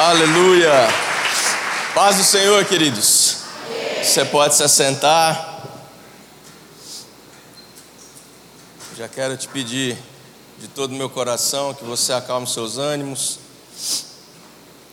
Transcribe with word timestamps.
Aleluia. 0.00 0.86
Paz 1.92 2.18
do 2.18 2.22
Senhor, 2.22 2.64
queridos. 2.66 3.38
Você 4.00 4.24
pode 4.24 4.54
se 4.54 4.62
assentar. 4.62 5.60
Já 8.96 9.08
quero 9.08 9.36
te 9.36 9.48
pedir 9.48 9.98
de 10.60 10.68
todo 10.68 10.92
o 10.92 10.94
meu 10.94 11.10
coração 11.10 11.74
que 11.74 11.82
você 11.82 12.12
acalme 12.12 12.46
seus 12.46 12.78
ânimos. 12.78 13.40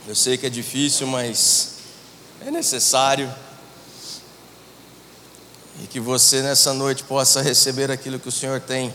Eu 0.07 0.15
sei 0.15 0.39
que 0.39 0.47
é 0.47 0.49
difícil, 0.49 1.05
mas 1.05 1.73
é 2.43 2.49
necessário. 2.49 3.31
E 5.83 5.85
que 5.85 5.99
você 5.99 6.41
nessa 6.41 6.73
noite 6.73 7.03
possa 7.03 7.43
receber 7.43 7.91
aquilo 7.91 8.17
que 8.17 8.29
o 8.29 8.31
Senhor 8.31 8.59
tem 8.59 8.91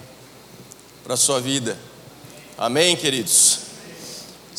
para 1.04 1.14
a 1.14 1.16
sua 1.16 1.40
vida. 1.40 1.78
Amém, 2.58 2.96
queridos? 2.96 3.69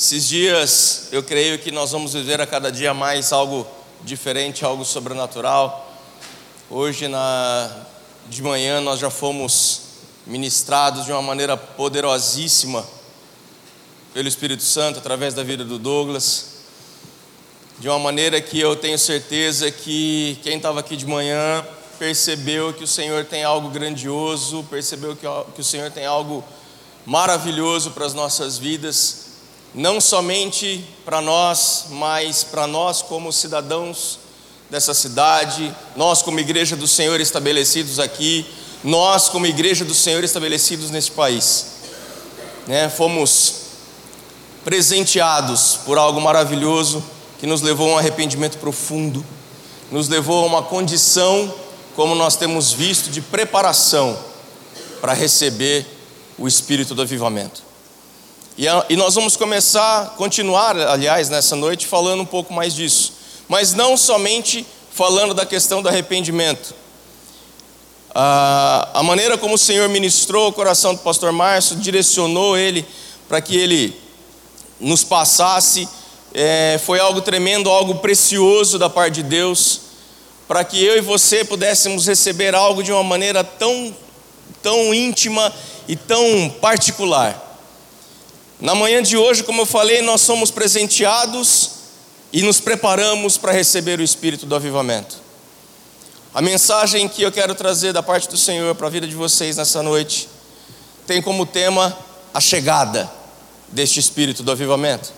Esses 0.04 0.28
dias 0.28 1.10
eu 1.12 1.22
creio 1.22 1.60
que 1.60 1.70
nós 1.70 1.92
vamos 1.92 2.14
viver 2.14 2.42
a 2.42 2.48
cada 2.48 2.72
dia 2.72 2.92
mais 2.92 3.32
algo 3.32 3.68
diferente, 4.04 4.66
algo 4.66 4.84
sobrenatural. 4.84 5.96
Hoje 6.72 7.08
na 7.08 7.70
de 8.28 8.42
manhã 8.42 8.82
nós 8.82 9.00
já 9.00 9.12
fomos 9.12 9.82
ministrados 10.26 11.06
de 11.06 11.12
uma 11.12 11.22
maneira 11.22 11.56
poderosíssima 11.56 12.84
pelo 14.12 14.28
Espírito 14.28 14.64
Santo 14.64 14.98
através 14.98 15.36
da 15.36 15.44
vida 15.44 15.64
do 15.64 15.78
Douglas. 15.78 16.46
De 17.78 17.88
uma 17.88 18.00
maneira 18.00 18.42
que 18.42 18.60
eu 18.60 18.76
tenho 18.76 18.98
certeza 18.98 19.70
que 19.70 20.40
quem 20.42 20.58
estava 20.58 20.80
aqui 20.80 20.98
de 20.98 21.06
manhã 21.06 21.64
percebeu 22.00 22.74
que 22.74 22.84
o 22.84 22.88
Senhor 22.88 23.24
tem 23.26 23.44
algo 23.44 23.70
grandioso, 23.70 24.64
percebeu 24.68 25.16
que, 25.16 25.28
que 25.54 25.62
o 25.62 25.64
Senhor 25.64 25.92
tem 25.92 26.08
algo 26.08 26.44
maravilhoso 27.06 27.92
para 27.92 28.08
as 28.08 28.16
nossas 28.16 28.58
vidas 28.58 29.30
não 29.74 30.02
somente 30.02 30.84
para 31.06 31.22
nós, 31.22 31.86
mas 31.90 32.44
para 32.44 32.68
nós 32.68 33.02
como 33.02 33.32
cidadãos 33.32 34.20
dessa 34.70 34.94
cidade, 34.94 35.74
nós 35.96 36.22
como 36.22 36.40
igreja 36.40 36.76
do 36.76 36.88
Senhor 36.88 37.20
estabelecidos 37.20 38.00
aqui, 38.00 38.46
nós 38.84 39.30
como 39.30 39.46
igreja 39.46 39.86
do 39.86 39.94
Senhor 39.94 40.24
estabelecidos 40.24 40.90
neste 40.90 41.12
país. 41.12 41.68
Né? 42.68 42.90
Fomos 42.90 43.56
presenteados 44.64 45.80
por 45.86 45.98
algo 45.98 46.22
maravilhoso 46.22 47.04
que 47.40 47.48
nos 47.48 47.62
levou 47.62 47.90
a 47.90 47.94
um 47.96 47.98
arrependimento 47.98 48.58
profundo, 48.58 49.26
nos 49.92 50.08
levou 50.08 50.44
a 50.44 50.48
uma 50.48 50.64
condição, 50.64 51.54
como 51.96 52.16
nós 52.16 52.36
temos 52.36 52.72
visto, 52.72 53.10
de 53.10 53.22
preparação 53.22 54.18
para 55.02 55.14
receber 55.14 55.86
o 56.38 56.48
espírito 56.48 56.94
do 56.94 57.02
avivamento. 57.02 57.71
E, 58.90 58.96
nós 58.96 59.16
vamos 59.16 59.36
começar, 59.36 60.14
continuar, 60.18 60.78
aliás, 60.78 61.30
nessa 61.30 61.56
noite, 61.56 61.88
falando 61.88 62.22
um 62.22 62.26
pouco 62.28 62.54
mais 62.54 62.76
disso. 62.76 63.14
Mas 63.48 63.74
não 63.74 63.98
somente 63.98 64.64
falando 64.92 65.34
da 65.34 65.48
questão 65.48 65.82
do 65.82 65.90
arrependimento. 65.90 66.76
A, 68.14 68.88
a 68.94 69.02
maneira 69.02 69.36
como 69.36 69.56
o 69.56 69.58
Senhor 69.58 69.90
ministrou 69.90 70.50
o 70.50 70.54
coração 70.54 70.94
do 70.94 71.00
pastor 71.00 71.32
Márcio, 71.32 71.76
direcionou 71.76 72.56
ele 72.56 72.86
para 73.28 73.42
que 73.42 73.58
ele 73.58 74.00
nos 74.80 75.04
passasse, 75.04 75.90
é, 76.32 76.80
foi 76.86 77.00
algo 77.00 77.20
tremendo, 77.20 77.68
algo 77.68 77.96
precioso 77.96 78.78
da 78.78 78.92
parte 78.92 79.16
de 79.16 79.24
Deus, 79.24 79.82
para 80.48 80.64
que 80.64 80.86
eu 80.86 81.00
e 81.00 81.02
você 81.02 81.44
pudéssemos 81.44 82.06
receber 82.06 82.54
algo 82.54 82.84
de 82.84 82.92
uma 82.92 83.04
maneira 83.04 83.44
tão, 83.44 83.92
tão 84.62 84.94
íntima 84.94 85.52
e 85.88 85.96
tão 85.96 86.48
particular. 86.62 87.51
Na 88.62 88.76
manhã 88.76 89.02
de 89.02 89.18
hoje, 89.18 89.44
como 89.44 89.64
eu 89.64 89.66
falei, 89.66 90.04
nós 90.04 90.22
somos 90.22 90.52
presenteados 90.52 91.72
e 92.32 92.44
nos 92.44 92.60
preparamos 92.60 93.36
para 93.36 93.52
receber 93.52 94.00
o 94.00 94.04
espírito 94.04 94.46
do 94.46 94.56
avivamento. 94.56 95.16
A 96.32 96.44
mensagem 96.44 97.10
que 97.10 97.24
eu 97.24 97.32
quero 97.32 97.56
trazer 97.56 97.92
da 97.92 98.04
parte 98.04 98.30
do 98.30 98.38
Senhor 98.38 98.76
para 98.76 98.86
a 98.86 98.90
vida 98.90 99.08
de 99.08 99.16
vocês 99.16 99.58
nessa 99.58 99.82
noite 99.82 100.30
tem 101.08 101.24
como 101.24 101.44
tema 101.44 101.98
a 102.32 102.40
chegada 102.40 103.12
deste 103.70 104.00
espírito 104.00 104.44
do 104.44 104.52
avivamento. 104.52 105.12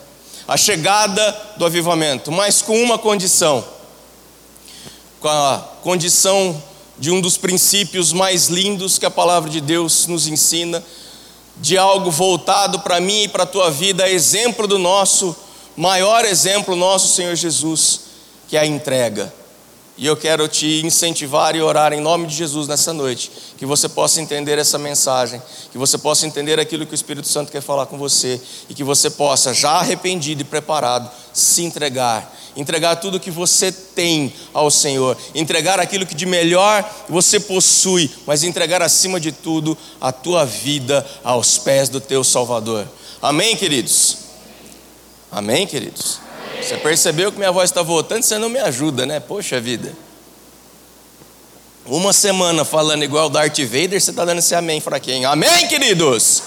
A 0.47 0.56
chegada 0.56 1.53
do 1.57 1.66
avivamento, 1.66 2.31
mas 2.31 2.62
com 2.62 2.81
uma 2.81 2.97
condição. 2.97 3.62
Com 5.19 5.28
a 5.28 5.57
condição 5.81 6.63
de 6.97 7.12
um 7.12 7.19
dos 7.19 7.38
princípios 7.38 8.13
mais 8.13 8.47
lindos 8.47 8.97
que 8.97 9.06
a 9.06 9.12
palavra 9.12 9.50
de 9.50 9.59
Deus 9.59 10.07
nos 10.07 10.28
ensina 10.28 10.81
de 11.58 11.78
algo 11.78 12.09
voltado 12.09 12.80
para 12.80 13.00
mim 13.00 13.24
e 13.24 13.28
para 13.28 13.44
a 13.44 13.47
tua 13.47 13.69
vida, 13.69 14.09
exemplo 14.09 14.68
do 14.68 14.80
nosso 14.80 15.36
maior 15.75 16.25
exemplo, 16.25 16.75
nosso 16.75 17.16
Senhor 17.16 17.36
Jesus, 17.36 18.02
que 18.47 18.58
é 18.58 18.62
a 18.62 18.66
entrega. 18.66 19.34
E 19.96 20.08
eu 20.08 20.18
quero 20.18 20.47
te 20.47 20.84
incentivar 20.84 21.56
e 21.56 21.62
orar 21.62 21.94
em 21.94 22.02
nome 22.02 22.25
de 22.25 22.36
Jesus 22.36 22.68
nessa 22.68 22.91
noite, 22.94 23.31
que 23.58 23.66
você 23.66 23.88
possa 23.88 24.19
entender 24.19 24.58
essa 24.58 24.80
mensagem, 24.80 25.40
que 25.72 25.78
você 25.78 26.00
possa 26.00 26.25
entender 26.25 26.59
aquilo 26.59 26.86
que 26.86 26.94
o 26.94 26.96
Espírito 26.96 27.28
Santo 27.28 27.52
quer 27.52 27.62
falar 27.62 27.85
com 27.85 27.97
você 27.97 28.41
e 28.68 28.74
que 28.74 28.84
você 28.84 29.12
possa, 29.12 29.53
já 29.53 29.74
arrependido 29.74 30.41
e 30.41 30.46
preparado, 30.46 31.12
se 31.31 31.64
entregar 31.64 32.35
entregar 32.56 32.97
tudo 32.97 33.19
que 33.19 33.31
você 33.31 33.72
tem 33.72 34.34
ao 34.53 34.69
Senhor, 34.69 35.18
entregar 35.34 35.80
aquilo 35.80 36.06
que 36.06 36.16
de 36.16 36.25
melhor 36.25 36.88
você 37.09 37.40
possui, 37.40 38.09
mas 38.25 38.44
entregar 38.44 38.81
acima 38.81 39.19
de 39.19 39.31
tudo 39.31 39.78
a 40.00 40.12
tua 40.12 40.46
vida 40.46 41.06
aos 41.24 41.58
pés 41.58 41.90
do 41.90 42.00
teu 42.00 42.24
Salvador. 42.24 42.88
Amém, 43.22 43.56
queridos? 43.56 44.18
Amém, 45.31 45.66
queridos? 45.66 46.19
Você 46.62 46.78
percebeu 46.78 47.31
que 47.31 47.38
minha 47.38 47.52
voz 47.52 47.69
está 47.69 47.81
voltando, 47.81 48.24
você 48.24 48.38
não 48.38 48.50
me 48.50 48.59
ajuda, 48.59 49.06
né? 49.06 49.20
Poxa 49.20 49.59
vida. 49.59 49.94
Uma 51.85 52.14
semana 52.14 52.64
falando 52.64 53.03
igual 53.03 53.25
o 53.28 53.30
Darth 53.30 53.59
Vader, 53.59 54.00
você 54.00 54.12
está 54.12 54.24
dando 54.24 54.40
esse 54.40 54.56
amém 54.56 54.80
fraquinho. 54.80 55.28
Amém, 55.28 55.68
queridos? 55.68 56.44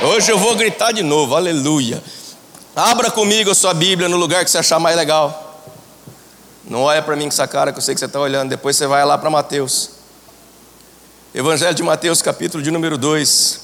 Amém. 0.00 0.12
Hoje 0.12 0.32
eu 0.32 0.38
vou 0.38 0.56
gritar 0.56 0.90
de 0.90 1.04
novo, 1.04 1.36
aleluia. 1.36 2.02
Abra 2.74 3.10
comigo 3.10 3.50
a 3.50 3.54
sua 3.54 3.74
Bíblia 3.74 4.08
no 4.08 4.16
lugar 4.16 4.46
que 4.46 4.50
você 4.50 4.56
achar 4.56 4.78
mais 4.78 4.96
legal. 4.96 5.62
Não 6.64 6.80
olha 6.84 7.02
para 7.02 7.14
mim 7.14 7.24
com 7.24 7.28
essa 7.28 7.46
cara 7.46 7.70
que 7.70 7.76
eu 7.76 7.82
sei 7.82 7.94
que 7.94 7.98
você 7.98 8.06
está 8.06 8.18
olhando. 8.18 8.48
Depois 8.48 8.74
você 8.74 8.86
vai 8.86 9.04
lá 9.04 9.18
para 9.18 9.28
Mateus. 9.28 9.90
Evangelho 11.34 11.74
de 11.74 11.82
Mateus, 11.82 12.22
capítulo 12.22 12.62
de 12.62 12.70
número 12.70 12.96
2. 12.96 13.60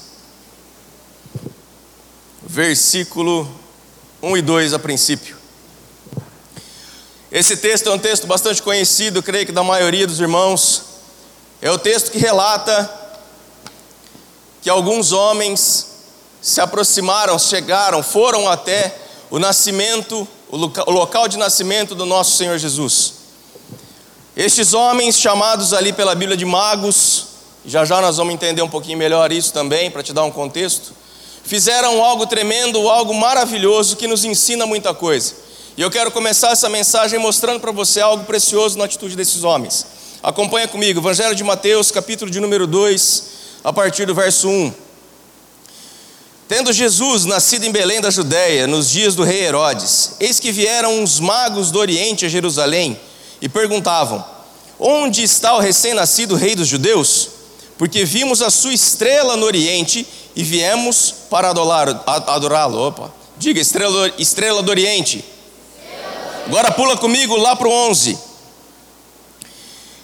Versículo 2.43 3.49
1 4.21 4.37
e 4.37 4.41
2 4.43 4.73
a 4.73 4.79
princípio. 4.79 5.35
Esse 7.31 7.57
texto 7.57 7.89
é 7.89 7.91
um 7.91 7.99
texto 7.99 8.27
bastante 8.27 8.61
conhecido, 8.61 9.23
creio 9.23 9.47
que 9.47 9.51
da 9.51 9.63
maioria 9.63 10.05
dos 10.05 10.19
irmãos. 10.19 10.83
É 11.63 11.71
o 11.71 11.79
texto 11.79 12.11
que 12.11 12.19
relata 12.19 12.87
que 14.61 14.69
alguns 14.69 15.11
homens 15.11 15.88
se 16.41 16.61
aproximaram, 16.61 17.37
chegaram, 17.37 18.01
foram 18.01 18.49
até 18.49 18.95
o 19.29 19.39
nascimento, 19.39 20.27
o 20.49 20.91
local 20.91 21.27
de 21.27 21.37
nascimento 21.37 21.93
do 21.93 22.05
nosso 22.05 22.37
Senhor 22.37 22.57
Jesus. 22.57 23.13
Estes 24.35 24.73
homens, 24.73 25.19
chamados 25.19 25.73
ali 25.73 25.91
pela 25.91 26.15
Bíblia 26.15 26.37
de 26.37 26.45
magos, 26.45 27.25
já 27.65 27.83
já 27.83 27.99
nós 28.01 28.17
vamos 28.17 28.33
entender 28.33 28.61
um 28.61 28.69
pouquinho 28.69 28.97
melhor 28.97 29.31
isso 29.31 29.51
também, 29.51 29.91
para 29.91 30.01
te 30.01 30.13
dar 30.13 30.23
um 30.23 30.31
contexto, 30.31 30.93
fizeram 31.43 32.03
algo 32.03 32.25
tremendo, 32.25 32.89
algo 32.89 33.13
maravilhoso 33.13 33.97
que 33.97 34.07
nos 34.07 34.23
ensina 34.23 34.65
muita 34.65 34.93
coisa. 34.93 35.33
E 35.75 35.81
eu 35.81 35.91
quero 35.91 36.09
começar 36.11 36.51
essa 36.51 36.69
mensagem 36.69 37.19
mostrando 37.19 37.59
para 37.59 37.71
você 37.71 38.01
algo 38.01 38.23
precioso 38.23 38.77
na 38.77 38.85
atitude 38.85 39.15
desses 39.15 39.43
homens. 39.43 39.85
Acompanha 40.21 40.67
comigo, 40.67 40.99
Evangelho 40.99 41.35
de 41.35 41.43
Mateus, 41.43 41.91
capítulo 41.91 42.29
de 42.31 42.39
número 42.39 42.65
2, 42.65 43.23
a 43.63 43.71
partir 43.71 44.05
do 44.05 44.15
verso 44.15 44.49
1. 44.49 44.88
Tendo 46.49 46.73
Jesus 46.73 47.25
nascido 47.25 47.63
em 47.65 47.71
Belém 47.71 48.01
da 48.01 48.09
Judéia, 48.09 48.65
nos 48.65 48.89
dias 48.89 49.13
do 49.13 49.23
rei 49.23 49.43
Herodes, 49.43 50.13
eis 50.19 50.39
que 50.39 50.51
vieram 50.51 50.99
uns 50.99 51.19
magos 51.19 51.69
do 51.69 51.77
Oriente 51.77 52.25
a 52.25 52.27
Jerusalém 52.27 52.99
e 53.39 53.47
perguntavam: 53.47 54.25
Onde 54.79 55.21
está 55.21 55.53
o 55.53 55.59
recém-nascido 55.59 56.33
rei 56.33 56.55
dos 56.55 56.67
judeus? 56.67 57.29
Porque 57.77 58.03
vimos 58.03 58.41
a 58.41 58.49
sua 58.49 58.73
estrela 58.73 59.37
no 59.37 59.45
Oriente 59.45 60.07
e 60.35 60.41
viemos 60.43 61.13
para 61.29 61.49
adorá-lo. 61.49 62.87
Opa, 62.87 63.13
diga 63.37 63.61
estrela, 63.61 64.11
estrela 64.17 64.63
do 64.63 64.71
Oriente. 64.71 65.23
Agora 66.47 66.71
pula 66.71 66.97
comigo 66.97 67.37
lá 67.37 67.55
para 67.55 67.67
o 67.67 67.71
11. 67.71 68.17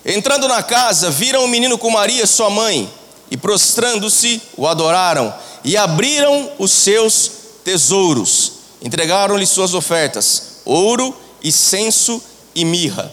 Entrando 0.05 0.47
na 0.47 0.61
casa, 0.61 1.09
viram 1.09 1.43
o 1.43 1.47
menino 1.47 1.75
com 1.75 1.89
Maria, 1.89 2.27
sua 2.27 2.51
mãe, 2.51 2.87
e 3.31 3.35
prostrando-se, 3.35 4.39
o 4.55 4.67
adoraram 4.67 5.33
e 5.65 5.75
abriram 5.75 6.51
os 6.59 6.71
seus 6.71 7.31
tesouros, 7.63 8.51
entregaram-lhe 8.81 9.47
suas 9.47 9.73
ofertas: 9.73 10.59
ouro, 10.63 11.13
incenso 11.43 12.21
e 12.53 12.63
mirra. 12.63 13.11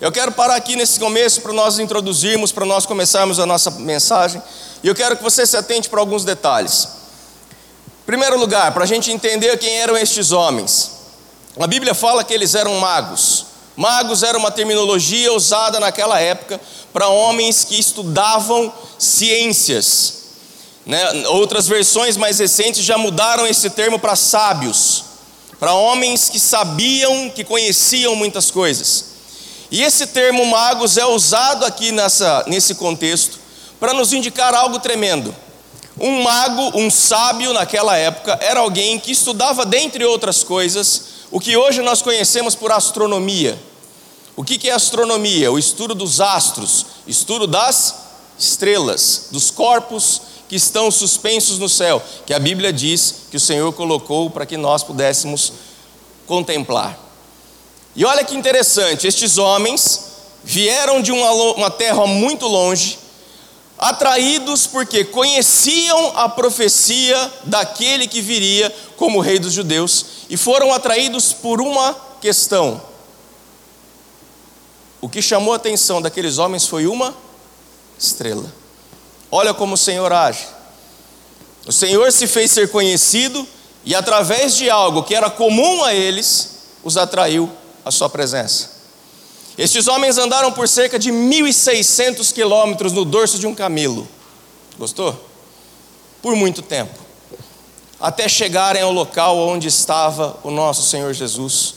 Eu 0.00 0.10
quero 0.10 0.32
parar 0.32 0.56
aqui 0.56 0.76
nesse 0.76 0.98
começo 0.98 1.40
para 1.42 1.52
nós 1.52 1.78
introduzirmos, 1.78 2.52
para 2.52 2.64
nós 2.64 2.86
começarmos 2.86 3.38
a 3.38 3.46
nossa 3.46 3.70
mensagem, 3.72 4.40
e 4.82 4.88
eu 4.88 4.94
quero 4.94 5.16
que 5.16 5.22
você 5.22 5.44
se 5.44 5.56
atente 5.56 5.88
para 5.88 6.00
alguns 6.00 6.24
detalhes. 6.24 6.88
Em 8.02 8.06
primeiro 8.06 8.38
lugar, 8.38 8.72
para 8.72 8.84
a 8.84 8.86
gente 8.86 9.10
entender 9.10 9.58
quem 9.58 9.78
eram 9.78 9.96
estes 9.96 10.30
homens. 10.30 10.92
A 11.58 11.66
Bíblia 11.66 11.94
fala 11.94 12.24
que 12.24 12.32
eles 12.32 12.54
eram 12.54 12.78
magos. 12.78 13.46
Magos 13.76 14.22
era 14.22 14.38
uma 14.38 14.50
terminologia 14.50 15.32
usada 15.32 15.78
naquela 15.80 16.20
época 16.20 16.60
para 16.92 17.08
homens 17.08 17.64
que 17.64 17.78
estudavam 17.78 18.72
ciências. 18.98 20.21
Né? 20.84 21.26
Outras 21.28 21.68
versões 21.68 22.16
mais 22.16 22.38
recentes 22.38 22.84
já 22.84 22.98
mudaram 22.98 23.46
esse 23.46 23.70
termo 23.70 23.98
para 23.98 24.16
sábios, 24.16 25.04
para 25.58 25.74
homens 25.74 26.28
que 26.28 26.40
sabiam, 26.40 27.30
que 27.30 27.44
conheciam 27.44 28.16
muitas 28.16 28.50
coisas. 28.50 29.12
E 29.70 29.82
esse 29.82 30.08
termo 30.08 30.44
magos 30.46 30.98
é 30.98 31.06
usado 31.06 31.64
aqui 31.64 31.92
nessa, 31.92 32.44
nesse 32.46 32.74
contexto 32.74 33.38
para 33.78 33.94
nos 33.94 34.12
indicar 34.12 34.54
algo 34.54 34.78
tremendo. 34.80 35.34
Um 35.98 36.22
mago, 36.22 36.78
um 36.78 36.90
sábio 36.90 37.52
naquela 37.52 37.96
época, 37.96 38.38
era 38.40 38.60
alguém 38.60 38.98
que 38.98 39.12
estudava, 39.12 39.64
dentre 39.64 40.04
outras 40.04 40.42
coisas, 40.42 41.04
o 41.30 41.38
que 41.38 41.56
hoje 41.56 41.80
nós 41.80 42.02
conhecemos 42.02 42.54
por 42.54 42.72
astronomia. 42.72 43.58
O 44.34 44.42
que 44.42 44.68
é 44.68 44.72
astronomia? 44.72 45.52
O 45.52 45.58
estudo 45.58 45.94
dos 45.94 46.20
astros, 46.20 46.86
estudo 47.06 47.46
das 47.46 47.94
estrelas, 48.38 49.28
dos 49.30 49.50
corpos 49.50 50.22
que 50.52 50.56
estão 50.56 50.90
suspensos 50.90 51.58
no 51.58 51.66
céu, 51.66 52.02
que 52.26 52.34
a 52.34 52.38
Bíblia 52.38 52.70
diz 52.70 53.14
que 53.30 53.38
o 53.38 53.40
Senhor 53.40 53.72
colocou 53.72 54.28
para 54.28 54.44
que 54.44 54.58
nós 54.58 54.82
pudéssemos 54.82 55.50
contemplar. 56.26 56.98
E 57.96 58.04
olha 58.04 58.22
que 58.22 58.36
interessante, 58.36 59.06
estes 59.06 59.38
homens 59.38 60.08
vieram 60.44 61.00
de 61.00 61.10
uma, 61.10 61.32
uma 61.54 61.70
terra 61.70 62.06
muito 62.06 62.46
longe, 62.46 62.98
atraídos 63.78 64.66
porque 64.66 65.04
conheciam 65.04 66.12
a 66.18 66.28
profecia 66.28 67.32
daquele 67.44 68.06
que 68.06 68.20
viria 68.20 68.70
como 68.98 69.20
rei 69.20 69.38
dos 69.38 69.54
judeus 69.54 70.04
e 70.28 70.36
foram 70.36 70.70
atraídos 70.70 71.32
por 71.32 71.62
uma 71.62 71.96
questão. 72.20 72.78
O 75.00 75.08
que 75.08 75.22
chamou 75.22 75.54
a 75.54 75.56
atenção 75.56 76.02
daqueles 76.02 76.36
homens 76.36 76.66
foi 76.66 76.86
uma 76.86 77.16
estrela. 77.98 78.60
Olha 79.32 79.52
como 79.52 79.74
o 79.74 79.78
Senhor 79.78 80.12
age. 80.12 80.46
O 81.66 81.72
Senhor 81.72 82.12
se 82.12 82.28
fez 82.28 82.52
ser 82.52 82.70
conhecido 82.70 83.44
e, 83.84 83.94
através 83.94 84.54
de 84.54 84.70
algo 84.70 85.02
que 85.02 85.14
era 85.14 85.28
comum 85.28 85.82
a 85.82 85.92
eles, 85.92 86.58
os 86.84 86.96
atraiu 86.96 87.50
à 87.84 87.90
sua 87.90 88.08
presença. 88.08 88.70
Estes 89.58 89.88
homens 89.88 90.18
andaram 90.18 90.52
por 90.52 90.68
cerca 90.68 90.98
de 90.98 91.10
1.600 91.10 92.32
quilômetros 92.32 92.92
no 92.92 93.04
dorso 93.04 93.38
de 93.38 93.46
um 93.46 93.54
camelo. 93.54 94.06
Gostou? 94.78 95.18
Por 96.20 96.36
muito 96.36 96.62
tempo 96.62 97.02
até 98.02 98.28
chegarem 98.28 98.82
ao 98.82 98.90
local 98.90 99.38
onde 99.38 99.68
estava 99.68 100.36
o 100.42 100.50
nosso 100.50 100.82
Senhor 100.82 101.14
Jesus 101.14 101.74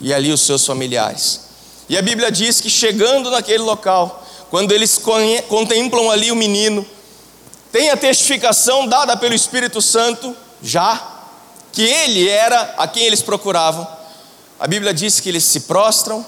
e 0.00 0.12
ali 0.12 0.32
os 0.32 0.40
seus 0.40 0.64
familiares. 0.64 1.42
E 1.86 1.98
a 1.98 2.02
Bíblia 2.02 2.32
diz 2.32 2.62
que 2.62 2.70
chegando 2.70 3.30
naquele 3.30 3.58
local, 3.58 4.24
quando 4.48 4.72
eles 4.72 4.98
contemplam 5.48 6.10
ali 6.10 6.32
o 6.32 6.36
menino, 6.36 6.84
tem 7.76 7.90
a 7.90 7.96
testificação 7.96 8.88
dada 8.88 9.18
pelo 9.18 9.34
Espírito 9.34 9.82
Santo, 9.82 10.34
já, 10.62 11.26
que 11.70 11.82
ele 11.82 12.26
era 12.26 12.74
a 12.78 12.88
quem 12.88 13.02
eles 13.02 13.20
procuravam. 13.20 13.86
A 14.58 14.66
Bíblia 14.66 14.94
diz 14.94 15.20
que 15.20 15.28
eles 15.28 15.44
se 15.44 15.60
prostram 15.60 16.24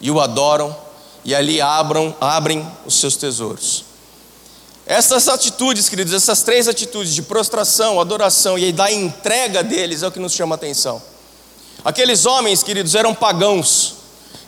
e 0.00 0.10
o 0.10 0.18
adoram, 0.18 0.76
e 1.24 1.32
ali 1.32 1.60
abram, 1.60 2.12
abrem 2.20 2.68
os 2.84 2.98
seus 2.98 3.14
tesouros. 3.14 3.84
Essas 4.84 5.28
atitudes, 5.28 5.88
queridos, 5.88 6.12
essas 6.12 6.42
três 6.42 6.66
atitudes 6.66 7.14
de 7.14 7.22
prostração, 7.22 8.00
adoração 8.00 8.58
e 8.58 8.72
da 8.72 8.90
entrega 8.90 9.62
deles 9.62 10.02
é 10.02 10.08
o 10.08 10.10
que 10.10 10.18
nos 10.18 10.32
chama 10.32 10.56
a 10.56 10.58
atenção. 10.58 11.00
Aqueles 11.84 12.26
homens, 12.26 12.64
queridos, 12.64 12.96
eram 12.96 13.14
pagãos, 13.14 13.94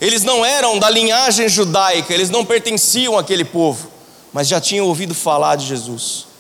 eles 0.00 0.24
não 0.24 0.44
eram 0.44 0.80
da 0.80 0.90
linhagem 0.90 1.48
judaica, 1.48 2.12
eles 2.12 2.30
não 2.30 2.44
pertenciam 2.44 3.16
àquele 3.16 3.44
povo, 3.44 3.88
mas 4.32 4.48
já 4.48 4.60
tinham 4.60 4.88
ouvido 4.88 5.14
falar 5.14 5.54
de 5.54 5.66
Jesus. 5.66 6.31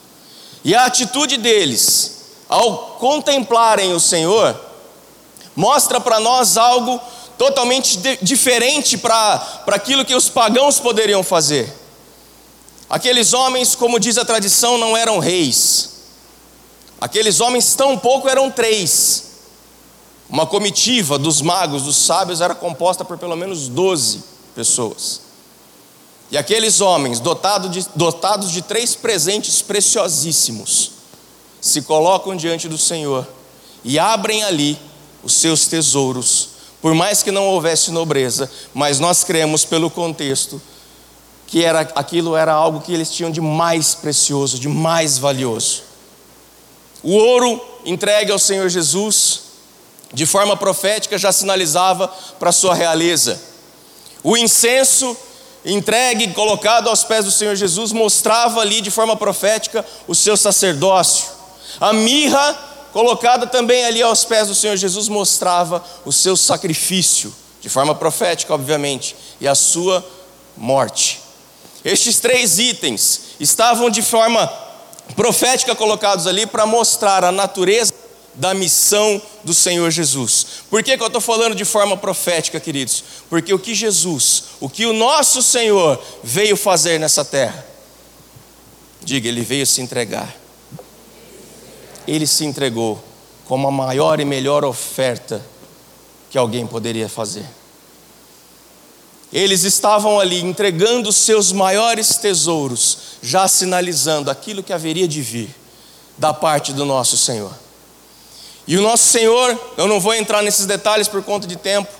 E 0.64 0.74
a 0.74 0.84
atitude 0.84 1.36
deles, 1.36 2.22
ao 2.48 2.96
contemplarem 2.98 3.92
o 3.92 4.00
Senhor, 4.00 4.58
mostra 5.56 6.00
para 6.00 6.20
nós 6.20 6.56
algo 6.56 7.00
totalmente 7.36 7.98
diferente 8.22 8.96
para 8.96 9.64
aquilo 9.66 10.04
que 10.04 10.14
os 10.14 10.28
pagãos 10.28 10.78
poderiam 10.78 11.22
fazer. 11.22 11.72
Aqueles 12.88 13.32
homens, 13.32 13.74
como 13.74 13.98
diz 13.98 14.18
a 14.18 14.24
tradição, 14.24 14.78
não 14.78 14.96
eram 14.96 15.18
reis. 15.18 15.90
Aqueles 17.00 17.40
homens, 17.40 17.74
tampouco 17.74 18.28
eram 18.28 18.50
três. 18.50 19.24
Uma 20.28 20.46
comitiva 20.46 21.18
dos 21.18 21.42
magos, 21.42 21.82
dos 21.82 21.96
sábios, 21.96 22.40
era 22.40 22.54
composta 22.54 23.04
por 23.04 23.18
pelo 23.18 23.36
menos 23.36 23.66
doze 23.68 24.22
pessoas. 24.54 25.31
E 26.32 26.38
aqueles 26.38 26.80
homens, 26.80 27.20
dotados 27.20 27.70
de, 27.70 27.86
dotados 27.94 28.50
de 28.50 28.62
três 28.62 28.94
presentes 28.94 29.60
preciosíssimos, 29.60 30.92
se 31.60 31.82
colocam 31.82 32.34
diante 32.34 32.70
do 32.70 32.78
Senhor 32.78 33.28
e 33.84 33.98
abrem 33.98 34.42
ali 34.42 34.78
os 35.22 35.34
seus 35.34 35.66
tesouros. 35.66 36.48
Por 36.80 36.94
mais 36.94 37.22
que 37.22 37.30
não 37.30 37.48
houvesse 37.48 37.90
nobreza, 37.90 38.50
mas 38.72 38.98
nós 38.98 39.22
cremos 39.22 39.66
pelo 39.66 39.90
contexto 39.90 40.60
que 41.46 41.62
era, 41.62 41.82
aquilo 41.94 42.34
era 42.34 42.54
algo 42.54 42.80
que 42.80 42.94
eles 42.94 43.10
tinham 43.10 43.30
de 43.30 43.42
mais 43.42 43.94
precioso, 43.94 44.58
de 44.58 44.68
mais 44.68 45.18
valioso. 45.18 45.82
O 47.02 47.12
ouro 47.12 47.60
entregue 47.84 48.32
ao 48.32 48.38
Senhor 48.38 48.70
Jesus, 48.70 49.42
de 50.14 50.24
forma 50.24 50.56
profética, 50.56 51.18
já 51.18 51.30
sinalizava 51.30 52.08
para 52.38 52.52
sua 52.52 52.74
realeza. 52.74 53.38
O 54.24 54.34
incenso 54.34 55.14
entregue, 55.64 56.32
colocado 56.32 56.88
aos 56.88 57.04
pés 57.04 57.24
do 57.24 57.30
Senhor 57.30 57.54
Jesus, 57.54 57.92
mostrava 57.92 58.60
ali 58.60 58.80
de 58.80 58.90
forma 58.90 59.16
profética 59.16 59.84
o 60.06 60.14
seu 60.14 60.36
sacerdócio. 60.36 61.26
A 61.80 61.92
mirra, 61.92 62.58
colocada 62.92 63.46
também 63.46 63.84
ali 63.84 64.02
aos 64.02 64.24
pés 64.24 64.48
do 64.48 64.54
Senhor 64.54 64.76
Jesus, 64.76 65.08
mostrava 65.08 65.84
o 66.04 66.12
seu 66.12 66.36
sacrifício, 66.36 67.34
de 67.60 67.68
forma 67.68 67.94
profética, 67.94 68.54
obviamente, 68.54 69.14
e 69.40 69.46
a 69.46 69.54
sua 69.54 70.04
morte. 70.56 71.20
Estes 71.84 72.20
três 72.20 72.58
itens 72.58 73.20
estavam 73.40 73.90
de 73.90 74.02
forma 74.02 74.50
profética 75.16 75.74
colocados 75.74 76.26
ali 76.26 76.46
para 76.46 76.66
mostrar 76.66 77.24
a 77.24 77.32
natureza 77.32 77.92
da 78.34 78.54
missão 78.54 79.20
do 79.44 79.52
Senhor 79.52 79.90
Jesus. 79.90 80.46
Por 80.70 80.82
que, 80.82 80.96
que 80.96 81.02
eu 81.02 81.06
estou 81.06 81.20
falando 81.20 81.54
de 81.54 81.64
forma 81.64 81.96
profética, 81.96 82.58
queridos? 82.58 83.04
Porque 83.28 83.52
o 83.52 83.58
que 83.58 83.74
Jesus, 83.74 84.44
o 84.60 84.68
que 84.68 84.86
o 84.86 84.92
nosso 84.92 85.42
Senhor 85.42 86.02
veio 86.22 86.56
fazer 86.56 86.98
nessa 86.98 87.24
terra, 87.24 87.64
diga, 89.02 89.28
ele 89.28 89.42
veio 89.42 89.66
se 89.66 89.80
entregar. 89.80 90.34
Ele 92.06 92.26
se 92.26 92.44
entregou 92.44 93.02
como 93.44 93.68
a 93.68 93.70
maior 93.70 94.18
e 94.18 94.24
melhor 94.24 94.64
oferta 94.64 95.44
que 96.30 96.38
alguém 96.38 96.66
poderia 96.66 97.08
fazer. 97.08 97.46
Eles 99.32 99.64
estavam 99.64 100.20
ali 100.20 100.40
entregando 100.40 101.10
seus 101.10 101.52
maiores 101.52 102.16
tesouros, 102.16 102.98
já 103.22 103.48
sinalizando 103.48 104.30
aquilo 104.30 104.62
que 104.62 104.72
haveria 104.72 105.08
de 105.08 105.22
vir 105.22 105.54
da 106.18 106.34
parte 106.34 106.72
do 106.72 106.84
nosso 106.84 107.16
Senhor. 107.16 107.61
E 108.66 108.76
o 108.76 108.82
nosso 108.82 109.04
Senhor, 109.04 109.58
eu 109.76 109.86
não 109.86 109.98
vou 109.98 110.14
entrar 110.14 110.42
nesses 110.42 110.66
detalhes 110.66 111.08
por 111.08 111.22
conta 111.22 111.46
de 111.46 111.56
tempo, 111.56 111.90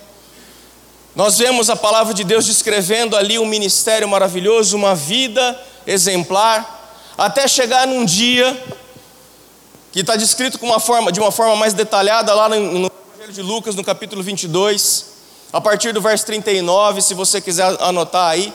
nós 1.14 1.36
vemos 1.38 1.68
a 1.68 1.76
palavra 1.76 2.14
de 2.14 2.24
Deus 2.24 2.46
descrevendo 2.46 3.16
ali 3.16 3.38
um 3.38 3.44
ministério 3.44 4.08
maravilhoso, 4.08 4.76
uma 4.76 4.94
vida 4.94 5.60
exemplar, 5.86 6.96
até 7.18 7.46
chegar 7.46 7.86
num 7.86 8.04
dia 8.04 8.58
que 9.90 10.00
está 10.00 10.16
descrito 10.16 10.58
uma 10.64 10.80
forma, 10.80 11.12
de 11.12 11.20
uma 11.20 11.30
forma 11.30 11.54
mais 11.54 11.74
detalhada 11.74 12.32
lá 12.32 12.48
no, 12.48 12.78
no 12.78 12.92
Evangelho 13.14 13.32
de 13.32 13.42
Lucas, 13.42 13.74
no 13.74 13.84
capítulo 13.84 14.22
22 14.22 15.12
a 15.52 15.60
partir 15.60 15.92
do 15.92 16.00
verso 16.00 16.24
39, 16.24 17.02
se 17.02 17.12
você 17.12 17.38
quiser 17.40 17.76
anotar 17.80 18.30
aí, 18.30 18.52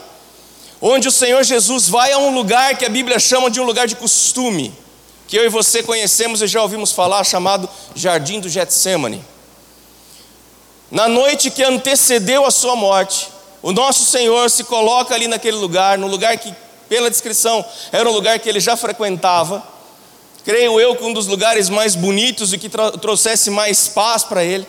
onde 0.81 1.07
o 1.07 1.11
Senhor 1.11 1.43
Jesus 1.43 1.87
vai 1.87 2.11
a 2.11 2.17
um 2.17 2.33
lugar 2.33 2.75
que 2.75 2.85
a 2.85 2.89
Bíblia 2.89 3.19
chama 3.19 3.51
de 3.51 3.61
um 3.61 3.63
lugar 3.63 3.87
de 3.87 3.95
costume, 3.95 4.73
que 5.27 5.37
eu 5.37 5.45
e 5.45 5.49
você 5.49 5.83
conhecemos 5.83 6.41
e 6.41 6.47
já 6.47 6.61
ouvimos 6.61 6.91
falar, 6.91 7.23
chamado 7.23 7.69
Jardim 7.93 8.39
do 8.39 8.47
Getsemane. 8.47 9.23
Na 10.89 11.09
noite 11.09 11.51
que 11.51 11.61
antecedeu 11.63 12.45
a 12.45 12.51
sua 12.51 12.75
morte, 12.75 13.27
o 13.61 13.73
nosso 13.73 14.05
Senhor 14.05 14.49
se 14.49 14.63
coloca 14.63 15.13
ali 15.13 15.27
naquele 15.27 15.57
lugar, 15.57 15.97
no 15.97 16.07
lugar 16.07 16.37
que, 16.37 16.53
pela 16.87 17.09
descrição, 17.09 17.65
era 17.91 18.09
um 18.09 18.13
lugar 18.13 18.39
que 18.39 18.47
ele 18.47 18.61
já 18.61 18.77
frequentava. 18.77 19.61
Creio 20.45 20.79
eu 20.79 20.95
que 20.95 21.03
um 21.03 21.11
dos 21.11 21.27
lugares 21.27 21.67
mais 21.67 21.93
bonitos 21.93 22.53
e 22.53 22.57
que 22.57 22.69
trouxesse 23.01 23.49
mais 23.49 23.89
paz 23.89 24.23
para 24.23 24.45
ele. 24.45 24.65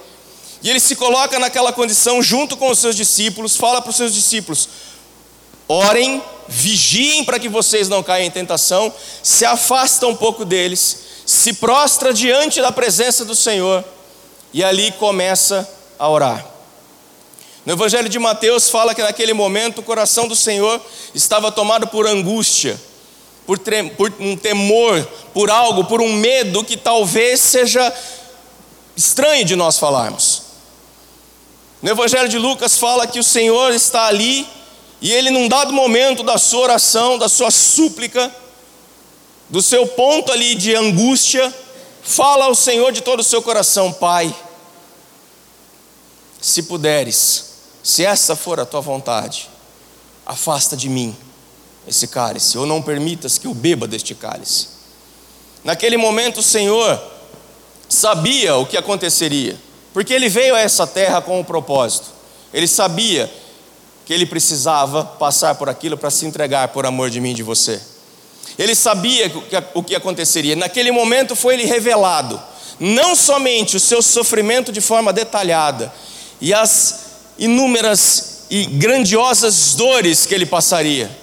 E 0.60 0.68
ele 0.68 0.80
se 0.80 0.96
coloca 0.96 1.38
naquela 1.38 1.72
condição 1.72 2.20
junto 2.20 2.56
com 2.56 2.68
os 2.68 2.80
seus 2.80 2.96
discípulos, 2.96 3.56
fala 3.56 3.80
para 3.80 3.90
os 3.90 3.96
seus 3.96 4.12
discípulos: 4.12 4.68
orem, 5.68 6.22
vigiem 6.48 7.24
para 7.24 7.38
que 7.38 7.48
vocês 7.48 7.88
não 7.88 8.02
caiam 8.02 8.26
em 8.26 8.30
tentação, 8.30 8.92
se 9.22 9.44
afasta 9.44 10.06
um 10.06 10.16
pouco 10.16 10.44
deles, 10.44 10.98
se 11.26 11.52
prostra 11.54 12.12
diante 12.12 12.60
da 12.60 12.72
presença 12.72 13.24
do 13.24 13.34
Senhor, 13.34 13.84
e 14.52 14.64
ali 14.64 14.90
começa 14.92 15.68
a 15.98 16.08
orar. 16.08 16.46
No 17.66 17.74
Evangelho 17.74 18.08
de 18.08 18.18
Mateus 18.18 18.70
fala 18.70 18.94
que 18.94 19.02
naquele 19.02 19.34
momento 19.34 19.80
o 19.80 19.84
coração 19.84 20.26
do 20.26 20.34
Senhor 20.34 20.80
estava 21.14 21.52
tomado 21.52 21.86
por 21.88 22.06
angústia, 22.06 22.80
por, 23.46 23.58
por 23.94 24.12
um 24.18 24.36
temor, 24.36 25.06
por 25.34 25.50
algo, 25.50 25.84
por 25.84 26.00
um 26.00 26.12
medo 26.14 26.64
que 26.64 26.78
talvez 26.78 27.40
seja 27.40 27.92
estranho 28.96 29.44
de 29.44 29.54
nós 29.54 29.78
falarmos. 29.78 30.42
No 31.82 31.90
Evangelho 31.90 32.28
de 32.28 32.38
Lucas 32.38 32.78
fala 32.78 33.06
que 33.06 33.18
o 33.18 33.24
Senhor 33.24 33.72
está 33.74 34.06
ali 34.06 34.48
e 35.00 35.12
ele, 35.12 35.30
num 35.30 35.48
dado 35.48 35.72
momento 35.72 36.22
da 36.22 36.38
sua 36.38 36.60
oração, 36.60 37.18
da 37.18 37.28
sua 37.28 37.50
súplica, 37.50 38.34
do 39.48 39.62
seu 39.62 39.86
ponto 39.86 40.32
ali 40.32 40.54
de 40.54 40.74
angústia, 40.74 41.54
fala 42.02 42.46
ao 42.46 42.54
Senhor 42.54 42.90
de 42.92 43.00
todo 43.00 43.20
o 43.20 43.24
seu 43.24 43.40
coração: 43.40 43.92
Pai, 43.92 44.34
se 46.40 46.64
puderes, 46.64 47.44
se 47.82 48.04
essa 48.04 48.34
for 48.34 48.58
a 48.58 48.66
tua 48.66 48.80
vontade, 48.80 49.48
afasta 50.26 50.76
de 50.76 50.88
mim 50.88 51.16
esse 51.86 52.08
cálice, 52.08 52.58
ou 52.58 52.66
não 52.66 52.82
permitas 52.82 53.38
que 53.38 53.46
eu 53.46 53.54
beba 53.54 53.86
deste 53.86 54.14
cálice. 54.14 54.68
Naquele 55.64 55.96
momento 55.96 56.40
o 56.40 56.42
Senhor 56.42 57.00
sabia 57.88 58.56
o 58.56 58.66
que 58.66 58.76
aconteceria, 58.76 59.56
porque 59.92 60.12
ele 60.12 60.28
veio 60.28 60.54
a 60.54 60.60
essa 60.60 60.86
terra 60.86 61.22
com 61.22 61.40
um 61.40 61.44
propósito. 61.44 62.06
Ele 62.52 62.68
sabia 62.68 63.32
que 64.08 64.14
ele 64.14 64.24
precisava 64.24 65.04
passar 65.04 65.54
por 65.56 65.68
aquilo 65.68 65.94
para 65.94 66.08
se 66.08 66.24
entregar 66.24 66.68
por 66.68 66.86
amor 66.86 67.10
de 67.10 67.20
mim 67.20 67.32
e 67.32 67.34
de 67.34 67.42
você. 67.42 67.78
Ele 68.58 68.74
sabia 68.74 69.30
o 69.74 69.82
que 69.82 69.94
aconteceria. 69.94 70.56
Naquele 70.56 70.90
momento 70.90 71.36
foi 71.36 71.56
lhe 71.56 71.66
revelado 71.66 72.40
não 72.80 73.14
somente 73.14 73.76
o 73.76 73.80
seu 73.80 74.00
sofrimento 74.00 74.72
de 74.72 74.80
forma 74.80 75.12
detalhada 75.12 75.92
e 76.40 76.54
as 76.54 77.00
inúmeras 77.38 78.46
e 78.48 78.64
grandiosas 78.64 79.74
dores 79.74 80.24
que 80.24 80.34
ele 80.34 80.46
passaria, 80.46 81.14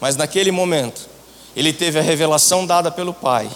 mas 0.00 0.16
naquele 0.16 0.50
momento 0.50 1.10
ele 1.54 1.74
teve 1.74 1.98
a 1.98 2.02
revelação 2.02 2.64
dada 2.64 2.90
pelo 2.90 3.12
Pai 3.12 3.50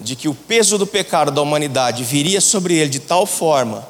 de 0.00 0.16
que 0.16 0.26
o 0.26 0.34
peso 0.34 0.76
do 0.76 0.88
pecado 0.88 1.30
da 1.30 1.40
humanidade 1.40 2.02
viria 2.02 2.40
sobre 2.40 2.74
ele 2.74 2.90
de 2.90 2.98
tal 2.98 3.26
forma 3.26 3.86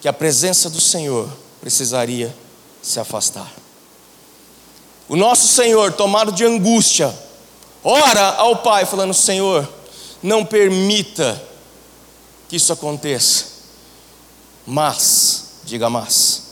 que 0.00 0.08
a 0.08 0.12
presença 0.12 0.68
do 0.68 0.80
Senhor 0.80 1.30
precisaria 1.60 2.34
se 2.84 3.00
afastar. 3.00 3.50
O 5.08 5.16
nosso 5.16 5.48
Senhor, 5.48 5.94
tomado 5.94 6.30
de 6.30 6.44
angústia, 6.44 7.12
ora 7.82 8.34
ao 8.34 8.56
Pai, 8.56 8.84
falando: 8.84 9.14
Senhor, 9.14 9.66
não 10.22 10.44
permita 10.44 11.42
que 12.46 12.56
isso 12.56 12.72
aconteça, 12.72 13.46
mas, 14.66 15.60
diga 15.64 15.88
mas, 15.88 16.42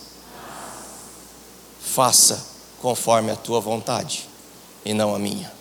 faça 1.83 2.47
conforme 2.81 3.31
a 3.31 3.37
tua 3.37 3.61
vontade 3.61 4.27
e 4.85 4.95
não 4.95 5.15
a 5.15 5.19
minha. 5.19 5.53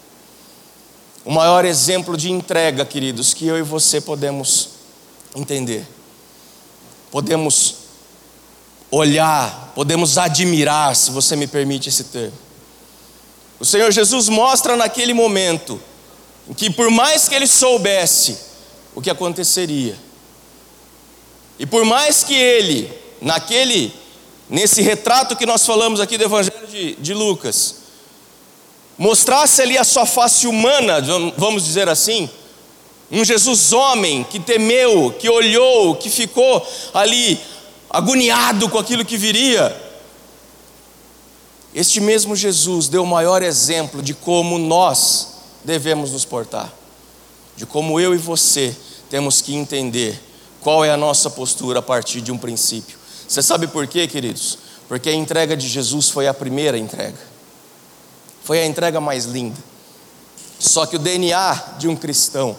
O 1.26 1.32
maior 1.32 1.66
exemplo 1.66 2.16
de 2.16 2.32
entrega, 2.32 2.86
queridos, 2.86 3.34
que 3.34 3.46
eu 3.46 3.58
e 3.58 3.62
você 3.62 4.00
podemos 4.00 4.70
entender, 5.36 5.86
podemos 7.12 7.81
olhar, 8.92 9.72
podemos 9.74 10.18
admirar, 10.18 10.96
se 10.96 11.12
você 11.12 11.36
me 11.36 11.48
permite 11.48 11.88
esse 11.88 12.04
termo. 12.06 12.38
O 13.60 13.66
Senhor 13.66 13.90
Jesus 13.92 14.28
mostra 14.28 14.76
naquele 14.76 15.14
momento 15.14 15.82
que, 16.58 16.70
por 16.70 16.92
mais 16.92 17.30
que 17.30 17.36
ele 17.36 17.48
soubesse 17.48 18.38
o 18.94 19.02
que 19.02 19.10
aconteceria, 19.10 19.98
e 21.58 21.66
por 21.66 21.86
mais 21.86 22.24
que 22.24 22.34
ele, 22.34 22.92
naquele, 23.22 23.94
nesse 24.50 24.82
retrato 24.82 25.36
que 25.36 25.46
nós 25.46 25.66
falamos 25.66 26.00
aqui 26.00 26.18
do 26.18 26.24
Evangelho 26.24 26.68
de, 26.68 26.96
de 26.96 27.14
Lucas, 27.14 27.76
mostrasse 28.98 29.62
ali 29.62 29.78
a 29.78 29.84
sua 29.84 30.06
face 30.06 30.48
humana, 30.48 31.00
vamos 31.38 31.64
dizer 31.64 31.88
assim, 31.88 32.30
um 33.12 33.24
Jesus 33.24 33.74
homem 33.74 34.24
que 34.24 34.40
temeu, 34.40 35.14
que 35.20 35.30
olhou, 35.30 35.96
que 35.96 36.10
ficou 36.10 36.66
ali 36.94 37.40
agoniado 37.92 38.70
com 38.70 38.80
aquilo 38.80 39.04
que 39.04 39.18
viria. 39.18 39.90
Este 41.76 42.00
mesmo 42.00 42.36
Jesus 42.36 42.88
deu 42.88 43.04
o 43.04 43.08
maior 43.08 43.44
exemplo 43.44 44.02
de 44.02 44.14
como 44.14 44.58
nós 44.58 45.36
devemos 45.64 46.12
nos 46.12 46.26
portar, 46.26 46.72
de 47.56 47.66
como 47.66 48.00
eu 48.00 48.14
e 48.16 48.18
você 48.18 48.76
temos 49.10 49.42
que 49.42 49.54
entender 49.54 50.20
qual 50.62 50.86
é 50.86 50.92
a 50.92 50.98
nossa 50.98 51.30
postura 51.30 51.80
a 51.80 51.82
partir 51.82 52.22
de 52.22 52.32
um 52.32 52.38
princípio. 52.38 52.98
Você 53.28 53.42
sabe 53.42 53.68
por 53.68 53.86
quê, 53.88 54.08
queridos? 54.08 54.58
Porque 54.88 55.10
a 55.10 55.14
entrega 55.14 55.56
de 55.56 55.68
Jesus 55.68 56.10
foi 56.10 56.28
a 56.28 56.34
primeira 56.34 56.78
entrega, 56.78 57.20
foi 58.44 58.60
a 58.60 58.66
entrega 58.66 59.00
mais 59.02 59.26
linda. 59.26 59.58
Só 60.60 60.86
que 60.86 60.96
o 60.96 61.00
DNA 61.00 61.76
de 61.78 61.88
um 61.88 61.96
cristão, 61.96 62.56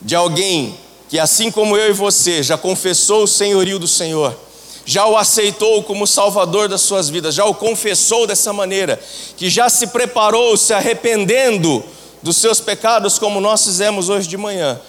de 0.00 0.14
alguém 0.14 0.78
que, 1.08 1.18
assim 1.18 1.50
como 1.50 1.76
eu 1.76 1.90
e 1.90 1.92
você, 1.92 2.42
já 2.42 2.56
confessou 2.56 3.24
o 3.24 3.28
senhorio 3.28 3.78
do 3.78 3.88
Senhor, 3.88 4.45
já 4.86 5.04
o 5.04 5.16
aceitou 5.16 5.82
como 5.82 6.06
Salvador 6.06 6.68
das 6.68 6.80
suas 6.80 7.10
vidas, 7.10 7.34
já 7.34 7.44
o 7.44 7.54
confessou 7.54 8.24
dessa 8.24 8.52
maneira, 8.52 8.98
que 9.36 9.50
já 9.50 9.68
se 9.68 9.88
preparou 9.88 10.56
se 10.56 10.72
arrependendo 10.72 11.84
dos 12.22 12.36
seus 12.36 12.60
pecados, 12.60 13.18
como 13.18 13.40
nós 13.40 13.64
fizemos 13.64 14.08
hoje 14.08 14.28
de 14.28 14.36
manhã, 14.36 14.80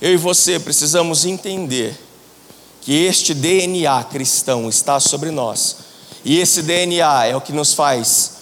eu 0.00 0.14
e 0.14 0.16
você 0.16 0.58
precisamos 0.58 1.26
entender 1.26 1.94
que 2.80 3.04
este 3.04 3.34
DNA 3.34 4.02
cristão 4.04 4.70
está 4.70 4.98
sobre 4.98 5.30
nós, 5.30 5.76
e 6.24 6.40
esse 6.40 6.62
DNA 6.62 7.26
é 7.26 7.36
o 7.36 7.40
que 7.40 7.52
nos 7.52 7.74
faz 7.74 8.32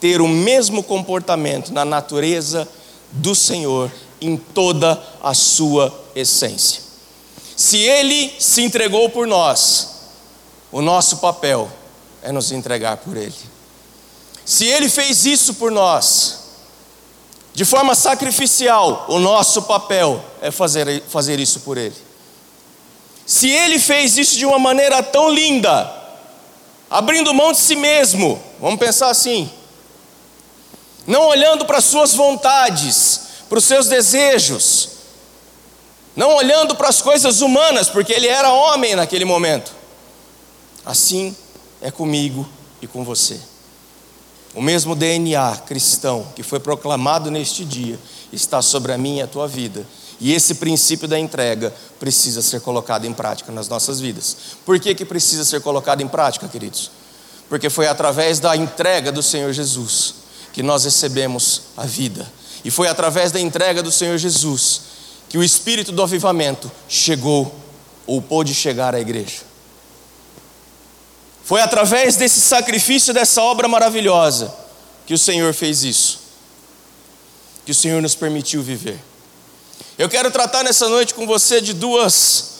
ter 0.00 0.22
o 0.22 0.28
mesmo 0.28 0.82
comportamento 0.82 1.70
na 1.72 1.84
natureza 1.84 2.66
do 3.12 3.34
Senhor 3.34 3.92
em 4.20 4.36
toda 4.36 5.02
a 5.22 5.34
sua 5.34 5.92
essência. 6.14 6.82
Se 7.54 7.78
Ele 7.78 8.32
se 8.38 8.62
entregou 8.62 9.08
por 9.10 9.26
nós, 9.26 9.95
o 10.76 10.82
nosso 10.82 11.16
papel 11.16 11.70
é 12.22 12.30
nos 12.30 12.52
entregar 12.52 12.98
por 12.98 13.16
Ele. 13.16 13.32
Se 14.44 14.66
Ele 14.66 14.90
fez 14.90 15.24
isso 15.24 15.54
por 15.54 15.70
nós, 15.70 16.40
de 17.54 17.64
forma 17.64 17.94
sacrificial, 17.94 19.06
o 19.08 19.18
nosso 19.18 19.62
papel 19.62 20.22
é 20.42 20.50
fazer, 20.50 21.02
fazer 21.08 21.40
isso 21.40 21.60
por 21.60 21.78
Ele. 21.78 21.96
Se 23.24 23.48
Ele 23.48 23.78
fez 23.78 24.18
isso 24.18 24.36
de 24.36 24.44
uma 24.44 24.58
maneira 24.58 25.02
tão 25.02 25.30
linda, 25.30 25.90
abrindo 26.90 27.32
mão 27.32 27.52
de 27.52 27.58
si 27.58 27.74
mesmo, 27.74 28.38
vamos 28.60 28.78
pensar 28.78 29.08
assim, 29.08 29.50
não 31.06 31.22
olhando 31.28 31.64
para 31.64 31.78
as 31.78 31.86
suas 31.86 32.12
vontades, 32.12 33.22
para 33.48 33.56
os 33.56 33.64
seus 33.64 33.88
desejos, 33.88 34.90
não 36.14 36.34
olhando 36.34 36.76
para 36.76 36.90
as 36.90 37.00
coisas 37.00 37.40
humanas, 37.40 37.88
porque 37.88 38.12
ele 38.12 38.28
era 38.28 38.52
homem 38.52 38.94
naquele 38.94 39.24
momento, 39.24 39.75
Assim 40.86 41.36
é 41.82 41.90
comigo 41.90 42.48
e 42.80 42.86
com 42.86 43.04
você. 43.04 43.40
O 44.54 44.62
mesmo 44.62 44.94
DNA 44.94 45.56
cristão 45.66 46.26
que 46.34 46.44
foi 46.44 46.60
proclamado 46.60 47.30
neste 47.30 47.64
dia 47.64 47.98
está 48.32 48.62
sobre 48.62 48.92
a 48.92 48.96
minha 48.96 49.18
e 49.18 49.22
a 49.22 49.26
tua 49.26 49.48
vida. 49.48 49.84
E 50.18 50.32
esse 50.32 50.54
princípio 50.54 51.06
da 51.06 51.18
entrega 51.18 51.74
precisa 51.98 52.40
ser 52.40 52.60
colocado 52.60 53.04
em 53.04 53.12
prática 53.12 53.52
nas 53.52 53.68
nossas 53.68 54.00
vidas. 54.00 54.36
Por 54.64 54.80
que, 54.80 54.94
que 54.94 55.04
precisa 55.04 55.44
ser 55.44 55.60
colocado 55.60 56.00
em 56.00 56.08
prática, 56.08 56.48
queridos? 56.48 56.90
Porque 57.48 57.68
foi 57.68 57.86
através 57.86 58.38
da 58.38 58.56
entrega 58.56 59.12
do 59.12 59.22
Senhor 59.22 59.52
Jesus 59.52 60.14
que 60.52 60.62
nós 60.62 60.84
recebemos 60.84 61.62
a 61.76 61.84
vida. 61.84 62.26
E 62.64 62.70
foi 62.70 62.88
através 62.88 63.30
da 63.30 63.38
entrega 63.38 63.82
do 63.82 63.92
Senhor 63.92 64.16
Jesus 64.16 64.80
que 65.28 65.36
o 65.36 65.44
espírito 65.44 65.92
do 65.92 66.02
avivamento 66.02 66.70
chegou 66.88 67.54
ou 68.06 68.22
pôde 68.22 68.54
chegar 68.54 68.94
à 68.94 69.00
igreja. 69.00 69.55
Foi 71.46 71.60
através 71.60 72.16
desse 72.16 72.40
sacrifício, 72.40 73.14
dessa 73.14 73.40
obra 73.40 73.68
maravilhosa, 73.68 74.52
que 75.06 75.14
o 75.14 75.18
Senhor 75.18 75.54
fez 75.54 75.84
isso, 75.84 76.18
que 77.64 77.70
o 77.70 77.74
Senhor 77.74 78.02
nos 78.02 78.16
permitiu 78.16 78.64
viver. 78.64 78.98
Eu 79.96 80.08
quero 80.08 80.28
tratar 80.32 80.64
nessa 80.64 80.88
noite 80.88 81.14
com 81.14 81.24
você 81.24 81.60
de 81.60 81.72
duas, 81.72 82.54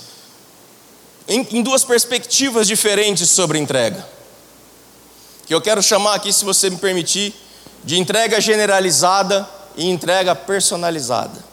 em, 1.27 1.45
em 1.51 1.63
duas 1.63 1.83
perspectivas 1.83 2.69
diferentes 2.69 3.29
sobre 3.29 3.59
entrega, 3.59 4.07
que 5.49 5.53
eu 5.53 5.61
quero 5.61 5.83
chamar 5.83 6.15
aqui, 6.15 6.33
se 6.33 6.45
você 6.45 6.71
me 6.71 6.77
permitir, 6.77 7.35
de 7.83 7.99
entrega 7.99 8.41
generalizada 8.41 9.51
e 9.77 9.91
entrega 9.91 10.33
personalizada. 10.33 11.45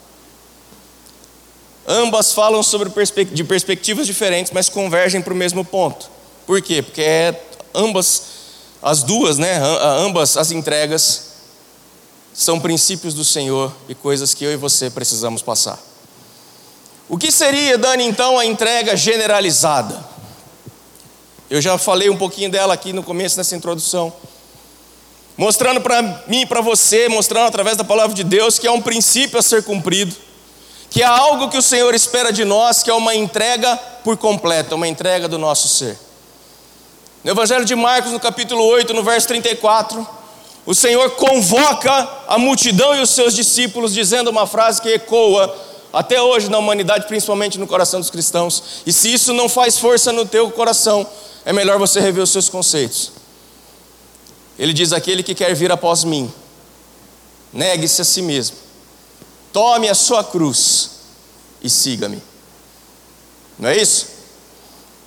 Ambas 1.88 2.32
falam 2.32 2.62
sobre 2.62 2.92
de 3.25 3.44
perspectivas 3.44 4.06
diferentes, 4.06 4.52
mas 4.54 4.70
convergem 4.70 5.20
para 5.20 5.34
o 5.34 5.36
mesmo 5.36 5.66
ponto. 5.66 6.13
Por 6.45 6.62
quê? 6.62 6.81
Porque 6.81 7.01
é 7.01 7.41
ambas, 7.73 8.23
as 8.81 9.03
duas, 9.03 9.38
né, 9.38 9.59
ambas 10.00 10.38
as 10.38 10.51
entregas 10.51 11.33
são 12.33 12.59
princípios 12.59 13.13
do 13.13 13.23
Senhor 13.23 13.71
e 13.88 13.95
coisas 13.95 14.33
que 14.33 14.43
eu 14.43 14.51
e 14.51 14.57
você 14.57 14.89
precisamos 14.89 15.41
passar. 15.41 15.79
O 17.07 17.17
que 17.17 17.31
seria, 17.31 17.77
Dani, 17.77 18.05
então, 18.05 18.39
a 18.39 18.45
entrega 18.45 18.95
generalizada? 18.95 20.03
Eu 21.50 21.62
já 21.62 21.77
falei 21.77 22.09
um 22.09 22.17
pouquinho 22.17 22.50
dela 22.50 22.73
aqui 22.73 22.91
no 22.91 23.03
começo 23.03 23.35
dessa 23.35 23.55
introdução. 23.55 24.12
Mostrando 25.38 25.81
para 25.81 26.01
mim 26.27 26.41
e 26.41 26.45
para 26.45 26.62
você, 26.62 27.09
mostrando 27.09 27.47
através 27.47 27.77
da 27.77 27.83
palavra 27.83 28.15
de 28.15 28.23
Deus 28.23 28.57
que 28.57 28.67
é 28.67 28.71
um 28.71 28.81
princípio 28.81 29.38
a 29.38 29.41
ser 29.41 29.63
cumprido, 29.63 30.15
que 30.89 31.01
é 31.01 31.05
algo 31.05 31.50
que 31.50 31.57
o 31.57 31.62
Senhor 31.62 31.93
espera 31.93 32.31
de 32.31 32.45
nós, 32.45 32.81
que 32.81 32.89
é 32.89 32.93
uma 32.93 33.15
entrega 33.15 33.75
por 34.03 34.15
completo, 34.17 34.75
uma 34.75 34.88
entrega 34.88 35.27
do 35.27 35.38
nosso 35.38 35.67
ser. 35.67 35.97
No 37.24 37.32
Evangelho 37.32 37.63
de 37.63 37.74
Marcos, 37.74 38.12
no 38.12 38.20
capítulo 38.20 38.65
8, 38.65 38.94
no 38.94 39.01
verso 39.01 39.30
34, 39.30 40.06
o 40.65 40.75
Senhor 40.75 41.12
convoca 41.12 42.10
a 42.27 42.38
multidão 42.38 42.94
e 42.96 43.01
os 43.01 43.12
seus 43.12 43.34
discípulos, 43.34 43.94
dizendo 43.94 44.30
uma 44.30 44.46
frase 44.46 44.82
que 44.82 44.89
ecoa 44.89 45.56
até 45.94 46.22
hoje 46.22 46.50
na 46.50 46.58
humanidade, 46.58 47.08
principalmente 47.08 47.58
no 47.58 47.65
coração 47.65 48.01
dos 48.01 48.10
cristãos. 48.10 48.82
E 48.86 48.92
se 48.92 49.13
isso 49.13 49.34
não 49.34 49.48
faz 49.48 49.77
força 49.77 50.12
no 50.12 50.25
teu 50.25 50.51
coração, 50.51 51.08
é 51.46 51.53
melhor 51.53 51.80
você 51.80 52.01
rever 52.01 52.24
os 52.24 52.30
seus 52.30 52.50
conceitos. 52.50 53.13
Ele 54.60 54.74
diz: 54.74 54.92
Aquele 54.92 55.24
que 55.24 55.34
quer 55.34 55.56
vir 55.56 55.72
após 55.72 56.03
mim, 56.03 56.32
negue-se 57.53 58.01
a 58.01 58.06
si 58.06 58.22
mesmo, 58.22 58.58
tome 59.53 59.88
a 59.88 59.96
sua 59.96 60.25
cruz 60.25 60.92
e 61.62 61.70
siga-me. 61.70 62.22
Não 63.58 63.70
é 63.70 63.77
isso? 63.77 64.08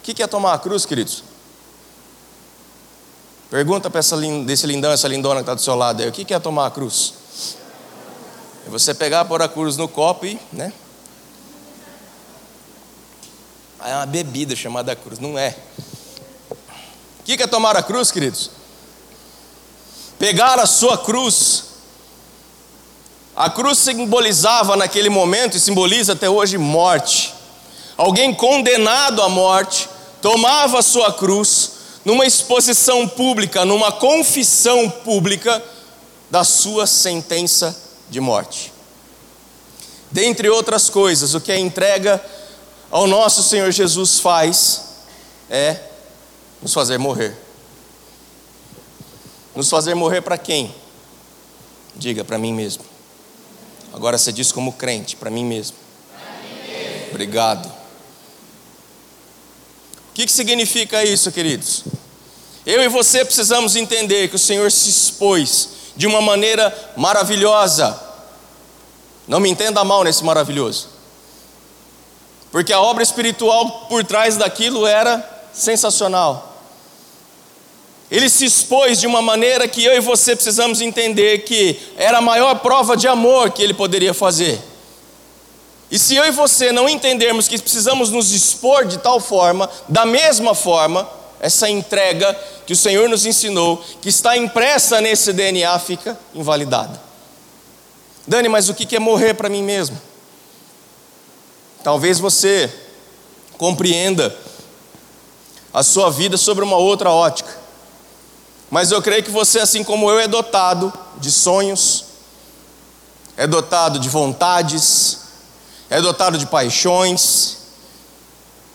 O 0.01 0.03
que 0.03 0.23
é 0.23 0.27
tomar 0.27 0.55
a 0.55 0.59
cruz, 0.59 0.87
queridos? 0.87 1.26
Pergunta 3.51 3.89
para 3.89 4.01
desse 4.45 4.67
lindão, 4.67 4.91
essa 4.91 5.07
lindona 5.07 5.37
que 5.37 5.43
está 5.43 5.55
do 5.55 5.61
seu 5.61 5.77
lado 5.77 6.03
aí, 6.03 6.09
o 6.09 6.13
que 6.13 6.35
é 6.35 6.39
tomar 6.39 6.67
a 6.67 6.71
cruz? 6.71 7.15
É 8.67 8.71
você 8.71 8.93
pegar, 8.93 9.25
pôr 9.25 9.41
a 9.41 9.49
cruz 9.49 9.77
no 9.77 9.87
copo 9.87 10.27
e, 10.27 10.39
né? 10.53 10.73
É 13.85 13.95
uma 13.95 14.07
bebida 14.07 14.57
chamada 14.57 14.97
cruz, 14.97 15.21
não 15.21 15.39
é? 15.39 15.57
O 16.51 17.23
que 17.25 17.41
é 17.41 17.47
tomar 17.47 17.77
a 17.77 17.83
cruz, 17.85 18.11
queridos? 18.11 18.51
Pegar 20.19 20.59
a 20.59 20.67
sua 20.67 20.99
cruz. 20.99 21.67
A 23.37 23.49
cruz 23.49 23.79
simbolizava 23.79 24.77
naquele 24.77 25.09
momento 25.09 25.57
e 25.57 25.61
simboliza 25.61 26.15
até 26.15 26.29
hoje 26.29 26.59
morte. 26.59 27.33
Alguém 27.97 28.35
condenado 28.35 29.23
à 29.23 29.29
morte 29.29 29.89
tomava 30.21 30.81
a 30.81 30.83
sua 30.83 31.13
cruz 31.13 31.66
numa 32.07 32.25
exposição 32.25 33.09
pública, 33.09 33.65
numa 33.65 33.91
confissão 33.91 34.89
pública 34.89 35.61
da 36.31 36.45
sua 36.45 36.87
sentença 36.87 37.77
de 38.09 38.21
morte. 38.21 38.73
Dentre 40.09 40.49
outras 40.49 40.89
coisas, 40.89 41.35
o 41.35 41.41
que 41.41 41.51
a 41.51 41.59
entrega 41.59 42.25
ao 42.93 43.09
nosso 43.09 43.43
Senhor 43.43 43.73
Jesus 43.73 44.21
faz 44.21 44.85
é 45.51 45.81
nos 46.63 46.73
fazer 46.73 46.97
morrer. 46.97 47.37
Nos 49.57 49.69
fazer 49.69 49.97
morrer 49.97 50.21
para 50.21 50.39
quem? 50.39 50.73
Diga, 51.97 52.25
para 52.25 52.39
mim 52.39 52.55
mesmo. 52.55 52.85
Agora 53.93 54.17
você 54.17 54.31
diz 54.31 54.53
como 54.53 54.75
crente, 54.75 55.17
para 55.17 55.29
mim 55.29 55.45
mesmo. 55.45 55.77
Obrigado 57.11 57.76
que, 60.17 60.25
que 60.25 60.33
significa 60.33 61.05
isso, 61.05 61.31
queridos? 61.31 61.85
Eu 62.65 62.83
e 62.83 62.89
você 62.89 63.23
precisamos 63.23 63.77
entender 63.77 64.29
que 64.29 64.37
o 64.37 64.39
Senhor 64.39 64.73
se 64.73 64.89
expôs 64.89 65.69
de 65.95 66.07
uma 66.07 66.23
maneira 66.23 66.75
maravilhosa. 66.97 68.01
Não 69.29 69.39
me 69.39 69.51
entenda 69.51 69.85
mal 69.85 70.03
nesse 70.03 70.25
maravilhoso. 70.25 70.89
Porque 72.51 72.73
a 72.73 72.81
obra 72.81 73.03
espiritual 73.03 73.89
por 73.91 74.03
trás 74.05 74.39
daquilo 74.39 74.87
era 74.87 75.23
sensacional. 75.53 76.57
Ele 78.11 78.31
se 78.31 78.47
expôs 78.47 78.99
de 78.99 79.07
uma 79.07 79.21
maneira 79.21 79.69
que 79.69 79.85
eu 79.85 79.95
e 79.95 80.01
você 80.01 80.35
precisamos 80.35 80.81
entender 80.81 81.41
que 81.41 81.79
era 81.99 82.19
a 82.19 82.23
maior 82.23 82.61
prova 82.61 82.97
de 82.97 83.07
amor 83.07 83.51
que 83.51 83.63
ele 83.63 83.75
poderia 83.75 84.15
fazer. 84.15 84.59
E 85.91 85.99
se 85.99 86.17
eu 86.17 86.25
e 86.25 86.31
você 86.31 86.73
não 86.73 86.89
entendermos 86.89 87.47
que 87.47 87.59
precisamos 87.61 88.11
nos 88.11 88.33
expor 88.33 88.85
de 88.85 88.99
tal 88.99 89.21
forma, 89.21 89.71
da 89.89 90.05
mesma 90.05 90.55
forma, 90.55 91.09
essa 91.41 91.69
entrega 91.69 92.35
que 92.67 92.73
o 92.73 92.77
Senhor 92.77 93.09
nos 93.09 93.25
ensinou, 93.25 93.83
que 94.01 94.09
está 94.09 94.37
impressa 94.37 95.01
nesse 95.01 95.33
DNA, 95.33 95.79
fica 95.79 96.19
invalidada. 96.35 97.01
Dani, 98.27 98.49
mas 98.49 98.69
o 98.69 98.75
que 98.75 98.97
é 98.97 98.99
morrer 98.99 99.35
para 99.35 99.49
mim 99.49 99.63
mesmo? 99.63 100.01
Talvez 101.85 102.19
você 102.19 102.73
compreenda 103.57 104.37
a 105.73 105.85
sua 105.85 106.11
vida 106.11 106.37
sobre 106.37 106.65
uma 106.65 106.77
outra 106.77 107.11
ótica, 107.11 107.57
mas 108.69 108.91
eu 108.91 109.01
creio 109.01 109.23
que 109.23 109.31
você, 109.31 109.61
assim 109.61 109.85
como 109.85 110.11
eu, 110.11 110.19
é 110.19 110.27
dotado 110.27 110.93
de 111.19 111.31
sonhos, 111.31 112.07
é 113.37 113.47
dotado 113.47 114.01
de 114.01 114.09
vontades, 114.09 115.26
é 115.89 116.01
dotado 116.01 116.39
de 116.39 116.47
paixões, 116.47 117.59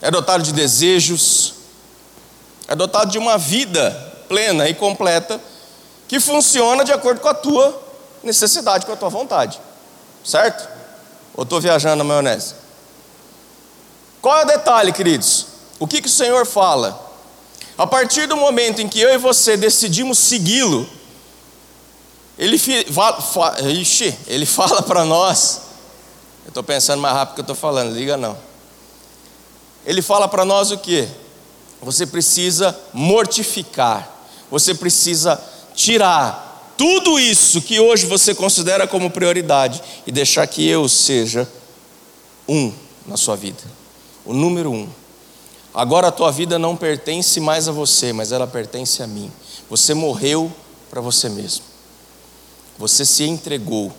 é 0.02 0.10
dotado 0.10 0.44
de 0.44 0.54
desejos, 0.54 1.54
é 2.68 2.76
dotado 2.76 3.12
de 3.12 3.18
uma 3.18 3.38
vida 3.38 3.92
plena 4.28 4.68
e 4.68 4.74
completa 4.74 5.40
que 6.08 6.20
funciona 6.20 6.84
de 6.84 6.92
acordo 6.92 7.20
com 7.20 7.28
a 7.28 7.34
tua 7.34 7.82
necessidade, 8.24 8.86
com 8.86 8.94
a 8.94 8.96
tua 8.96 9.10
vontade, 9.10 9.60
certo? 10.24 10.68
Ou 11.34 11.44
estou 11.44 11.60
viajando 11.60 11.98
na 11.98 12.04
maionese? 12.04 12.56
Qual 14.22 14.38
é 14.38 14.44
o 14.44 14.48
detalhe, 14.48 14.92
queridos? 14.92 15.48
O 15.80 15.88
que, 15.88 16.02
que 16.02 16.08
o 16.08 16.12
Senhor 16.12 16.46
fala? 16.46 17.10
A 17.78 17.88
partir 17.88 18.28
do 18.28 18.38
momento 18.38 18.82
em 18.82 18.88
que 18.88 19.00
eu 19.00 19.14
e 19.14 19.18
você 19.18 19.58
decidimos 19.58 20.18
segui-lo, 20.18 20.88
ele, 22.38 22.62
ele 24.28 24.46
fala 24.46 24.82
para 24.82 25.04
nós 25.04 25.62
estou 26.52 26.64
pensando 26.64 27.02
mais 27.02 27.16
rápido 27.16 27.36
que 27.36 27.40
eu 27.42 27.44
estou 27.44 27.56
falando, 27.56 27.94
liga 27.94 28.18
não. 28.18 28.38
Ele 29.86 30.02
fala 30.02 30.28
para 30.28 30.46
nós 30.46 30.72
o 30.72 30.78
que? 30.78 31.08
Você 31.82 32.06
precisa 32.06 32.78
mortificar, 32.94 34.08
você 34.50 34.76
precisa 34.76 35.42
tirar 35.74 36.74
tudo 36.78 37.20
isso 37.20 37.62
que 37.62 37.80
hoje 37.80 38.06
você 38.06 38.36
considera 38.36 38.88
como 38.88 39.10
prioridade 39.10 39.82
e 40.06 40.12
deixar 40.12 40.46
que 40.46 40.68
eu 40.68 40.88
seja 40.88 41.48
um 42.48 42.72
na 43.06 43.18
sua 43.18 43.36
vida, 43.36 43.64
o 44.26 44.34
número 44.34 44.72
um. 44.72 44.88
Agora 45.74 46.10
a 46.10 46.12
tua 46.12 46.32
vida 46.32 46.60
não 46.60 46.76
pertence 46.76 47.40
mais 47.40 47.68
a 47.68 47.72
você, 47.72 48.12
mas 48.12 48.32
ela 48.32 48.46
pertence 48.46 49.02
a 49.02 49.08
mim. 49.08 49.32
Você 49.70 49.94
morreu 49.94 50.52
para 50.90 51.00
você 51.00 51.30
mesmo, 51.30 51.64
você 52.78 53.06
se 53.06 53.24
entregou 53.24 53.92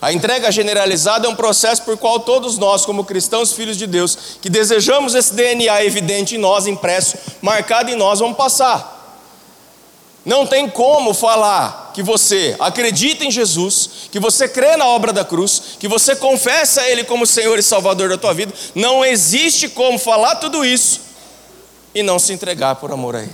a 0.00 0.12
entrega 0.12 0.52
generalizada 0.52 1.26
é 1.26 1.30
um 1.30 1.34
processo 1.34 1.82
por 1.82 1.96
qual 1.96 2.20
todos 2.20 2.56
nós, 2.56 2.84
como 2.84 3.04
cristãos, 3.04 3.52
filhos 3.52 3.76
de 3.76 3.86
Deus, 3.86 4.16
que 4.40 4.48
desejamos 4.48 5.14
esse 5.14 5.34
DNA 5.34 5.84
evidente 5.84 6.36
em 6.36 6.38
nós, 6.38 6.66
impresso, 6.66 7.16
marcado 7.42 7.90
em 7.90 7.96
nós, 7.96 8.20
vamos 8.20 8.36
passar. 8.36 8.96
Não 10.24 10.46
tem 10.46 10.68
como 10.68 11.14
falar 11.14 11.92
que 11.94 12.02
você 12.02 12.54
acredita 12.60 13.24
em 13.24 13.30
Jesus, 13.30 14.08
que 14.12 14.20
você 14.20 14.46
crê 14.46 14.76
na 14.76 14.86
obra 14.86 15.12
da 15.12 15.24
cruz, 15.24 15.62
que 15.80 15.88
você 15.88 16.14
confessa 16.14 16.86
Ele 16.86 17.02
como 17.02 17.26
Senhor 17.26 17.58
e 17.58 17.62
Salvador 17.62 18.10
da 18.10 18.18
tua 18.18 18.34
vida. 18.34 18.52
Não 18.74 19.04
existe 19.04 19.68
como 19.68 19.98
falar 19.98 20.36
tudo 20.36 20.64
isso 20.64 21.00
e 21.94 22.02
não 22.02 22.18
se 22.18 22.32
entregar 22.32 22.76
por 22.76 22.92
amor 22.92 23.16
a 23.16 23.22
Ele. 23.22 23.32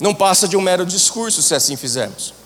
Não 0.00 0.14
passa 0.14 0.48
de 0.48 0.56
um 0.56 0.60
mero 0.60 0.86
discurso 0.86 1.42
se 1.42 1.54
assim 1.54 1.76
fizermos. 1.76 2.37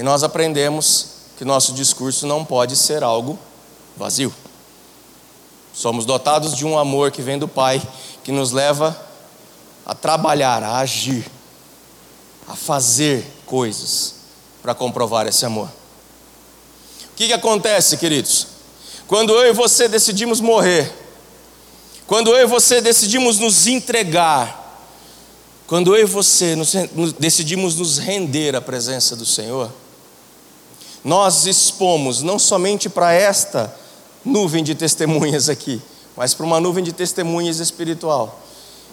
E 0.00 0.02
nós 0.02 0.22
aprendemos 0.22 1.08
que 1.36 1.44
nosso 1.44 1.74
discurso 1.74 2.26
não 2.26 2.42
pode 2.42 2.74
ser 2.74 3.02
algo 3.02 3.38
vazio. 3.94 4.32
Somos 5.74 6.06
dotados 6.06 6.56
de 6.56 6.64
um 6.64 6.78
amor 6.78 7.10
que 7.10 7.20
vem 7.20 7.38
do 7.38 7.46
Pai, 7.46 7.82
que 8.24 8.32
nos 8.32 8.50
leva 8.50 8.98
a 9.84 9.94
trabalhar, 9.94 10.62
a 10.62 10.78
agir, 10.78 11.30
a 12.48 12.56
fazer 12.56 13.26
coisas 13.44 14.14
para 14.62 14.74
comprovar 14.74 15.26
esse 15.26 15.44
amor. 15.44 15.68
O 17.12 17.14
que, 17.14 17.26
que 17.26 17.34
acontece, 17.34 17.98
queridos? 17.98 18.46
Quando 19.06 19.34
eu 19.34 19.50
e 19.50 19.52
você 19.52 19.86
decidimos 19.86 20.40
morrer, 20.40 20.90
quando 22.06 22.30
eu 22.30 22.44
e 22.44 22.46
você 22.46 22.80
decidimos 22.80 23.38
nos 23.38 23.66
entregar, 23.66 24.82
quando 25.66 25.94
eu 25.94 26.04
e 26.04 26.06
você 26.06 26.56
nos, 26.56 26.72
nos, 26.94 27.12
decidimos 27.12 27.76
nos 27.76 27.98
render 27.98 28.56
à 28.56 28.62
presença 28.62 29.14
do 29.14 29.26
Senhor, 29.26 29.70
nós 31.04 31.46
expomos 31.46 32.22
não 32.22 32.38
somente 32.38 32.88
para 32.88 33.12
esta 33.12 33.74
nuvem 34.24 34.62
de 34.62 34.74
testemunhas 34.74 35.48
aqui, 35.48 35.80
mas 36.16 36.34
para 36.34 36.44
uma 36.44 36.60
nuvem 36.60 36.84
de 36.84 36.92
testemunhas 36.92 37.58
espiritual, 37.58 38.40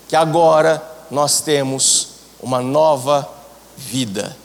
que 0.08 0.16
agora 0.16 0.82
nós 1.12 1.42
temos 1.42 2.10
uma 2.42 2.62
nova 2.62 3.28
vida. 3.76 4.36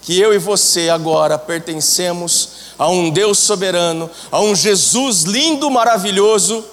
Que 0.00 0.18
eu 0.18 0.34
e 0.34 0.38
você 0.38 0.88
agora 0.88 1.38
pertencemos 1.38 2.48
a 2.78 2.88
um 2.88 3.10
Deus 3.10 3.38
soberano, 3.38 4.10
a 4.30 4.40
um 4.40 4.54
Jesus 4.54 5.22
lindo, 5.22 5.70
maravilhoso, 5.70 6.64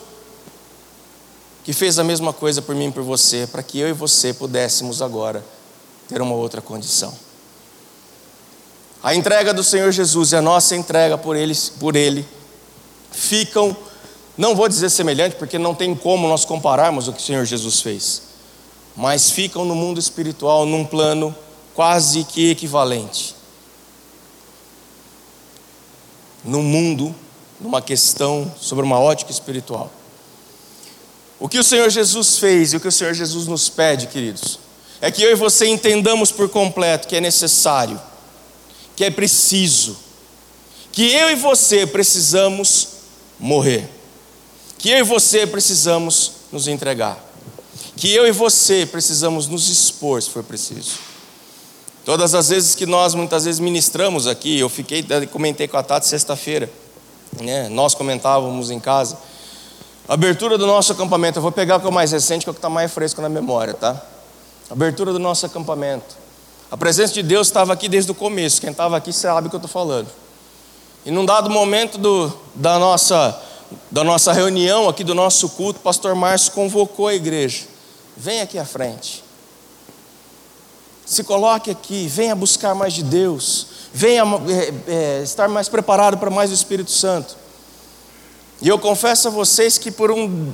que 1.63 1.73
fez 1.73 1.99
a 1.99 2.03
mesma 2.03 2.33
coisa 2.33 2.61
por 2.61 2.73
mim 2.73 2.87
e 2.87 2.91
por 2.91 3.03
você, 3.03 3.47
para 3.47 3.61
que 3.61 3.79
eu 3.79 3.87
e 3.87 3.93
você 3.93 4.33
pudéssemos 4.33 5.01
agora 5.01 5.45
ter 6.07 6.21
uma 6.21 6.33
outra 6.33 6.61
condição. 6.61 7.13
A 9.01 9.15
entrega 9.15 9.53
do 9.53 9.63
Senhor 9.63 9.91
Jesus 9.91 10.33
e 10.33 10.35
a 10.35 10.41
nossa 10.41 10.75
entrega 10.75 11.17
por 11.17 11.35
ele, 11.35 11.55
por 11.79 11.95
ele 11.95 12.27
ficam, 13.11 13.75
não 14.37 14.55
vou 14.55 14.67
dizer 14.67 14.89
semelhante, 14.89 15.35
porque 15.35 15.57
não 15.57 15.73
tem 15.73 15.95
como 15.95 16.27
nós 16.27 16.45
compararmos 16.45 17.07
o 17.07 17.13
que 17.13 17.21
o 17.21 17.25
Senhor 17.25 17.45
Jesus 17.45 17.81
fez, 17.81 18.21
mas 18.95 19.31
ficam 19.31 19.63
no 19.63 19.75
mundo 19.75 19.99
espiritual 19.99 20.65
num 20.65 20.85
plano 20.85 21.35
quase 21.73 22.25
que 22.25 22.49
equivalente. 22.51 23.35
No 26.43 26.61
mundo, 26.61 27.15
numa 27.59 27.81
questão 27.81 28.53
sobre 28.59 28.83
uma 28.83 28.99
ótica 28.99 29.31
espiritual. 29.31 29.91
O 31.39 31.47
que 31.47 31.59
o 31.59 31.63
Senhor 31.63 31.89
Jesus 31.89 32.37
fez 32.37 32.73
e 32.73 32.77
o 32.77 32.79
que 32.79 32.87
o 32.87 32.91
Senhor 32.91 33.13
Jesus 33.13 33.47
nos 33.47 33.69
pede, 33.69 34.07
queridos, 34.07 34.59
é 34.99 35.09
que 35.09 35.23
eu 35.23 35.31
e 35.31 35.35
você 35.35 35.67
entendamos 35.67 36.31
por 36.31 36.49
completo 36.49 37.07
que 37.07 37.15
é 37.15 37.21
necessário, 37.21 37.99
que 38.99 39.05
é 39.05 39.09
preciso, 39.09 39.95
que 40.91 41.13
eu 41.13 41.31
e 41.31 41.35
você 41.35 41.87
precisamos 41.87 42.89
morrer, 43.39 43.89
que 44.77 44.89
eu 44.89 44.97
e 44.97 45.03
você 45.03 45.47
precisamos 45.47 46.33
nos 46.51 46.67
entregar, 46.67 47.17
que 47.95 48.13
eu 48.13 48.27
e 48.27 48.33
você 48.33 48.85
precisamos 48.85 49.47
nos 49.47 49.69
expor 49.69 50.21
se 50.21 50.29
for 50.29 50.43
preciso. 50.43 50.99
Todas 52.03 52.35
as 52.35 52.49
vezes 52.49 52.75
que 52.75 52.85
nós 52.85 53.15
muitas 53.15 53.45
vezes 53.45 53.61
ministramos 53.61 54.27
aqui, 54.27 54.59
eu 54.59 54.67
fiquei, 54.67 55.01
comentei 55.31 55.69
com 55.69 55.77
a 55.77 55.83
Tati 55.83 56.05
sexta-feira, 56.05 56.69
né? 57.39 57.69
nós 57.69 57.95
comentávamos 57.95 58.69
em 58.69 58.81
casa, 58.81 59.17
abertura 60.09 60.57
do 60.57 60.67
nosso 60.67 60.91
acampamento, 60.91 61.37
eu 61.37 61.41
vou 61.41 61.53
pegar 61.53 61.77
o 61.77 61.79
que 61.79 61.85
é 61.85 61.89
o 61.89 61.93
mais 61.93 62.11
recente, 62.11 62.43
que 62.43 62.49
é 62.49 62.51
o 62.51 62.53
que 62.53 62.59
está 62.59 62.69
mais 62.69 62.91
fresco 62.91 63.21
na 63.21 63.29
memória, 63.29 63.73
tá? 63.73 64.05
Abertura 64.69 65.13
do 65.13 65.19
nosso 65.19 65.45
acampamento. 65.45 66.18
A 66.71 66.77
presença 66.77 67.13
de 67.13 67.23
Deus 67.23 67.47
estava 67.47 67.73
aqui 67.73 67.89
desde 67.89 68.11
o 68.11 68.15
começo, 68.15 68.61
quem 68.61 68.69
estava 68.69 68.95
aqui 68.95 69.11
sabe 69.11 69.47
o 69.47 69.49
que 69.49 69.55
eu 69.55 69.59
estou 69.59 69.71
falando. 69.71 70.07
E 71.03 71.09
num 71.09 71.25
dado 71.25 71.49
momento 71.49 71.97
do, 71.97 72.31
da, 72.53 72.77
nossa, 72.77 73.41
da 73.89 74.03
nossa 74.03 74.31
reunião 74.31 74.87
aqui, 74.87 75.03
do 75.03 75.15
nosso 75.15 75.49
culto, 75.49 75.79
o 75.79 75.83
pastor 75.83 76.13
Márcio 76.13 76.51
convocou 76.51 77.07
a 77.07 77.15
igreja. 77.15 77.65
Vem 78.15 78.41
aqui 78.41 78.59
à 78.59 78.65
frente. 78.65 79.23
Se 81.05 81.23
coloque 81.23 81.71
aqui, 81.71 82.07
venha 82.07 82.35
buscar 82.35 82.75
mais 82.75 82.93
de 82.93 83.01
Deus, 83.01 83.65
venha 83.91 84.21
é, 84.87 84.93
é, 84.93 85.23
estar 85.23 85.47
mais 85.47 85.67
preparado 85.67 86.19
para 86.19 86.29
mais 86.29 86.51
do 86.51 86.53
Espírito 86.53 86.91
Santo. 86.91 87.35
E 88.61 88.67
eu 88.67 88.77
confesso 88.77 89.29
a 89.29 89.31
vocês 89.31 89.79
que 89.79 89.89
por 89.89 90.11
um 90.11 90.53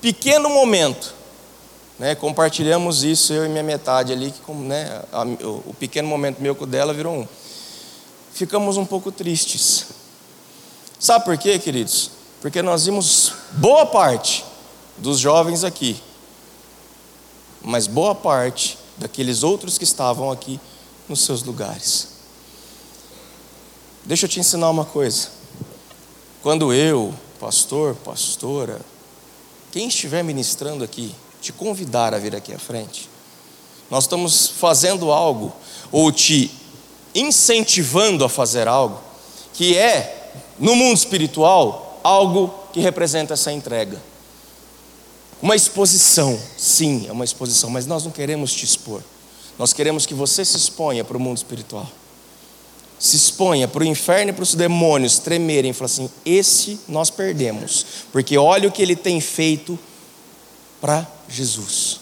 pequeno 0.00 0.48
momento, 0.48 1.12
né, 2.00 2.14
compartilhamos 2.14 3.04
isso, 3.04 3.30
eu 3.30 3.44
e 3.44 3.48
minha 3.50 3.62
metade 3.62 4.10
ali, 4.10 4.32
que 4.32 4.52
né, 4.52 5.02
a, 5.12 5.22
o, 5.22 5.76
pequeno 5.78 6.08
momento 6.08 6.40
meu 6.40 6.54
com 6.54 6.66
dela 6.66 6.94
virou 6.94 7.14
um. 7.14 7.28
Ficamos 8.32 8.78
um 8.78 8.86
pouco 8.86 9.12
tristes. 9.12 9.84
Sabe 10.98 11.26
por 11.26 11.36
quê, 11.36 11.58
queridos? 11.58 12.10
Porque 12.40 12.62
nós 12.62 12.86
vimos 12.86 13.34
boa 13.52 13.84
parte 13.84 14.46
dos 14.96 15.18
jovens 15.18 15.62
aqui, 15.62 16.02
mas 17.60 17.86
boa 17.86 18.14
parte 18.14 18.78
daqueles 18.96 19.42
outros 19.42 19.76
que 19.76 19.84
estavam 19.84 20.32
aqui 20.32 20.58
nos 21.06 21.20
seus 21.20 21.42
lugares. 21.42 22.08
Deixa 24.06 24.24
eu 24.24 24.30
te 24.30 24.40
ensinar 24.40 24.70
uma 24.70 24.86
coisa. 24.86 25.28
Quando 26.42 26.72
eu, 26.72 27.14
pastor, 27.38 27.94
pastora, 27.96 28.80
quem 29.70 29.88
estiver 29.88 30.24
ministrando 30.24 30.82
aqui, 30.82 31.14
te 31.40 31.52
convidar 31.52 32.14
a 32.14 32.18
vir 32.18 32.34
aqui 32.36 32.52
à 32.52 32.58
frente, 32.58 33.08
nós 33.90 34.04
estamos 34.04 34.48
fazendo 34.48 35.10
algo, 35.10 35.52
ou 35.90 36.12
te 36.12 36.50
incentivando 37.14 38.24
a 38.24 38.28
fazer 38.28 38.68
algo, 38.68 39.00
que 39.52 39.76
é, 39.76 40.32
no 40.58 40.76
mundo 40.76 40.96
espiritual, 40.96 42.00
algo 42.04 42.54
que 42.72 42.80
representa 42.80 43.34
essa 43.34 43.52
entrega. 43.52 44.00
Uma 45.42 45.56
exposição, 45.56 46.38
sim, 46.56 47.06
é 47.08 47.12
uma 47.12 47.24
exposição, 47.24 47.70
mas 47.70 47.86
nós 47.86 48.04
não 48.04 48.10
queremos 48.10 48.52
te 48.52 48.64
expor. 48.64 49.02
Nós 49.58 49.72
queremos 49.72 50.06
que 50.06 50.14
você 50.14 50.44
se 50.44 50.56
exponha 50.56 51.04
para 51.04 51.16
o 51.16 51.20
mundo 51.20 51.38
espiritual. 51.38 51.86
Se 52.98 53.16
exponha 53.16 53.66
para 53.66 53.82
o 53.82 53.86
inferno 53.86 54.30
e 54.30 54.32
para 54.34 54.42
os 54.42 54.54
demônios 54.54 55.18
tremerem 55.18 55.70
e 55.70 55.74
falar 55.74 55.86
assim: 55.86 56.10
esse 56.24 56.80
nós 56.86 57.08
perdemos, 57.08 57.86
porque 58.12 58.36
olha 58.36 58.68
o 58.68 58.72
que 58.72 58.82
ele 58.82 58.94
tem 58.94 59.20
feito 59.20 59.78
para 60.80 61.06
Jesus. 61.28 62.00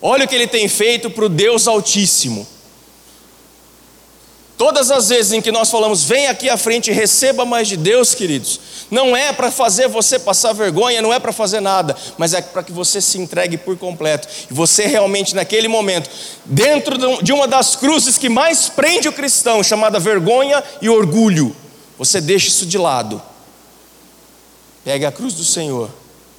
Olha 0.00 0.24
o 0.24 0.28
que 0.28 0.34
ele 0.34 0.46
tem 0.46 0.68
feito 0.68 1.10
para 1.10 1.24
o 1.24 1.28
Deus 1.28 1.66
Altíssimo. 1.66 2.46
Todas 4.58 4.90
as 4.90 5.10
vezes 5.10 5.32
em 5.32 5.42
que 5.42 5.52
nós 5.52 5.70
falamos, 5.70 6.04
vem 6.04 6.28
aqui 6.28 6.48
à 6.48 6.56
frente 6.56 6.90
e 6.90 6.94
receba 6.94 7.44
mais 7.44 7.68
de 7.68 7.76
Deus, 7.76 8.14
queridos, 8.14 8.58
não 8.90 9.14
é 9.14 9.30
para 9.30 9.50
fazer 9.50 9.86
você 9.86 10.18
passar 10.18 10.54
vergonha, 10.54 11.02
não 11.02 11.12
é 11.12 11.18
para 11.18 11.32
fazer 11.32 11.60
nada, 11.60 11.94
mas 12.16 12.32
é 12.32 12.40
para 12.40 12.62
que 12.62 12.72
você 12.72 13.00
se 13.00 13.18
entregue 13.18 13.58
por 13.58 13.76
completo. 13.76 14.26
E 14.50 14.54
você 14.54 14.86
realmente, 14.86 15.34
naquele 15.34 15.68
momento, 15.68 16.08
dentro 16.46 16.96
de 17.22 17.32
uma 17.34 17.46
das 17.46 17.76
cruzes 17.76 18.16
que 18.16 18.30
mais 18.30 18.68
prende 18.70 19.08
o 19.08 19.12
cristão, 19.12 19.62
chamada 19.62 19.98
vergonha 19.98 20.64
e 20.80 20.88
orgulho, 20.88 21.54
você 21.98 22.18
deixa 22.18 22.48
isso 22.48 22.64
de 22.64 22.78
lado. 22.78 23.20
Pegue 24.84 25.04
a 25.04 25.12
cruz 25.12 25.34
do 25.34 25.44
Senhor 25.44 25.90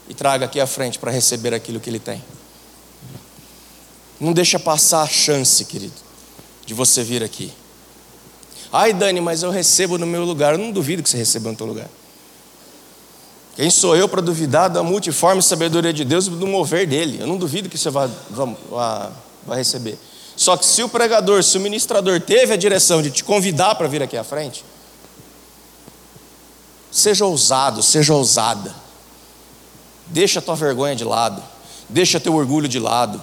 e 0.10 0.14
traga 0.14 0.46
aqui 0.46 0.60
à 0.60 0.68
frente 0.68 0.98
para 1.00 1.12
receber 1.12 1.54
aquilo 1.54 1.80
que 1.80 1.90
Ele 1.90 2.00
tem. 2.00 2.24
Não 4.20 4.34
deixa 4.34 4.58
passar 4.58 5.04
a 5.04 5.08
chance, 5.08 5.64
querido, 5.66 5.94
de 6.66 6.74
você 6.74 7.04
vir 7.04 7.24
aqui. 7.24 7.54
Ai, 8.72 8.94
Dani, 8.94 9.22
mas 9.22 9.44
eu 9.44 9.52
recebo 9.52 9.98
no 9.98 10.06
meu 10.06 10.24
lugar. 10.24 10.54
Eu 10.54 10.60
não 10.60 10.72
duvido 10.72 11.04
que 11.04 11.10
você 11.10 11.18
receba 11.18 11.52
no 11.52 11.56
teu 11.56 11.68
lugar. 11.68 11.88
Quem 13.56 13.70
sou 13.70 13.96
eu 13.96 14.08
para 14.08 14.22
duvidar 14.22 14.70
da 14.70 14.84
multiforme 14.84 15.42
sabedoria 15.42 15.92
de 15.92 16.04
Deus 16.04 16.28
e 16.28 16.30
do 16.30 16.46
mover 16.46 16.86
dele? 16.86 17.18
Eu 17.20 17.28
não 17.28 17.38
duvido 17.38 17.70
que 17.70 17.78
você 17.78 17.90
vai, 17.90 18.10
vai, 18.30 19.12
vai 19.46 19.58
receber. 19.58 19.98
Só 20.36 20.56
que 20.56 20.66
se 20.66 20.84
o 20.84 20.90
pregador, 20.90 21.42
se 21.44 21.58
o 21.58 21.60
ministrador 21.60 22.22
teve 22.22 22.54
a 22.54 22.56
direção 22.56 23.02
de 23.02 23.10
te 23.10 23.24
convidar 23.24 23.74
para 23.74 23.88
vir 23.88 24.04
aqui 24.04 24.16
à 24.16 24.24
frente, 24.24 24.64
seja 26.92 27.26
ousado, 27.26 27.82
seja 27.82 28.14
ousada. 28.14 28.76
Deixa 30.10 30.40
a 30.40 30.42
tua 30.42 30.56
vergonha 30.56 30.96
de 30.96 31.04
lado, 31.04 31.44
deixa 31.90 32.20
teu 32.20 32.34
orgulho 32.36 32.68
de 32.68 32.80
lado, 32.80 33.22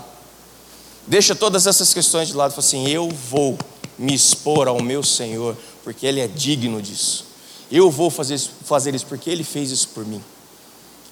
deixa 1.07 1.35
todas 1.35 1.67
essas 1.67 1.95
questões 1.95 2.29
de 2.29 2.35
lado. 2.35 2.51
Fala 2.51 2.67
assim: 2.67 2.89
eu 2.89 3.09
vou 3.09 3.59
me 3.99 4.15
expor 4.15 4.69
ao 4.69 4.83
meu 4.83 5.03
Senhor, 5.03 5.57
porque 5.83 6.07
Ele 6.07 6.21
é 6.21 6.27
digno 6.27 6.83
disso. 6.83 7.27
Eu 7.71 7.91
vou 7.91 8.11
fazer 8.11 8.39
fazer 8.65 8.95
isso 8.95 9.07
porque 9.07 9.31
Ele 9.31 9.45
fez 9.45 9.71
isso 9.71 9.89
por 9.89 10.05
mim. 10.05 10.23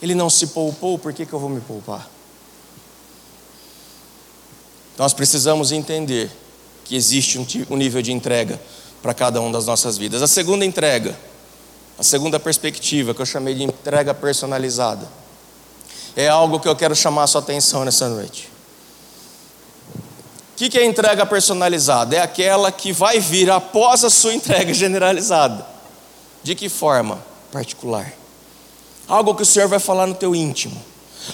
Ele 0.01 0.15
não 0.15 0.29
se 0.29 0.49
poupou, 0.49 0.99
por 0.99 1.13
que, 1.13 1.25
que 1.25 1.33
eu 1.33 1.39
vou 1.39 1.49
me 1.49 1.61
poupar? 1.61 2.09
Nós 4.99 5.13
precisamos 5.13 5.73
entender 5.73 6.31
que 6.85 6.97
existe 6.97 7.39
um, 7.39 7.47
um 7.71 7.77
nível 7.77 8.03
de 8.03 8.13
entrega 8.13 8.61
para 9.01 9.15
cada 9.15 9.41
uma 9.41 9.51
das 9.53 9.67
nossas 9.67 9.97
vidas. 9.97 10.21
A 10.23 10.27
segunda 10.27 10.65
entrega, 10.65 11.19
a 11.99 12.03
segunda 12.03 12.39
perspectiva, 12.39 13.15
que 13.15 13.23
eu 13.23 13.27
chamei 13.27 13.55
de 13.55 13.63
entrega 13.63 14.13
personalizada, 14.13 15.09
é 16.17 16.29
algo 16.29 16.61
que 16.61 16.69
eu 16.69 16.77
quero 16.77 16.95
chamar 16.95 17.25
a 17.25 17.27
sua 17.27 17.41
atenção 17.41 17.85
nessa 17.85 18.09
noite. 18.09 18.51
O 20.53 20.57
que 20.57 20.79
é 20.79 20.85
entrega 20.85 21.27
personalizada? 21.27 22.15
É 22.15 22.21
aquela 22.21 22.71
que 22.71 22.93
vai 22.93 23.19
vir 23.19 23.51
após 23.51 24.05
a 24.05 24.11
sua 24.11 24.33
entrega 24.33 24.73
generalizada. 24.75 25.67
De 26.43 26.55
que 26.55 26.69
forma? 26.69 27.25
Particular. 27.51 28.13
Algo 29.09 29.35
que 29.35 29.43
o 29.43 29.47
Senhor 29.47 29.69
vai 29.69 29.79
falar 29.79 30.07
no 30.07 30.15
teu 30.15 30.35
íntimo. 30.35 30.81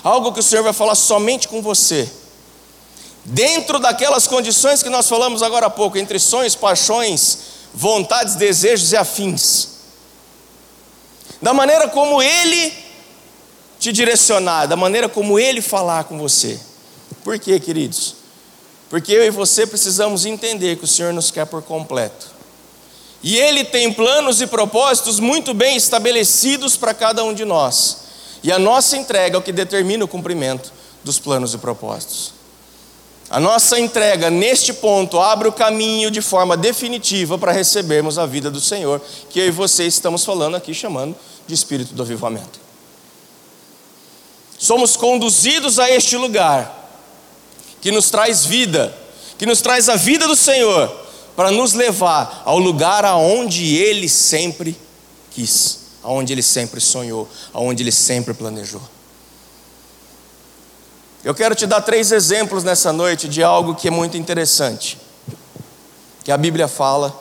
Algo 0.02 0.32
que 0.32 0.40
o 0.40 0.42
Senhor 0.42 0.62
vai 0.62 0.72
falar 0.72 0.94
somente 0.94 1.48
com 1.48 1.60
você. 1.60 2.10
Dentro 3.24 3.78
daquelas 3.78 4.26
condições 4.26 4.82
que 4.82 4.88
nós 4.88 5.06
falamos 5.08 5.42
agora 5.42 5.66
há 5.66 5.70
pouco, 5.70 5.98
entre 5.98 6.18
sonhos, 6.18 6.54
paixões, 6.54 7.38
vontades, 7.74 8.34
desejos 8.36 8.92
e 8.92 8.96
afins. 8.96 9.68
Da 11.42 11.52
maneira 11.52 11.88
como 11.88 12.22
Ele 12.22 12.72
te 13.78 13.92
direcionar, 13.92 14.66
da 14.66 14.76
maneira 14.76 15.08
como 15.08 15.38
Ele 15.38 15.62
falar 15.62 16.04
com 16.04 16.18
você. 16.18 16.58
Por 17.22 17.38
quê, 17.38 17.60
queridos? 17.60 18.16
Porque 18.90 19.12
eu 19.12 19.24
e 19.24 19.30
você 19.30 19.66
precisamos 19.66 20.24
entender 20.24 20.76
que 20.76 20.84
o 20.84 20.88
Senhor 20.88 21.12
nos 21.12 21.30
quer 21.30 21.46
por 21.46 21.62
completo. 21.62 22.26
E 23.22 23.36
Ele 23.36 23.64
tem 23.64 23.92
planos 23.92 24.40
e 24.40 24.46
propósitos 24.46 25.20
muito 25.20 25.52
bem 25.52 25.76
estabelecidos 25.76 26.76
para 26.76 26.94
cada 26.94 27.24
um 27.24 27.34
de 27.34 27.44
nós. 27.44 28.08
E 28.42 28.52
a 28.52 28.58
nossa 28.58 28.96
entrega 28.96 29.36
é 29.36 29.38
o 29.38 29.42
que 29.42 29.52
determina 29.52 30.04
o 30.04 30.08
cumprimento 30.08 30.72
dos 31.04 31.18
planos 31.18 31.54
e 31.54 31.58
propósitos. 31.58 32.32
A 33.30 33.38
nossa 33.38 33.78
entrega 33.78 34.30
neste 34.30 34.72
ponto 34.72 35.20
abre 35.20 35.48
o 35.48 35.52
caminho 35.52 36.10
de 36.10 36.22
forma 36.22 36.56
definitiva 36.56 37.36
para 37.36 37.52
recebermos 37.52 38.18
a 38.18 38.24
vida 38.24 38.50
do 38.50 38.60
Senhor, 38.60 39.02
que 39.28 39.38
eu 39.38 39.46
e 39.46 39.50
você 39.50 39.86
estamos 39.86 40.24
falando 40.24 40.56
aqui, 40.56 40.72
chamando 40.72 41.14
de 41.46 41.52
espírito 41.52 41.92
do 41.92 42.02
avivamento. 42.02 42.67
Somos 44.58 44.96
conduzidos 44.96 45.78
a 45.78 45.88
este 45.88 46.16
lugar 46.16 46.74
que 47.80 47.92
nos 47.92 48.10
traz 48.10 48.44
vida, 48.44 48.94
que 49.38 49.46
nos 49.46 49.60
traz 49.60 49.88
a 49.88 49.96
vida 49.96 50.26
do 50.26 50.34
Senhor, 50.34 51.06
para 51.36 51.52
nos 51.52 51.72
levar 51.72 52.42
ao 52.44 52.58
lugar 52.58 53.04
aonde 53.04 53.76
Ele 53.76 54.08
sempre 54.08 54.76
quis, 55.30 55.78
aonde 56.02 56.32
Ele 56.32 56.42
sempre 56.42 56.80
sonhou, 56.80 57.28
aonde 57.52 57.84
Ele 57.84 57.92
sempre 57.92 58.34
planejou. 58.34 58.82
Eu 61.22 61.34
quero 61.34 61.54
te 61.54 61.66
dar 61.66 61.80
três 61.80 62.10
exemplos 62.10 62.64
nessa 62.64 62.92
noite 62.92 63.28
de 63.28 63.42
algo 63.42 63.76
que 63.76 63.86
é 63.86 63.90
muito 63.90 64.16
interessante, 64.16 64.98
que 66.24 66.32
a 66.32 66.36
Bíblia 66.36 66.66
fala 66.66 67.16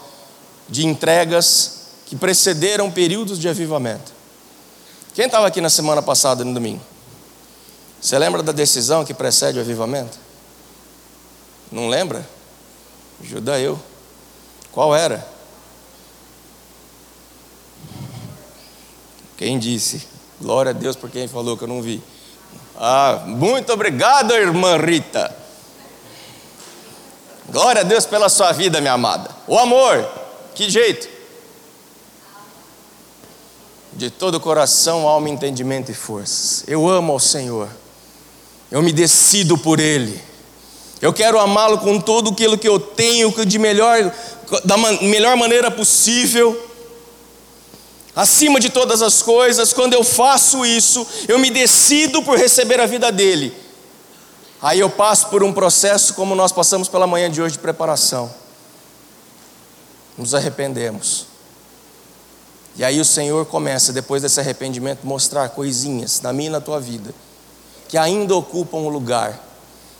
de 0.67 0.85
entregas 0.85 1.77
que 2.07 2.15
precederam 2.15 2.89
períodos 2.89 3.37
de 3.37 3.47
avivamento. 3.47 4.11
Quem 5.13 5.25
estava 5.25 5.45
aqui 5.47 5.61
na 5.61 5.69
semana 5.69 6.01
passada, 6.01 6.43
no 6.43 6.53
domingo? 6.53 6.81
Você 8.07 8.17
lembra 8.17 8.41
da 8.41 8.53
decisão 8.53 9.03
que 9.03 9.13
precede 9.13 9.57
o 9.57 9.61
avivamento? 9.61 10.17
Não 11.69 11.89
lembra? 11.89 12.25
Ajuda 13.21 13.59
eu. 13.59 13.77
Qual 14.71 14.95
era? 14.95 15.27
Quem 19.35 19.59
disse? 19.59 20.07
Glória 20.39 20.69
a 20.69 20.73
Deus 20.73 20.95
por 20.95 21.09
quem 21.09 21.27
falou 21.27 21.57
que 21.57 21.65
eu 21.65 21.67
não 21.67 21.81
vi. 21.81 22.01
Ah, 22.77 23.25
muito 23.27 23.73
obrigado, 23.73 24.31
irmã 24.31 24.77
Rita. 24.77 25.35
Glória 27.49 27.81
a 27.81 27.83
Deus 27.83 28.05
pela 28.05 28.29
sua 28.29 28.53
vida, 28.53 28.79
minha 28.79 28.93
amada. 28.93 29.29
O 29.45 29.59
amor, 29.59 30.09
que 30.55 30.69
jeito? 30.69 31.09
De 33.91 34.09
todo 34.09 34.35
o 34.35 34.39
coração, 34.39 35.05
alma, 35.05 35.27
entendimento 35.27 35.91
e 35.91 35.93
forças. 35.93 36.63
Eu 36.69 36.87
amo 36.87 37.11
ao 37.11 37.19
Senhor. 37.19 37.67
Eu 38.69 38.81
me 38.81 38.91
decido 38.91 39.57
por 39.57 39.79
Ele. 39.79 40.21
Eu 41.01 41.13
quero 41.13 41.39
amá-lo 41.39 41.77
com 41.77 41.99
tudo 41.99 42.31
aquilo 42.31 42.57
que 42.57 42.67
eu 42.67 42.79
tenho, 42.79 43.31
de 43.45 43.59
melhor, 43.59 44.13
da 44.65 44.77
melhor 44.77 45.37
maneira 45.37 45.69
possível. 45.69 46.65
Acima 48.15 48.59
de 48.59 48.69
todas 48.69 49.01
as 49.01 49.21
coisas, 49.21 49.73
quando 49.73 49.93
eu 49.93 50.03
faço 50.03 50.65
isso, 50.65 51.05
eu 51.27 51.37
me 51.37 51.51
decido 51.51 52.23
por 52.23 52.37
receber 52.37 52.79
a 52.79 52.87
vida 52.87 53.11
dele. 53.11 53.55
Aí 54.59 54.79
eu 54.79 54.89
passo 54.89 55.27
por 55.27 55.43
um 55.43 55.53
processo 55.53 56.15
como 56.15 56.33
nós 56.33 56.51
passamos 56.51 56.87
pela 56.87 57.05
manhã 57.05 57.29
de 57.29 57.39
hoje 57.41 57.53
de 57.53 57.59
preparação. 57.59 58.33
Nos 60.17 60.33
arrependemos. 60.33 61.27
E 62.75 62.83
aí 62.83 62.99
o 62.99 63.05
Senhor 63.05 63.45
começa, 63.45 63.93
depois 63.93 64.23
desse 64.23 64.39
arrependimento, 64.39 65.05
mostrar 65.05 65.49
coisinhas 65.49 66.21
na 66.21 66.33
minha 66.33 66.49
e 66.49 66.51
na 66.51 66.61
tua 66.61 66.79
vida 66.79 67.13
que 67.87 67.97
ainda 67.97 68.35
ocupam 68.35 68.77
o 68.77 68.89
lugar 68.89 69.47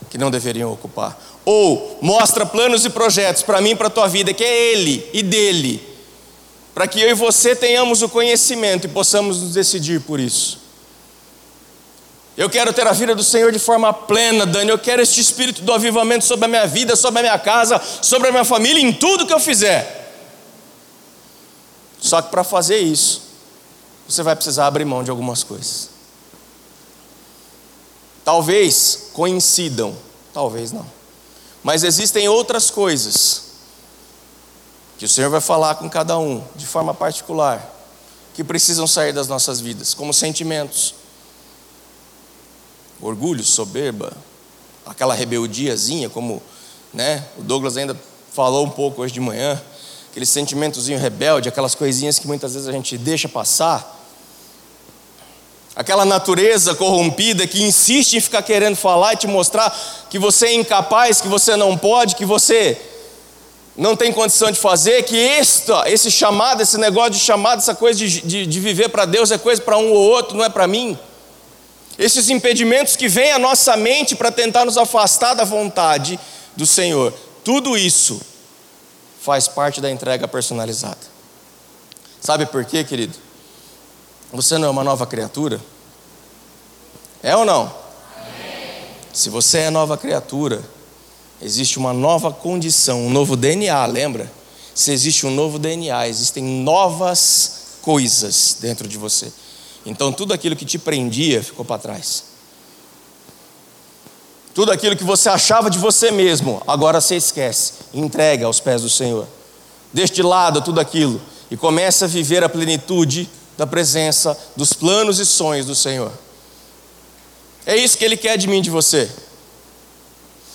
que 0.09 0.17
não 0.17 0.31
deveriam 0.31 0.71
ocupar. 0.71 1.17
Ou 1.45 1.97
mostra 2.01 2.45
planos 2.45 2.85
e 2.85 2.89
projetos 2.89 3.43
para 3.43 3.61
mim 3.61 3.71
e 3.71 3.75
para 3.75 3.87
a 3.87 3.91
tua 3.91 4.07
vida, 4.07 4.33
que 4.33 4.43
é 4.43 4.73
Ele 4.73 5.09
e 5.13 5.23
dele, 5.23 5.81
para 6.73 6.87
que 6.87 7.01
eu 7.01 7.09
e 7.09 7.13
você 7.13 7.55
tenhamos 7.55 8.01
o 8.01 8.09
conhecimento 8.09 8.85
e 8.85 8.89
possamos 8.89 9.41
nos 9.41 9.53
decidir 9.53 10.01
por 10.01 10.19
isso. 10.19 10.67
Eu 12.37 12.49
quero 12.51 12.71
ter 12.71 12.85
a 12.85 12.91
vida 12.91 13.15
do 13.15 13.23
Senhor 13.23 13.51
de 13.51 13.57
forma 13.57 13.91
plena, 13.91 14.45
Dani. 14.45 14.69
Eu 14.69 14.77
quero 14.77 15.01
este 15.01 15.19
espírito 15.19 15.63
do 15.63 15.73
avivamento 15.73 16.23
sobre 16.23 16.45
a 16.45 16.47
minha 16.47 16.67
vida, 16.67 16.95
sobre 16.95 17.19
a 17.19 17.23
minha 17.23 17.39
casa, 17.39 17.81
sobre 17.99 18.27
a 18.27 18.31
minha 18.31 18.45
família, 18.45 18.79
em 18.79 18.93
tudo 18.93 19.25
que 19.25 19.33
eu 19.33 19.39
fizer. 19.39 20.13
Só 21.99 22.21
que 22.21 22.29
para 22.29 22.43
fazer 22.43 22.77
isso, 22.77 23.23
você 24.07 24.21
vai 24.21 24.35
precisar 24.35 24.67
abrir 24.67 24.85
mão 24.85 25.03
de 25.03 25.09
algumas 25.09 25.43
coisas. 25.43 25.96
Talvez 28.27 29.11
coincidam, 29.13 29.95
talvez 30.33 30.73
não. 30.73 30.85
Mas 31.63 31.85
existem 31.85 32.27
outras 32.27 32.69
coisas 32.69 33.43
que 34.97 35.05
o 35.05 35.07
Senhor 35.07 35.29
vai 35.29 35.39
falar 35.39 35.75
com 35.75 35.89
cada 35.89 36.19
um 36.19 36.43
de 36.57 36.65
forma 36.65 36.93
particular, 36.93 37.65
que 38.33 38.43
precisam 38.43 38.85
sair 38.85 39.13
das 39.13 39.29
nossas 39.29 39.61
vidas, 39.61 39.93
como 39.93 40.13
sentimentos, 40.13 40.93
orgulho, 42.99 43.45
soberba, 43.45 44.11
aquela 44.85 45.13
rebeldiazinha, 45.13 46.09
como 46.09 46.43
né, 46.93 47.25
o 47.37 47.43
Douglas 47.43 47.77
ainda 47.77 47.97
falou 48.33 48.65
um 48.65 48.69
pouco 48.69 49.03
hoje 49.03 49.13
de 49.13 49.21
manhã, 49.21 49.63
aquele 50.11 50.25
sentimentozinho 50.25 50.99
rebelde, 50.99 51.47
aquelas 51.47 51.75
coisinhas 51.75 52.19
que 52.19 52.27
muitas 52.27 52.55
vezes 52.55 52.67
a 52.67 52.73
gente 52.73 52.97
deixa 52.97 53.29
passar 53.29 53.96
aquela 55.77 56.03
natureza 56.03 56.73
corrompida 56.73 57.45
que 57.45 57.61
insiste 57.61 58.17
em 58.17 58.19
ficar 58.19 58.41
querendo 58.41 58.75
falar 58.75 59.13
e 59.13 59.17
te 59.17 59.27
mostrar 59.27 59.69
que 60.09 60.17
você 60.17 60.47
é 60.47 60.53
incapaz, 60.55 61.21
que 61.21 61.27
você 61.27 61.55
não 61.55 61.77
pode, 61.77 62.15
que 62.15 62.25
você 62.25 62.75
não 63.77 63.95
tem 63.95 64.11
condição 64.11 64.49
de 64.49 64.57
fazer, 64.57 65.03
que 65.03 65.15
esta, 65.15 65.87
esse 65.87 66.09
chamado, 66.09 66.63
esse 66.63 66.79
negócio 66.79 67.11
de 67.11 67.19
chamado, 67.19 67.59
essa 67.59 67.75
coisa 67.75 67.99
de, 67.99 68.21
de, 68.21 68.47
de 68.47 68.59
viver 68.59 68.89
para 68.89 69.05
Deus 69.05 69.29
é 69.29 69.37
coisa 69.37 69.61
para 69.61 69.77
um 69.77 69.91
ou 69.91 70.01
outro, 70.01 70.35
não 70.35 70.43
é 70.43 70.49
para 70.49 70.65
mim. 70.65 70.97
Esses 71.95 72.27
impedimentos 72.31 72.95
que 72.95 73.07
vêm 73.07 73.33
à 73.33 73.37
nossa 73.37 73.77
mente 73.77 74.15
para 74.15 74.31
tentar 74.31 74.65
nos 74.65 74.79
afastar 74.79 75.35
da 75.35 75.43
vontade 75.43 76.19
do 76.55 76.65
Senhor, 76.65 77.13
tudo 77.43 77.77
isso 77.77 78.19
faz 79.21 79.47
parte 79.47 79.79
da 79.79 79.91
entrega 79.91 80.27
personalizada. 80.27 80.97
Sabe 82.19 82.47
por 82.47 82.65
quê, 82.65 82.83
querido? 82.83 83.26
Você 84.31 84.57
não 84.57 84.67
é 84.67 84.71
uma 84.71 84.83
nova 84.83 85.07
criatura? 85.07 85.59
É 87.23 87.35
ou 87.35 87.45
não? 87.45 87.63
Amém. 87.63 88.85
Se 89.13 89.29
você 89.29 89.59
é 89.59 89.69
nova 89.69 89.97
criatura, 89.97 90.63
existe 91.41 91.77
uma 91.77 91.93
nova 91.93 92.31
condição, 92.31 93.05
um 93.05 93.09
novo 93.09 93.35
DNA, 93.35 93.85
lembra? 93.85 94.31
Se 94.75 94.91
existe 94.91 95.25
um 95.25 95.31
novo 95.31 95.57
DNA, 95.57 96.07
existem 96.07 96.43
novas 96.43 97.79
coisas 97.81 98.57
dentro 98.59 98.87
de 98.87 98.97
você. 98.97 99.31
Então 99.85 100.11
tudo 100.11 100.33
aquilo 100.33 100.55
que 100.55 100.65
te 100.65 100.77
prendia 100.77 101.41
ficou 101.41 101.63
para 101.63 101.79
trás. 101.79 102.25
Tudo 104.53 104.71
aquilo 104.71 104.95
que 104.95 105.03
você 105.03 105.29
achava 105.29 105.69
de 105.69 105.77
você 105.77 106.11
mesmo, 106.11 106.61
agora 106.67 106.99
você 106.99 107.15
esquece, 107.15 107.73
entrega 107.93 108.45
aos 108.45 108.59
pés 108.59 108.81
do 108.81 108.89
Senhor. 108.89 109.25
Deixe 109.93 110.13
de 110.13 110.23
lado 110.23 110.61
tudo 110.61 110.81
aquilo 110.81 111.21
e 111.49 111.55
comece 111.55 112.03
a 112.03 112.07
viver 112.07 112.43
a 112.43 112.49
plenitude 112.49 113.29
da 113.57 113.65
presença, 113.65 114.37
dos 114.55 114.71
planos 114.71 115.19
e 115.19 115.25
sonhos 115.25 115.65
do 115.65 115.75
Senhor. 115.75 116.11
É 117.65 117.75
isso 117.75 117.97
que 117.97 118.05
Ele 118.05 118.15
quer 118.15 118.37
de 118.37 118.47
mim, 118.47 118.61
de 118.61 118.69
você. 118.69 119.11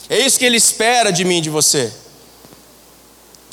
É 0.08 0.18
isso 0.18 0.38
que 0.38 0.44
Ele 0.44 0.56
espera 0.56 1.12
de 1.12 1.24
mim, 1.24 1.42
de 1.42 1.50
você. 1.50 1.92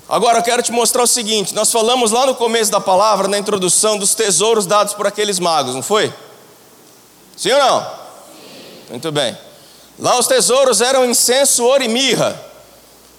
Agora 0.07 0.39
eu 0.39 0.43
quero 0.43 0.63
te 0.63 0.71
mostrar 0.71 1.03
o 1.03 1.07
seguinte: 1.07 1.53
nós 1.53 1.71
falamos 1.71 2.11
lá 2.11 2.25
no 2.25 2.35
começo 2.35 2.71
da 2.71 2.79
palavra, 2.79 3.27
na 3.27 3.37
introdução, 3.37 3.97
dos 3.97 4.15
tesouros 4.15 4.65
dados 4.65 4.93
por 4.93 5.05
aqueles 5.05 5.39
magos, 5.39 5.75
não 5.75 5.83
foi? 5.83 6.13
Sim 7.35 7.51
ou 7.51 7.59
não? 7.59 7.81
Sim. 7.81 7.89
Muito 8.91 9.11
bem. 9.11 9.37
Lá 9.99 10.17
os 10.17 10.27
tesouros 10.27 10.79
eram 10.79 11.05
incenso, 11.05 11.63
ouro 11.65 11.83
e 11.83 11.87
mirra, 11.87 12.41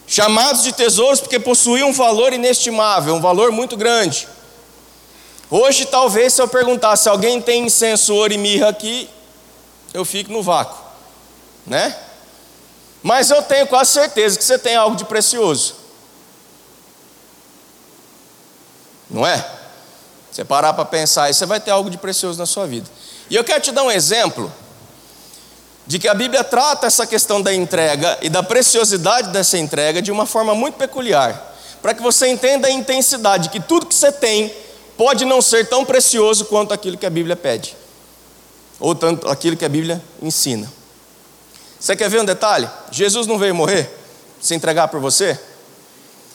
chamados 0.07 0.63
de 0.63 0.73
tesouros 0.73 1.21
porque 1.21 1.39
possuíam 1.39 1.91
um 1.91 1.93
valor 1.93 2.33
inestimável, 2.33 3.15
um 3.15 3.21
valor 3.21 3.53
muito 3.53 3.77
grande. 3.77 4.27
Hoje, 5.51 5.85
talvez, 5.87 6.35
se 6.35 6.41
eu 6.41 6.47
perguntar 6.47 6.95
se 6.97 7.09
alguém 7.09 7.43
tem 7.43 7.67
incenso, 7.67 8.15
ouro 8.15 8.33
e 8.33 8.39
mirra 8.39 8.69
aqui, 8.69 9.11
eu 9.93 10.05
fico 10.05 10.31
no 10.31 10.43
vácuo, 10.43 10.79
né? 11.67 11.97
Mas 13.03 13.31
eu 13.31 13.43
tenho 13.43 13.67
quase 13.67 13.91
certeza 13.91 14.39
que 14.39 14.45
você 14.45 14.59
tem 14.59 14.77
algo 14.77 14.95
de 14.95 15.05
precioso. 15.05 15.75
Não 19.11 19.27
é? 19.27 19.45
Você 20.31 20.45
parar 20.45 20.73
para 20.73 20.85
pensar, 20.85 21.25
aí 21.25 21.35
você 21.35 21.45
vai 21.45 21.59
ter 21.59 21.73
algo 21.73 21.91
de 21.91 21.99
precioso 21.99 22.39
na 22.39 22.47
sua 22.47 22.67
vida. 22.67 22.89
E 23.29 23.35
eu 23.35 23.43
quero 23.43 23.61
te 23.61 23.73
dar 23.73 23.83
um 23.83 23.91
exemplo 23.91 24.53
de 25.85 25.99
que 25.99 26.07
a 26.07 26.15
Bíblia 26.15 26.45
trata 26.45 26.87
essa 26.87 27.05
questão 27.05 27.43
da 27.43 27.53
entrega 27.53 28.17
e 28.23 28.29
da 28.29 28.45
preciosidade 28.45 29.31
dessa 29.31 29.59
entrega 29.59 30.01
de 30.01 30.13
uma 30.13 30.27
forma 30.27 30.55
muito 30.55 30.77
peculiar, 30.77 31.57
para 31.83 31.93
que 31.93 32.01
você 32.01 32.29
entenda 32.29 32.69
a 32.69 32.71
intensidade 32.71 33.49
que 33.49 33.59
tudo 33.59 33.87
que 33.87 33.95
você 33.95 34.13
tem 34.13 34.55
pode 35.01 35.25
não 35.25 35.41
ser 35.41 35.67
tão 35.67 35.83
precioso 35.83 36.45
quanto 36.45 36.75
aquilo 36.75 36.99
que 36.99 37.07
a 37.07 37.11
Bíblia 37.11 37.35
pede, 37.35 37.75
ou 38.79 38.95
tanto 38.95 39.31
aquilo 39.31 39.57
que 39.57 39.65
a 39.65 39.69
Bíblia 39.69 40.05
ensina. 40.21 40.71
Você 41.79 41.97
quer 41.97 42.11
ver 42.11 42.21
um 42.21 42.25
detalhe? 42.27 42.69
Jesus 42.93 43.27
não 43.27 43.39
veio 43.39 43.55
morrer, 43.55 43.91
se 44.43 44.55
entregar 44.55 44.89
por 44.89 45.01
você? 45.01 45.41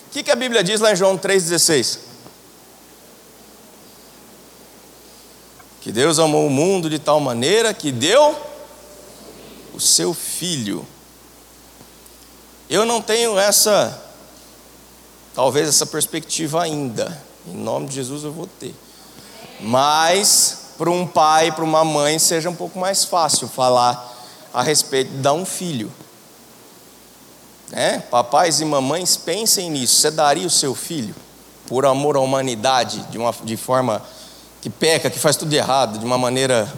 O 0.07 0.11
que, 0.11 0.23
que 0.23 0.31
a 0.31 0.35
Bíblia 0.35 0.63
diz 0.63 0.81
lá 0.81 0.91
em 0.91 0.95
João 0.95 1.15
3,16? 1.15 1.99
Que 5.81 5.91
Deus 5.91 6.17
amou 6.17 6.47
o 6.47 6.49
mundo 6.49 6.89
de 6.89 6.97
tal 6.97 7.19
maneira 7.19 7.71
que 7.71 7.91
deu 7.91 8.35
o 9.75 9.79
seu 9.79 10.11
filho. 10.11 10.83
Eu 12.67 12.83
não 12.83 12.99
tenho 12.99 13.37
essa, 13.37 14.03
talvez 15.35 15.69
essa 15.69 15.85
perspectiva 15.85 16.63
ainda. 16.63 17.24
Em 17.47 17.55
nome 17.55 17.87
de 17.87 17.95
Jesus 17.95 18.23
eu 18.23 18.31
vou 18.31 18.47
ter. 18.59 18.73
Mas 19.59 20.73
para 20.77 20.89
um 20.89 21.07
pai, 21.07 21.51
para 21.51 21.63
uma 21.63 21.83
mãe, 21.83 22.19
seja 22.19 22.49
um 22.49 22.55
pouco 22.55 22.77
mais 22.77 23.05
fácil 23.05 23.47
falar 23.47 24.13
a 24.53 24.61
respeito 24.61 25.11
de 25.11 25.17
dar 25.17 25.33
um 25.33 25.45
filho. 25.45 25.91
É? 27.71 27.99
Papais 27.99 28.61
e 28.61 28.65
mamães, 28.65 29.17
pensem 29.17 29.69
nisso. 29.69 29.95
Você 29.95 30.11
daria 30.11 30.45
o 30.45 30.49
seu 30.49 30.75
filho 30.75 31.15
por 31.67 31.85
amor 31.85 32.15
à 32.15 32.19
humanidade, 32.19 33.01
de, 33.09 33.17
uma, 33.17 33.33
de 33.43 33.57
forma 33.57 34.01
que 34.61 34.69
peca, 34.69 35.09
que 35.09 35.19
faz 35.19 35.35
tudo 35.35 35.51
errado, 35.53 35.97
de 35.99 36.05
uma 36.05 36.17
maneira 36.17 36.71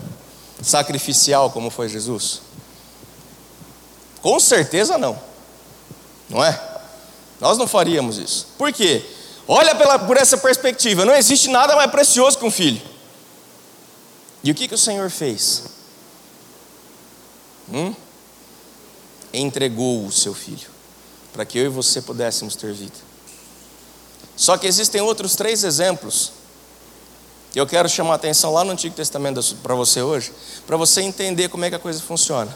sacrificial, 0.61 1.51
como 1.51 1.69
foi 1.69 1.89
Jesus? 1.89 2.41
Com 4.21 4.39
certeza 4.39 4.97
não. 4.97 5.17
Não 6.29 6.43
é? 6.43 6.59
Nós 7.39 7.57
não 7.57 7.67
faríamos 7.67 8.17
isso. 8.17 8.47
Por 8.57 8.71
quê? 8.73 9.05
Olha 9.47 9.73
pela, 9.75 9.97
por 9.97 10.17
essa 10.17 10.37
perspectiva: 10.37 11.05
não 11.05 11.15
existe 11.15 11.49
nada 11.49 11.75
mais 11.75 11.89
precioso 11.89 12.37
que 12.37 12.45
um 12.45 12.51
filho. 12.51 12.81
E 14.43 14.51
o 14.51 14.55
que, 14.55 14.67
que 14.67 14.75
o 14.75 14.77
Senhor 14.77 15.09
fez? 15.09 15.63
Hum? 17.71 17.93
Entregou 19.33 20.05
o 20.05 20.11
seu 20.11 20.33
filho, 20.33 20.69
para 21.33 21.45
que 21.45 21.57
eu 21.57 21.65
e 21.65 21.69
você 21.69 22.01
pudéssemos 22.01 22.55
ter 22.55 22.73
vida. 22.73 22.95
Só 24.35 24.57
que 24.57 24.67
existem 24.67 25.01
outros 25.01 25.35
três 25.35 25.63
exemplos, 25.63 26.31
eu 27.55 27.65
quero 27.65 27.89
chamar 27.89 28.13
a 28.13 28.15
atenção 28.15 28.53
lá 28.53 28.63
no 28.63 28.71
Antigo 28.71 28.95
Testamento 28.95 29.41
para 29.63 29.73
você 29.73 30.01
hoje, 30.01 30.31
para 30.67 30.77
você 30.77 31.01
entender 31.01 31.49
como 31.49 31.65
é 31.65 31.69
que 31.69 31.75
a 31.75 31.79
coisa 31.79 31.99
funciona. 32.01 32.55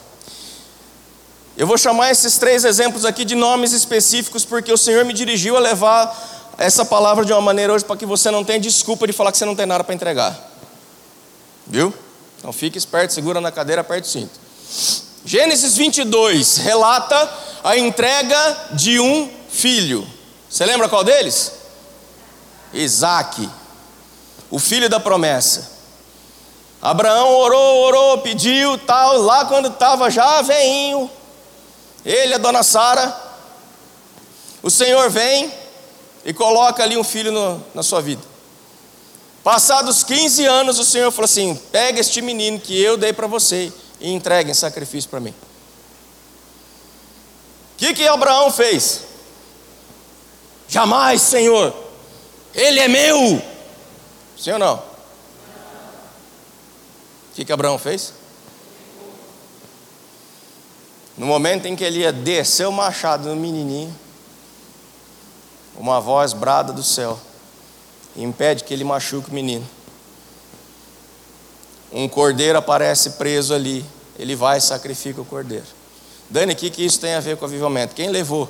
Eu 1.58 1.68
vou 1.68 1.78
chamar 1.78 2.12
esses 2.12 2.38
três 2.38 2.64
exemplos 2.64 3.04
aqui 3.04 3.26
de 3.26 3.36
nomes 3.36 3.74
específicos, 3.74 4.46
porque 4.46 4.72
o 4.72 4.78
Senhor 4.78 5.04
me 5.04 5.12
dirigiu 5.12 5.58
a 5.58 5.60
levar 5.60 6.41
essa 6.62 6.86
palavra 6.86 7.26
de 7.26 7.34
uma 7.34 7.42
maneira 7.42 7.74
hoje 7.74 7.84
para 7.84 7.98
que 7.98 8.06
você 8.06 8.30
não 8.30 8.44
tenha 8.44 8.60
desculpa 8.60 9.08
de 9.08 9.14
falar 9.14 9.32
que 9.32 9.38
você 9.38 9.46
não 9.46 9.56
tem 9.56 9.66
nada 9.66 9.84
para 9.84 9.96
entregar. 9.96 10.40
Viu? 11.66 11.94
Então 12.38 12.54
fique 12.54 12.78
esperto, 12.78 13.14
segura 13.14 13.42
na 13.42 13.52
cadeira, 13.52 13.82
aperte 13.82 14.08
o 14.08 14.12
cinto. 14.12 14.40
Gênesis 15.26 15.76
22 15.76 16.58
relata 16.58 17.30
a 17.64 17.78
entrega 17.78 18.58
de 18.74 19.00
um 19.00 19.30
filho. 19.50 20.08
Você 20.50 20.64
lembra 20.66 20.88
qual 20.88 21.04
deles? 21.04 21.52
Isaac, 22.74 23.50
o 24.50 24.60
filho 24.60 24.88
da 24.88 25.00
promessa. 25.00 25.72
Abraão 26.80 27.30
orou, 27.30 27.86
orou, 27.86 28.18
pediu, 28.20 28.78
tal, 28.80 29.18
lá 29.18 29.46
quando 29.46 29.68
estava 29.68 30.10
já 30.10 30.42
veinho, 30.42 31.10
ele 32.06 32.34
a 32.34 32.38
dona 32.38 32.64
Sara, 32.64 33.16
o 34.64 34.70
Senhor 34.70 35.10
vem 35.10 35.61
e 36.26 36.34
coloca 36.34 36.84
ali 36.84 36.98
um 36.98 37.04
filho 37.04 37.32
no, 37.32 37.64
na 37.74 37.84
sua 37.84 38.02
vida. 38.02 38.22
Passados 39.44 40.04
15 40.04 40.46
anos, 40.46 40.80
o 40.80 40.86
Senhor 40.86 41.12
falou 41.12 41.26
assim: 41.26 41.56
pega 41.72 42.00
este 42.00 42.22
menino 42.22 42.60
que 42.60 42.80
eu 42.80 42.98
dei 42.98 43.12
para 43.12 43.28
você 43.28 43.72
e 44.00 44.12
entregue 44.12 44.52
em 44.52 44.54
sacrifício 44.54 45.10
para 45.10 45.20
mim. 45.20 45.34
O 47.74 47.78
que, 47.78 47.94
que 47.94 48.08
Abraão 48.08 48.52
fez? 48.52 49.02
Jamais, 50.68 51.22
Senhor, 51.22 51.74
ele 52.54 52.80
é 52.80 52.88
meu. 52.88 53.42
Sim 54.38 54.52
ou 54.52 54.60
não? 54.60 54.76
O 54.76 54.84
que, 57.34 57.44
que 57.44 57.52
Abraão 57.52 57.80
fez? 57.80 58.14
No 61.18 61.26
momento 61.26 61.66
em 61.66 61.76
que 61.76 61.84
ele 61.84 62.00
ia 62.00 62.12
descer 62.12 62.68
o 62.68 62.72
machado 62.72 63.30
no 63.30 63.36
menininho, 63.36 63.96
uma 65.82 66.00
voz 66.00 66.32
brada 66.32 66.72
do 66.72 66.84
céu 66.84 67.20
e 68.16 68.24
impede 68.24 68.64
que 68.64 68.72
ele 68.72 68.84
machuque 68.84 69.32
o 69.32 69.34
menino. 69.34 69.68
Um 71.92 72.08
cordeiro 72.08 72.58
aparece 72.58 73.12
preso 73.12 73.52
ali, 73.52 73.84
ele 74.18 74.36
vai 74.36 74.60
e 74.60 74.62
sacrifica 74.62 75.20
o 75.20 75.26
cordeiro. 75.26 75.66
Dani, 76.30 76.54
o 76.54 76.56
que, 76.56 76.70
que 76.70 76.86
isso 76.86 77.00
tem 77.00 77.16
a 77.16 77.20
ver 77.20 77.36
com 77.36 77.46
o 77.46 77.48
avivamento? 77.48 77.96
Quem 77.96 78.10
levou 78.10 78.48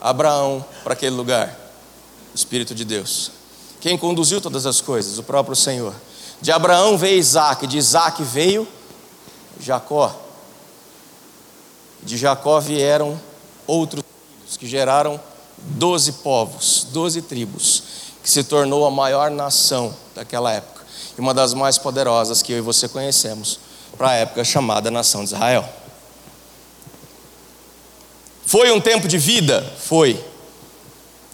Abraão 0.00 0.64
para 0.82 0.94
aquele 0.94 1.14
lugar? 1.14 1.56
O 2.32 2.36
Espírito 2.36 2.74
de 2.74 2.84
Deus. 2.84 3.30
Quem 3.80 3.96
conduziu 3.96 4.40
todas 4.40 4.66
as 4.66 4.80
coisas? 4.80 5.18
O 5.18 5.22
próprio 5.22 5.54
Senhor. 5.54 5.94
De 6.42 6.50
Abraão 6.50 6.98
veio 6.98 7.16
Isaac, 7.16 7.64
de 7.66 7.78
Isaac 7.78 8.22
veio 8.24 8.66
Jacó. 9.60 10.14
De 12.02 12.16
Jacó 12.18 12.58
vieram 12.58 13.18
outros 13.68 14.02
filhos 14.42 14.56
que 14.56 14.66
geraram 14.66 15.20
doze 15.64 16.12
povos, 16.12 16.86
doze 16.92 17.22
tribos 17.22 17.82
que 18.22 18.30
se 18.30 18.44
tornou 18.44 18.86
a 18.86 18.90
maior 18.90 19.30
nação 19.30 19.94
daquela 20.14 20.52
época 20.52 20.82
e 21.16 21.20
uma 21.20 21.32
das 21.32 21.54
mais 21.54 21.78
poderosas 21.78 22.42
que 22.42 22.52
eu 22.52 22.58
e 22.58 22.60
você 22.60 22.88
conhecemos 22.88 23.58
para 23.96 24.10
a 24.10 24.14
época 24.14 24.44
chamada 24.44 24.90
nação 24.90 25.22
de 25.24 25.34
Israel. 25.34 25.68
Foi 28.46 28.70
um 28.72 28.80
tempo 28.80 29.08
de 29.08 29.16
vida? 29.16 29.64
Foi. 29.78 30.22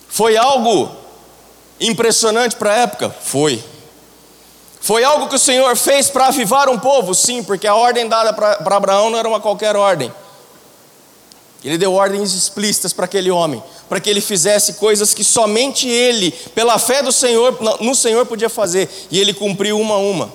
Foi 0.08 0.36
algo 0.36 0.90
impressionante 1.80 2.56
para 2.56 2.72
a 2.72 2.76
época? 2.76 3.10
Foi. 3.10 3.62
Foi 4.80 5.04
algo 5.04 5.28
que 5.28 5.34
o 5.34 5.38
Senhor 5.38 5.76
fez 5.76 6.08
para 6.08 6.28
avivar 6.28 6.68
um 6.68 6.78
povo? 6.78 7.14
Sim, 7.14 7.42
porque 7.42 7.66
a 7.66 7.74
ordem 7.74 8.08
dada 8.08 8.32
para 8.32 8.76
Abraão 8.76 9.10
não 9.10 9.18
era 9.18 9.28
uma 9.28 9.40
qualquer 9.40 9.76
ordem. 9.76 10.12
Ele 11.62 11.76
deu 11.76 11.92
ordens 11.92 12.34
explícitas 12.34 12.92
para 12.92 13.04
aquele 13.04 13.30
homem, 13.30 13.62
para 13.88 14.00
que 14.00 14.08
ele 14.08 14.20
fizesse 14.20 14.74
coisas 14.74 15.12
que 15.12 15.22
somente 15.22 15.86
ele, 15.86 16.30
pela 16.54 16.78
fé 16.78 17.02
do 17.02 17.12
Senhor, 17.12 17.58
no 17.80 17.94
Senhor 17.94 18.24
podia 18.24 18.48
fazer, 18.48 18.88
e 19.10 19.18
ele 19.18 19.34
cumpriu 19.34 19.78
uma 19.78 19.96
a 19.96 19.98
uma. 19.98 20.32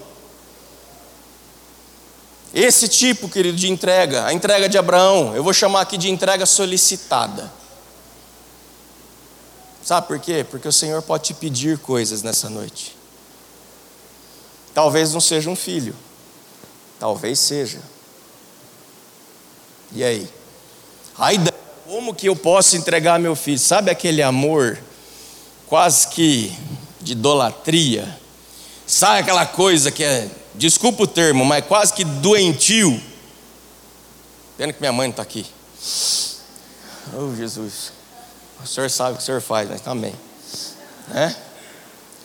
Esse 2.53 2.87
tipo, 2.87 3.27
querido, 3.27 3.57
de 3.57 3.69
entrega, 3.69 4.25
a 4.25 4.33
entrega 4.33 4.69
de 4.69 4.77
Abraão, 4.77 5.35
eu 5.35 5.43
vou 5.43 5.51
chamar 5.51 5.81
aqui 5.81 5.97
de 5.97 6.09
entrega 6.09 6.45
solicitada. 6.45 7.51
Sabe 9.83 10.07
por 10.07 10.19
quê? 10.19 10.45
Porque 10.49 10.67
o 10.67 10.71
Senhor 10.71 11.01
pode 11.01 11.25
te 11.25 11.33
pedir 11.33 11.77
coisas 11.79 12.23
nessa 12.23 12.49
noite. 12.49 12.95
Talvez 14.73 15.13
não 15.13 15.21
seja 15.21 15.49
um 15.49 15.55
filho, 15.55 15.95
talvez 16.99 17.39
seja. 17.39 17.79
E 19.91 20.03
aí? 20.03 20.29
Como 21.85 22.13
que 22.13 22.27
eu 22.27 22.35
posso 22.35 22.75
entregar 22.75 23.19
meu 23.19 23.35
filho? 23.35 23.59
Sabe 23.59 23.89
aquele 23.89 24.21
amor 24.21 24.77
quase 25.67 26.07
que 26.07 26.55
de 27.01 27.13
idolatria? 27.13 28.19
Sabe 28.85 29.19
aquela 29.19 29.45
coisa 29.45 29.91
que 29.91 30.03
é, 30.03 30.29
desculpa 30.53 31.03
o 31.03 31.07
termo, 31.07 31.45
mas 31.45 31.65
quase 31.65 31.93
que 31.93 32.03
doentio? 32.03 33.01
Pena 34.57 34.73
que 34.73 34.79
minha 34.79 34.91
mãe 34.91 35.07
não 35.07 35.11
está 35.11 35.23
aqui. 35.23 35.45
Oh, 37.13 37.35
Jesus. 37.35 37.91
O 38.63 38.67
senhor 38.67 38.89
sabe 38.89 39.11
o 39.11 39.15
que 39.15 39.23
o 39.23 39.25
senhor 39.25 39.41
faz, 39.41 39.69
mas 39.69 39.81
também. 39.81 40.13
Né? 41.07 41.35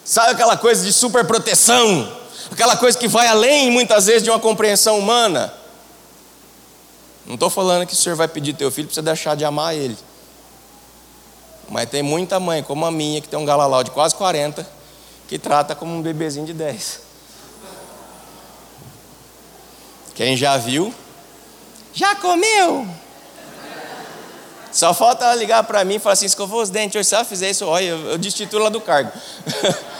Sabe 0.05 0.33
aquela 0.33 0.57
coisa 0.57 0.85
de 0.85 0.92
super 0.92 1.24
proteção? 1.24 2.16
Aquela 2.50 2.76
coisa 2.76 2.98
que 2.98 3.07
vai 3.07 3.26
além, 3.26 3.70
muitas 3.70 4.07
vezes, 4.07 4.22
de 4.22 4.31
uma 4.31 4.40
compreensão 4.40 4.98
humana? 4.98 5.53
Não 7.31 7.35
estou 7.35 7.49
falando 7.49 7.87
que 7.87 7.93
o 7.93 7.97
senhor 7.97 8.16
vai 8.16 8.27
pedir 8.27 8.55
teu 8.55 8.73
filho 8.73 8.88
para 8.88 8.95
você 8.97 9.03
deixar 9.03 9.37
de 9.37 9.45
amar 9.45 9.73
ele. 9.73 9.97
Mas 11.69 11.88
tem 11.88 12.03
muita 12.03 12.40
mãe, 12.40 12.61
como 12.61 12.85
a 12.85 12.90
minha, 12.90 13.21
que 13.21 13.29
tem 13.29 13.38
um 13.38 13.45
galalau 13.45 13.85
de 13.85 13.93
quase 13.93 14.16
40, 14.16 14.66
que 15.29 15.38
trata 15.38 15.77
como 15.77 15.95
um 15.95 16.03
bebezinho 16.03 16.45
de 16.45 16.53
10. 16.53 17.03
Quem 20.12 20.37
já 20.37 20.57
viu? 20.57 20.93
Já 21.95 22.16
comeu? 22.16 22.85
Só 24.73 24.93
falta 24.93 25.24
ela 25.24 25.37
ligar 25.37 25.62
para 25.62 25.85
mim 25.85 25.95
e 25.95 25.99
falar 26.01 26.14
assim: 26.14 26.26
escovou 26.26 26.61
os 26.61 26.68
dentes, 26.68 26.97
hoje 26.97 27.09
se 27.09 27.14
ela 27.14 27.24
fizer 27.24 27.49
isso, 27.49 27.64
olha, 27.64 27.85
eu, 27.85 28.11
eu 28.11 28.18
destituo 28.18 28.59
ela 28.59 28.70
do 28.70 28.81
cargo. 28.81 29.12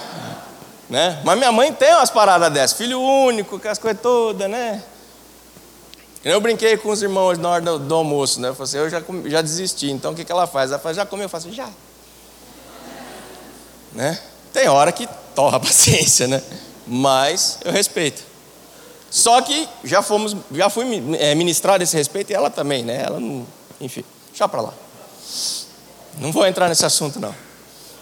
né? 0.91 1.21
Mas 1.23 1.39
minha 1.39 1.53
mãe 1.53 1.73
tem 1.73 1.95
umas 1.95 2.11
paradas 2.11 2.53
dessas, 2.53 2.77
filho 2.77 3.01
único, 3.01 3.57
com 3.61 3.69
as 3.69 3.79
coisas 3.79 4.03
todas, 4.03 4.51
né? 4.51 4.83
Eu 6.23 6.41
brinquei 6.41 6.77
com 6.77 6.91
os 6.91 7.03
irmãos 7.03 7.39
na 7.39 7.49
hora 7.49 7.63
do, 7.63 7.79
do 7.79 7.95
almoço, 7.95 8.41
né? 8.41 8.49
Eu 8.49 8.55
falei 8.55 8.69
assim, 8.69 8.79
eu 8.79 8.91
já, 8.91 9.03
já 9.27 9.41
desisti, 9.41 9.91
então 9.91 10.13
o 10.13 10.15
que, 10.15 10.25
que 10.25 10.31
ela 10.31 10.47
faz? 10.47 10.71
Ela 10.71 10.79
fala, 10.79 10.95
já 10.95 11.07
comeu? 11.07 11.25
Eu 11.25 11.29
falo 11.31 11.45
assim, 11.45 11.55
já. 11.55 11.69
Né? 13.93 14.19
Tem 14.53 14.69
hora 14.69 14.93
que 14.93 15.09
torra 15.35 15.57
a 15.57 15.61
paciência, 15.61 16.27
né? 16.29 16.43
Mas 16.87 17.59
eu 17.65 17.73
respeito. 17.73 18.23
Só 19.11 19.41
que 19.41 19.69
já 19.83 20.03
fomos, 20.03 20.37
já 20.53 20.69
fui 20.69 20.85
é, 21.19 21.35
ministrar 21.35 21.81
esse 21.81 21.97
respeito 21.97 22.31
e 22.31 22.35
ela 22.35 22.51
também, 22.51 22.85
né? 22.85 23.03
Ela 23.03 23.19
não, 23.19 23.47
enfim, 23.81 24.05
deixa 24.29 24.47
para 24.47 24.61
lá. 24.61 24.75
Não 26.19 26.31
vou 26.31 26.47
entrar 26.47 26.69
nesse 26.69 26.85
assunto 26.85 27.19
não. 27.19 27.35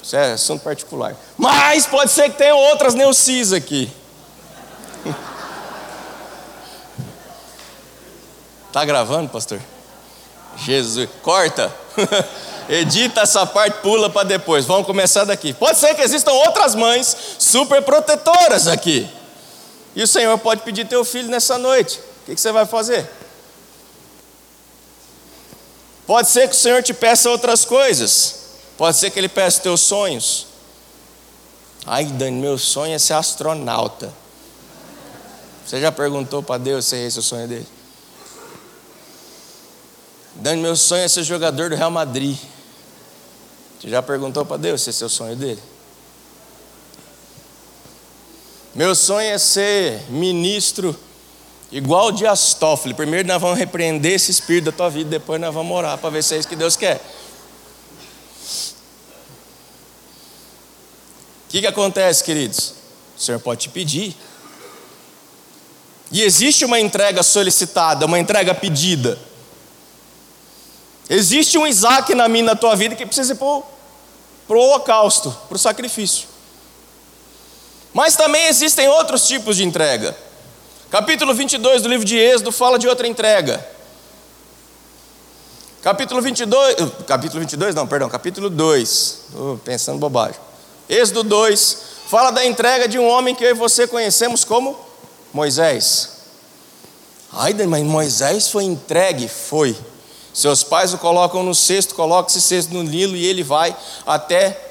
Isso 0.03 0.17
é 0.17 0.33
assunto 0.33 0.63
particular. 0.63 1.17
Mas 1.37 1.87
pode 1.87 2.11
ser 2.11 2.31
que 2.31 2.39
tenha 2.39 2.55
outras 2.55 2.95
neucis 2.95 3.53
aqui. 3.53 3.91
Tá 8.79 8.85
gravando, 8.85 9.29
pastor? 9.29 9.61
Jesus, 10.57 11.09
corta. 11.21 11.75
Edita 12.71 13.23
essa 13.23 13.45
parte, 13.45 13.81
pula 13.83 14.09
para 14.09 14.23
depois. 14.23 14.67
Vamos 14.67 14.87
começar 14.87 15.25
daqui. 15.25 15.53
Pode 15.53 15.81
ser 15.81 15.97
que 15.97 16.01
existam 16.01 16.31
outras 16.31 16.77
mães 16.77 17.17
super 17.41 17.83
protetoras 17.83 18.69
aqui. 18.69 19.11
E 19.97 20.03
o 20.05 20.07
Senhor 20.07 20.39
pode 20.39 20.63
pedir 20.63 20.87
teu 20.87 21.05
filho 21.05 21.29
nessa 21.29 21.59
noite. 21.59 21.99
O 22.23 22.27
que 22.27 22.41
você 22.41 22.53
vai 22.53 22.67
fazer? 22.67 23.11
Pode 26.07 26.29
ser 26.29 26.47
que 26.47 26.55
o 26.55 26.59
Senhor 26.59 26.81
te 26.81 26.95
peça 26.95 27.29
outras 27.29 27.65
coisas. 27.65 28.37
Pode 28.77 28.97
ser 28.97 29.11
que 29.11 29.19
Ele 29.19 29.29
peça 29.29 29.61
teus 29.61 29.81
sonhos. 29.81 30.47
Ai, 31.85 32.05
Dani, 32.05 32.41
meu 32.41 32.57
sonho 32.57 32.95
é 32.95 32.99
ser 33.01 33.15
astronauta. 33.15 34.15
Você 35.67 35.81
já 35.81 35.91
perguntou 35.91 36.45
para 36.45 36.59
Deus 36.59 36.85
se 36.85 36.95
é 36.95 37.05
esse 37.05 37.19
o 37.19 37.23
sonho 37.23 37.49
dele? 37.49 37.78
Dani, 40.39 40.63
meu 40.63 40.77
sonho 40.77 41.03
é 41.03 41.09
ser 41.09 41.25
jogador 41.25 41.71
do 41.71 41.77
Real 41.77 41.91
Madrid. 41.91 42.39
Você 43.79 43.89
já 43.89 44.01
perguntou 44.01 44.45
para 44.45 44.57
Deus 44.57 44.83
se 44.83 44.91
esse 44.91 45.03
é 45.03 45.07
o 45.07 45.09
sonho 45.09 45.35
dele? 45.35 45.61
Meu 48.73 48.95
sonho 48.95 49.29
é 49.29 49.37
ser 49.37 50.01
ministro 50.09 50.97
igual 51.73 52.13
de 52.13 52.25
Astófilo. 52.25 52.95
Primeiro 52.95 53.27
nós 53.27 53.43
vamos 53.43 53.59
repreender 53.59 54.13
esse 54.13 54.31
espírito 54.31 54.67
da 54.67 54.73
tua 54.73 54.89
vida, 54.89 55.11
depois 55.11 55.41
nós 55.41 55.53
vamos 55.53 55.77
orar 55.77 55.99
para 55.99 56.11
ver 56.11 56.23
se 56.23 56.37
é 56.37 56.39
isso 56.39 56.49
que 56.49 56.55
Deus 56.55 56.77
quer. 56.77 56.97
O 61.47 61.51
que, 61.51 61.61
que 61.61 61.67
acontece, 61.67 62.23
queridos? 62.23 62.75
O 63.17 63.21
Senhor 63.21 63.41
pode 63.41 63.63
te 63.63 63.69
pedir. 63.71 64.15
E 66.13 66.23
existe 66.23 66.65
uma 66.65 66.79
entrega 66.79 67.25
solicitada, 67.25 68.07
uma 68.07 68.21
entrega 68.21 68.55
pedida. 68.55 69.19
Existe 71.09 71.57
um 71.57 71.67
Isaac 71.67 72.15
na 72.15 72.29
minha 72.29 72.45
na 72.45 72.57
tua 72.57 72.77
vida 72.77 72.95
que 72.95 73.07
precisa 73.07 73.33
ir 73.33 73.37
para 73.37 73.47
o 73.47 73.65
holocausto, 74.49 75.35
para 75.49 75.57
o 75.57 75.59
sacrifício. 75.59 76.29
Mas 77.95 78.17
também 78.17 78.47
existem 78.47 78.89
outros 78.89 79.27
tipos 79.27 79.57
de 79.57 79.65
entrega. 79.65 80.17
Capítulo 80.91 81.35
22 81.35 81.83
do 81.83 81.89
livro 81.89 82.05
de 82.05 82.17
Êxodo 82.17 82.53
fala 82.53 82.79
de 82.79 82.87
outra 82.87 83.07
entrega. 83.07 83.67
Capítulo 85.83 86.21
22, 86.21 86.77
capítulo 87.07 87.41
22 87.41 87.75
não, 87.75 87.87
perdão, 87.87 88.09
capítulo 88.09 88.51
2, 88.51 89.19
pensando 89.65 89.99
bobagem. 89.99 90.41
Êxodo 90.89 91.23
2 91.23 91.79
fala 92.09 92.31
da 92.31 92.45
entrega 92.45 92.89
de 92.89 92.99
um 92.99 93.07
homem 93.07 93.35
que 93.35 93.45
eu 93.45 93.51
e 93.51 93.55
você 93.55 93.87
conhecemos 93.87 94.45
como 94.45 94.79
Moisés. 95.33 96.11
Ai, 97.33 97.53
mas 97.67 97.85
Moisés 97.85 98.49
foi 98.49 98.65
entregue? 98.65 99.29
Foi. 99.29 99.77
Seus 100.33 100.63
pais 100.63 100.95
o 100.95 100.99
colocam 100.99 101.43
no 101.43 101.55
cesto, 101.55 101.95
coloca 101.95 102.31
esse 102.31 102.41
cesto 102.41 102.73
no 102.73 102.83
Nilo 102.83 103.17
e 103.17 103.25
ele 103.25 103.43
vai 103.43 103.77
até 104.07 104.69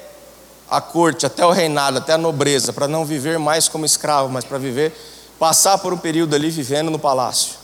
a 0.70 0.80
corte, 0.80 1.26
até 1.26 1.44
o 1.44 1.50
reinado, 1.50 1.98
até 1.98 2.12
a 2.12 2.18
nobreza, 2.18 2.72
para 2.72 2.86
não 2.86 3.04
viver 3.04 3.38
mais 3.38 3.68
como 3.68 3.86
escravo, 3.86 4.28
mas 4.28 4.44
para 4.44 4.58
viver, 4.58 4.92
passar 5.38 5.78
por 5.78 5.92
um 5.92 5.98
período 5.98 6.34
ali 6.34 6.50
vivendo 6.50 6.90
no 6.90 6.98
palácio. 6.98 7.54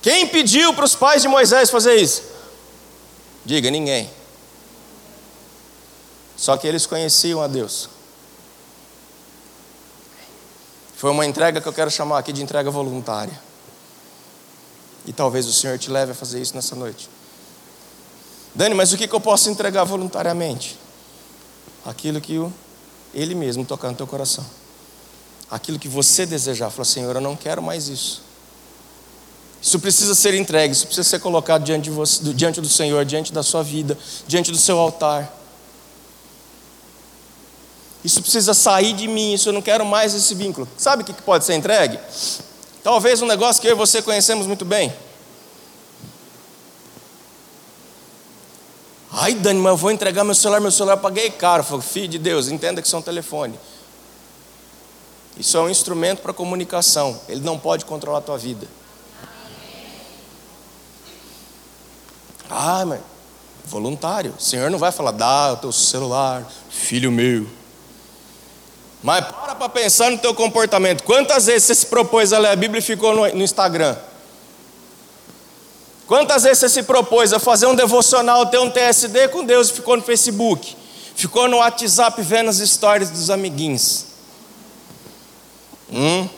Quem 0.00 0.26
pediu 0.26 0.74
para 0.74 0.84
os 0.84 0.94
pais 0.94 1.22
de 1.22 1.28
Moisés 1.28 1.70
fazer 1.70 1.96
isso? 1.96 2.22
Diga, 3.44 3.70
ninguém. 3.70 4.10
Só 6.36 6.56
que 6.56 6.66
eles 6.66 6.86
conheciam 6.86 7.40
a 7.40 7.46
Deus. 7.46 7.88
Foi 10.96 11.10
uma 11.10 11.26
entrega 11.26 11.60
que 11.60 11.68
eu 11.68 11.72
quero 11.72 11.90
chamar 11.90 12.18
aqui 12.18 12.32
de 12.32 12.42
entrega 12.42 12.70
voluntária. 12.70 13.38
E 15.06 15.12
talvez 15.12 15.46
o 15.46 15.52
Senhor 15.52 15.78
te 15.78 15.90
leve 15.90 16.12
a 16.12 16.14
fazer 16.14 16.40
isso 16.40 16.54
nessa 16.54 16.76
noite. 16.76 17.08
Dani, 18.54 18.74
mas 18.74 18.92
o 18.92 18.96
que 18.96 19.10
eu 19.10 19.20
posso 19.20 19.50
entregar 19.50 19.84
voluntariamente? 19.84 20.78
Aquilo 21.84 22.20
que 22.20 22.40
Ele 23.14 23.34
mesmo 23.34 23.64
tocar 23.64 23.88
no 23.88 23.96
teu 23.96 24.06
coração. 24.06 24.44
Aquilo 25.50 25.78
que 25.78 25.88
você 25.88 26.24
desejar. 26.24 26.70
Fala, 26.70 26.84
Senhor, 26.84 27.16
eu 27.16 27.20
não 27.20 27.34
quero 27.34 27.62
mais 27.62 27.88
isso. 27.88 28.22
Isso 29.60 29.78
precisa 29.78 30.14
ser 30.14 30.34
entregue, 30.34 30.72
isso 30.72 30.86
precisa 30.86 31.08
ser 31.08 31.20
colocado 31.20 31.62
diante, 31.62 31.88
você, 31.88 32.34
diante 32.34 32.60
do 32.60 32.68
Senhor, 32.68 33.04
diante 33.04 33.32
da 33.32 33.44
sua 33.44 33.62
vida, 33.62 33.96
diante 34.26 34.50
do 34.50 34.58
seu 34.58 34.76
altar. 34.76 35.32
Isso 38.04 38.20
precisa 38.20 38.52
sair 38.52 38.92
de 38.92 39.06
mim, 39.06 39.34
isso 39.34 39.48
eu 39.48 39.52
não 39.52 39.62
quero 39.62 39.86
mais 39.86 40.14
esse 40.14 40.34
vínculo. 40.34 40.68
Sabe 40.76 41.02
o 41.02 41.06
que 41.06 41.12
pode 41.12 41.44
ser 41.44 41.54
entregue? 41.54 41.96
Talvez 42.82 43.22
um 43.22 43.26
negócio 43.26 43.62
que 43.62 43.68
eu 43.68 43.72
e 43.72 43.74
você 43.74 44.02
conhecemos 44.02 44.46
muito 44.46 44.64
bem. 44.64 44.92
Ai, 49.12 49.34
Dani, 49.34 49.60
mas 49.60 49.70
eu 49.72 49.76
vou 49.76 49.90
entregar 49.90 50.24
meu 50.24 50.34
celular, 50.34 50.60
meu 50.60 50.70
celular 50.70 50.94
eu 50.94 51.00
paguei 51.00 51.30
caro. 51.30 51.62
falei, 51.62 51.82
filho 51.82 52.08
de 52.08 52.18
Deus, 52.18 52.48
entenda 52.48 52.80
que 52.80 52.86
isso 52.86 52.96
é 52.96 52.98
um 52.98 53.02
telefone. 53.02 53.58
Isso 55.36 55.56
é 55.56 55.60
um 55.60 55.68
instrumento 55.68 56.20
para 56.20 56.32
comunicação. 56.32 57.20
Ele 57.28 57.40
não 57.40 57.58
pode 57.58 57.84
controlar 57.84 58.18
a 58.18 58.22
tua 58.22 58.38
vida. 58.38 58.66
Ah, 62.50 62.84
mas 62.84 63.00
voluntário. 63.64 64.34
O 64.38 64.42
Senhor 64.42 64.70
não 64.70 64.78
vai 64.78 64.92
falar, 64.92 65.12
dá 65.12 65.52
o 65.52 65.56
teu 65.56 65.72
celular, 65.72 66.46
filho 66.68 67.10
meu. 67.12 67.46
Mas 69.02 69.24
para 69.24 69.54
para 69.54 69.68
pensar 69.68 70.10
no 70.10 70.18
teu 70.18 70.34
comportamento. 70.34 71.02
Quantas 71.02 71.46
vezes 71.46 71.64
você 71.64 71.74
se 71.74 71.86
propôs 71.86 72.32
a 72.32 72.38
ler 72.38 72.50
a 72.50 72.56
Bíblia 72.56 72.78
e 72.78 72.82
ficou 72.82 73.14
no, 73.14 73.28
no 73.28 73.42
Instagram? 73.42 73.96
Quantas 76.06 76.42
vezes 76.42 76.58
você 76.58 76.68
se 76.68 76.82
propôs 76.82 77.32
a 77.32 77.38
fazer 77.38 77.66
um 77.66 77.74
devocional, 77.74 78.46
ter 78.46 78.58
um 78.58 78.70
TSD 78.70 79.28
com 79.28 79.44
Deus 79.44 79.70
e 79.70 79.72
ficou 79.72 79.96
no 79.96 80.02
Facebook? 80.02 80.76
Ficou 81.14 81.48
no 81.48 81.58
WhatsApp 81.58 82.20
vendo 82.22 82.50
as 82.50 82.58
histórias 82.58 83.10
dos 83.10 83.30
amiguinhos? 83.30 84.06
Hum? 85.90 86.28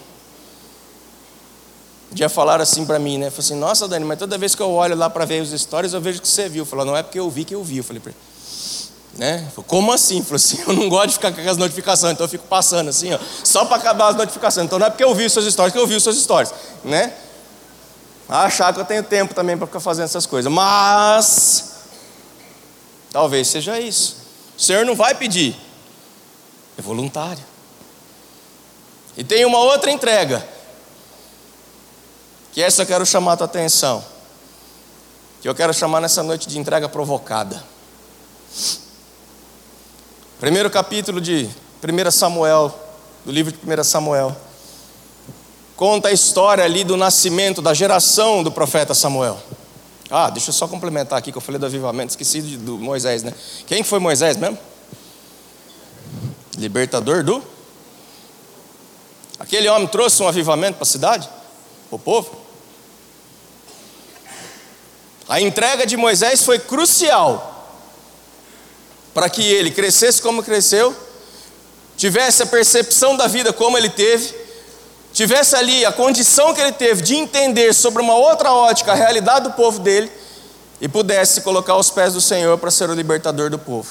Já 2.14 2.28
falaram 2.28 2.62
assim 2.62 2.86
para 2.86 2.98
mim, 2.98 3.18
né? 3.18 3.30
Falei 3.30 3.46
assim, 3.46 3.56
nossa 3.56 3.88
Dani, 3.88 4.04
mas 4.04 4.18
toda 4.18 4.38
vez 4.38 4.54
que 4.54 4.62
eu 4.62 4.70
olho 4.70 4.94
lá 4.94 5.10
para 5.10 5.24
ver 5.24 5.42
os 5.42 5.50
stories, 5.50 5.92
eu 5.92 6.00
vejo 6.00 6.20
que 6.20 6.28
você 6.28 6.48
viu. 6.48 6.64
Falou, 6.64 6.84
não 6.84 6.96
é 6.96 7.02
porque 7.02 7.18
eu 7.18 7.28
vi 7.28 7.44
que 7.44 7.54
eu 7.54 7.64
vi. 7.64 7.78
Eu 7.78 7.84
falei 7.84 8.00
para 8.00 8.12
ele. 8.12 8.33
Né? 9.16 9.48
Como 9.66 9.92
assim? 9.92 10.22
Falou 10.22 10.36
assim, 10.36 10.60
eu 10.66 10.72
não 10.72 10.88
gosto 10.88 11.08
de 11.08 11.12
ficar 11.14 11.32
com 11.32 11.48
as 11.48 11.56
notificações, 11.56 12.14
então 12.14 12.24
eu 12.24 12.28
fico 12.28 12.46
passando 12.46 12.88
assim, 12.88 13.12
ó, 13.12 13.18
só 13.44 13.64
para 13.64 13.76
acabar 13.76 14.08
as 14.08 14.16
notificações. 14.16 14.66
Então 14.66 14.78
não 14.78 14.86
é 14.86 14.90
porque 14.90 15.04
eu 15.04 15.14
vi 15.14 15.28
seus 15.30 15.50
stories 15.52 15.72
que 15.72 15.78
eu 15.78 15.86
vi 15.86 16.00
seus 16.00 16.20
stories, 16.20 16.52
né? 16.82 17.12
Achar 18.28 18.72
que 18.72 18.80
eu 18.80 18.84
tenho 18.84 19.02
tempo 19.02 19.34
também 19.34 19.56
para 19.56 19.66
ficar 19.66 19.80
fazendo 19.80 20.06
essas 20.06 20.26
coisas, 20.26 20.50
mas 20.50 21.74
talvez 23.12 23.46
seja 23.48 23.78
isso. 23.78 24.16
O 24.56 24.60
Senhor 24.60 24.84
não 24.84 24.96
vai 24.96 25.14
pedir, 25.14 25.56
é 26.76 26.82
voluntário. 26.82 27.44
E 29.16 29.22
tem 29.22 29.44
uma 29.44 29.58
outra 29.58 29.92
entrega, 29.92 30.44
que 32.52 32.60
essa 32.60 32.82
eu 32.82 32.86
quero 32.86 33.06
chamar 33.06 33.34
a 33.34 33.36
tua 33.36 33.46
atenção, 33.46 34.04
que 35.40 35.48
eu 35.48 35.54
quero 35.54 35.72
chamar 35.72 36.00
nessa 36.00 36.22
noite 36.22 36.48
de 36.48 36.58
entrega 36.58 36.88
provocada. 36.88 37.62
Primeiro 40.44 40.68
capítulo 40.68 41.22
de 41.22 41.48
1 41.82 42.10
Samuel, 42.10 42.78
do 43.24 43.32
livro 43.32 43.50
de 43.50 43.58
1 43.58 43.82
Samuel, 43.82 44.36
conta 45.74 46.08
a 46.08 46.12
história 46.12 46.62
ali 46.62 46.84
do 46.84 46.98
nascimento, 46.98 47.62
da 47.62 47.72
geração 47.72 48.42
do 48.42 48.52
profeta 48.52 48.92
Samuel. 48.92 49.42
Ah, 50.10 50.28
deixa 50.28 50.50
eu 50.50 50.52
só 50.52 50.68
complementar 50.68 51.18
aqui 51.18 51.32
que 51.32 51.38
eu 51.38 51.40
falei 51.40 51.58
do 51.58 51.64
avivamento, 51.64 52.10
esqueci 52.10 52.42
do 52.58 52.76
Moisés, 52.76 53.22
né? 53.22 53.32
Quem 53.66 53.82
foi 53.82 53.98
Moisés 53.98 54.36
mesmo? 54.36 54.58
Libertador 56.58 57.24
do? 57.24 57.42
Aquele 59.38 59.66
homem 59.70 59.88
trouxe 59.88 60.22
um 60.22 60.28
avivamento 60.28 60.74
para 60.74 60.82
a 60.82 60.86
cidade, 60.86 61.26
para 61.88 61.96
o 61.96 61.98
povo. 61.98 62.30
A 65.26 65.40
entrega 65.40 65.86
de 65.86 65.96
Moisés 65.96 66.44
foi 66.44 66.58
crucial 66.58 67.53
para 69.14 69.30
que 69.30 69.42
ele 69.42 69.70
crescesse 69.70 70.20
como 70.20 70.42
cresceu, 70.42 70.94
tivesse 71.96 72.42
a 72.42 72.46
percepção 72.46 73.16
da 73.16 73.28
vida 73.28 73.52
como 73.52 73.78
ele 73.78 73.88
teve, 73.88 74.34
tivesse 75.12 75.54
ali 75.54 75.86
a 75.86 75.92
condição 75.92 76.52
que 76.52 76.60
ele 76.60 76.72
teve 76.72 77.00
de 77.00 77.14
entender 77.14 77.72
sobre 77.72 78.02
uma 78.02 78.16
outra 78.16 78.52
ótica 78.52 78.92
a 78.92 78.96
realidade 78.96 79.44
do 79.44 79.52
povo 79.52 79.78
dele 79.78 80.10
e 80.80 80.88
pudesse 80.88 81.40
colocar 81.42 81.74
aos 81.74 81.88
pés 81.88 82.14
do 82.14 82.20
Senhor 82.20 82.58
para 82.58 82.70
ser 82.70 82.90
o 82.90 82.94
libertador 82.94 83.48
do 83.48 83.58
povo. 83.58 83.90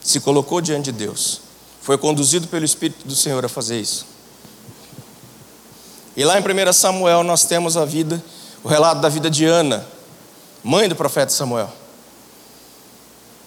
Se 0.00 0.20
colocou 0.20 0.60
diante 0.60 0.86
de 0.86 0.92
Deus, 0.92 1.40
foi 1.80 1.98
conduzido 1.98 2.46
pelo 2.46 2.64
Espírito 2.64 3.06
do 3.06 3.16
Senhor 3.16 3.44
a 3.44 3.48
fazer 3.48 3.80
isso. 3.80 4.06
E 6.16 6.24
lá 6.24 6.38
em 6.38 6.42
1 6.42 6.72
Samuel 6.72 7.24
nós 7.24 7.44
temos 7.44 7.76
a 7.76 7.84
vida, 7.84 8.22
o 8.62 8.68
relato 8.68 9.00
da 9.00 9.08
vida 9.08 9.28
de 9.28 9.44
Ana, 9.44 9.84
mãe 10.62 10.88
do 10.88 10.94
profeta 10.94 11.32
Samuel. 11.32 11.81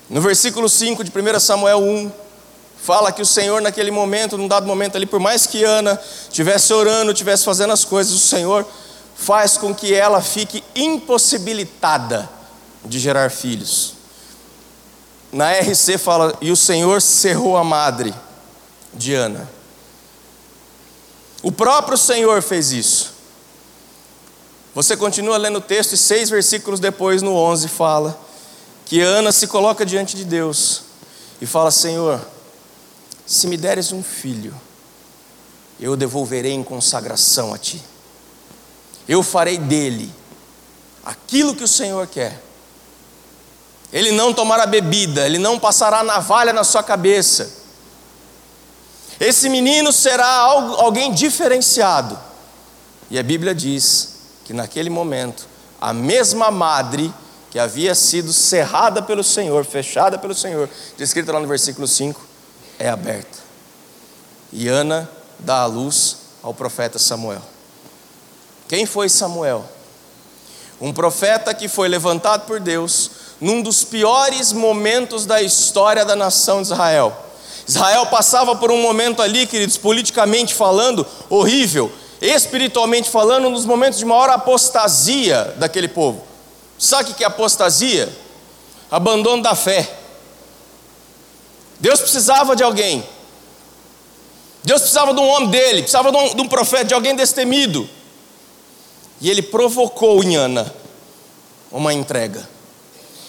No 0.10 0.22
versículo 0.22 0.70
5 0.70 1.03
de 1.03 1.12
1 1.12 1.39
Samuel 1.39 1.80
1, 1.80 2.12
fala 2.78 3.12
que 3.12 3.22
o 3.22 3.26
Senhor, 3.26 3.62
naquele 3.62 3.89
momento, 3.89 4.38
num 4.38 4.47
dado 4.47 4.68
momento 4.68 4.95
ali, 4.95 5.06
por 5.06 5.20
mais 5.20 5.47
que 5.47 5.64
Ana 5.64 5.99
estivesse 6.30 6.72
orando, 6.72 7.12
estivesse 7.12 7.43
fazendo 7.43 7.74
as 7.74 7.84
coisas, 7.84 8.14
o 8.14 8.20
Senhor 8.20 8.66
faz 9.16 9.58
com 9.58 9.74
que 9.74 9.93
ela 9.93 10.22
fique 10.22 10.64
impossibilitada 10.76 12.30
de 12.84 12.99
gerar 12.99 13.32
filhos. 13.32 13.93
Na 15.32 15.51
RC 15.51 15.97
fala, 15.97 16.38
e 16.39 16.51
o 16.51 16.56
Senhor 16.56 17.01
cerrou 17.01 17.58
a 17.58 17.64
madre 17.64 18.14
de 18.93 19.16
Ana. 19.16 19.49
O 21.41 21.51
próprio 21.51 21.97
Senhor 21.97 22.41
fez 22.43 22.72
isso. 22.72 23.16
Você 24.76 24.95
continua 24.95 25.38
lendo 25.38 25.58
o 25.58 25.62
texto 25.62 25.93
e 25.93 25.97
seis 25.97 26.30
versículos 26.30 26.80
depois, 26.80 27.24
no 27.24 27.36
11, 27.36 27.68
fala 27.70 28.26
que 28.86 29.01
Ana 29.01 29.31
se 29.31 29.47
coloca 29.47 29.86
diante 29.86 30.15
de 30.15 30.23
Deus 30.23 30.83
e 31.41 31.45
fala: 31.45 31.71
Senhor, 31.71 32.25
se 33.25 33.47
me 33.47 33.57
deres 33.57 33.91
um 33.91 34.03
filho, 34.03 34.53
eu 35.79 35.95
devolverei 35.97 36.53
em 36.53 36.63
consagração 36.63 37.53
a 37.53 37.57
ti. 37.57 37.81
Eu 39.07 39.21
farei 39.23 39.57
dele 39.57 40.13
aquilo 41.03 41.55
que 41.55 41.63
o 41.63 41.67
Senhor 41.67 42.07
quer. 42.07 42.41
Ele 43.91 44.11
não 44.11 44.33
tomará 44.33 44.65
bebida, 44.65 45.25
ele 45.25 45.38
não 45.38 45.59
passará 45.59 46.03
navalha 46.03 46.53
na 46.53 46.63
sua 46.63 46.83
cabeça. 46.83 47.49
Esse 49.19 49.47
menino 49.47 49.91
será 49.91 50.27
alguém 50.27 51.13
diferenciado. 51.13 52.17
E 53.09 53.17
a 53.17 53.23
Bíblia 53.23 53.55
diz 53.55 54.15
que 54.43 54.53
naquele 54.53 54.89
momento, 54.89 55.47
a 55.79 55.93
mesma 55.93 56.51
madre 56.51 57.13
que 57.56 57.60
havia 57.60 57.95
sido 57.95 58.34
cerrada 58.34 59.01
pelo 59.01 59.24
Senhor, 59.24 59.64
fechada 59.64 60.18
pelo 60.18 60.36
Senhor, 60.36 60.70
descrita 60.97 61.32
lá 61.32 61.39
no 61.39 61.47
versículo 61.47 61.88
5, 61.88 62.20
é 62.78 62.89
aberta. 62.89 63.38
E 64.51 64.68
Ana 64.68 65.10
dá 65.39 65.62
a 65.62 65.66
luz 65.66 66.18
ao 66.43 66.53
profeta 66.53 66.99
Samuel. 66.99 67.41
Quem 68.68 68.86
foi 68.86 69.08
Samuel? 69.08 69.64
Um 70.82 70.91
profeta 70.91 71.53
que 71.53 71.70
foi 71.70 71.88
levantado 71.88 72.45
por 72.45 72.60
Deus 72.60 73.10
num 73.39 73.62
dos 73.62 73.86
piores 73.86 74.51
momentos 74.51 75.26
da 75.26 75.41
história 75.41 76.03
da 76.03 76.14
nação 76.14 76.62
de 76.62 76.74
Israel. 76.74 77.16
Israel 77.66 78.06
passava 78.08 78.58
por 78.58 78.70
um 78.70 78.82
momento 78.82 79.22
ali, 79.22 79.47
queridos, 79.47 79.78
politicamente 79.78 80.53
falando, 80.53 81.08
horrível 81.30 81.89
espiritualmente 82.20 83.10
falando, 83.10 83.49
nos 83.49 83.66
momentos 83.66 83.97
de 83.99 84.03
maior 84.03 84.30
apostasia 84.30 85.53
daquele 85.58 85.88
povo. 85.88 86.34
Sabe 86.78 87.11
o 87.11 87.13
que 87.13 87.23
é 87.23 87.28
apostasia? 87.28 88.11
Abandono 88.89 89.41
da 89.41 89.55
fé. 89.55 89.97
Deus 91.80 91.99
precisava 91.99 92.55
de 92.55 92.63
alguém. 92.63 93.03
Deus 94.63 94.82
precisava 94.82 95.13
de 95.13 95.19
um 95.19 95.28
homem 95.28 95.49
dele, 95.49 95.82
precisava 95.82 96.11
de 96.11 96.17
um, 96.17 96.36
de 96.36 96.41
um 96.41 96.47
profeta, 96.47 96.86
de 96.86 96.93
alguém 96.93 97.15
destemido. 97.15 97.88
E 99.21 99.30
ele 99.30 99.41
provocou 99.41 100.23
em 100.23 100.36
Ana 100.36 100.73
uma 101.71 101.93
entrega. 101.93 102.47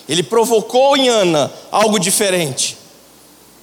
Ele 0.08 0.22
provocou 0.22 0.96
em 0.96 1.08
Ana 1.08 1.52
algo 1.70 1.98
diferente. 1.98 2.78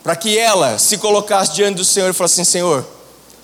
Para 0.04 0.16
que 0.16 0.38
ela 0.38 0.78
se 0.78 0.98
colocasse 0.98 1.54
diante 1.54 1.78
do 1.78 1.86
Senhor 1.86 2.10
e 2.10 2.14
falasse 2.14 2.42
assim: 2.42 2.52
Senhor, 2.52 2.86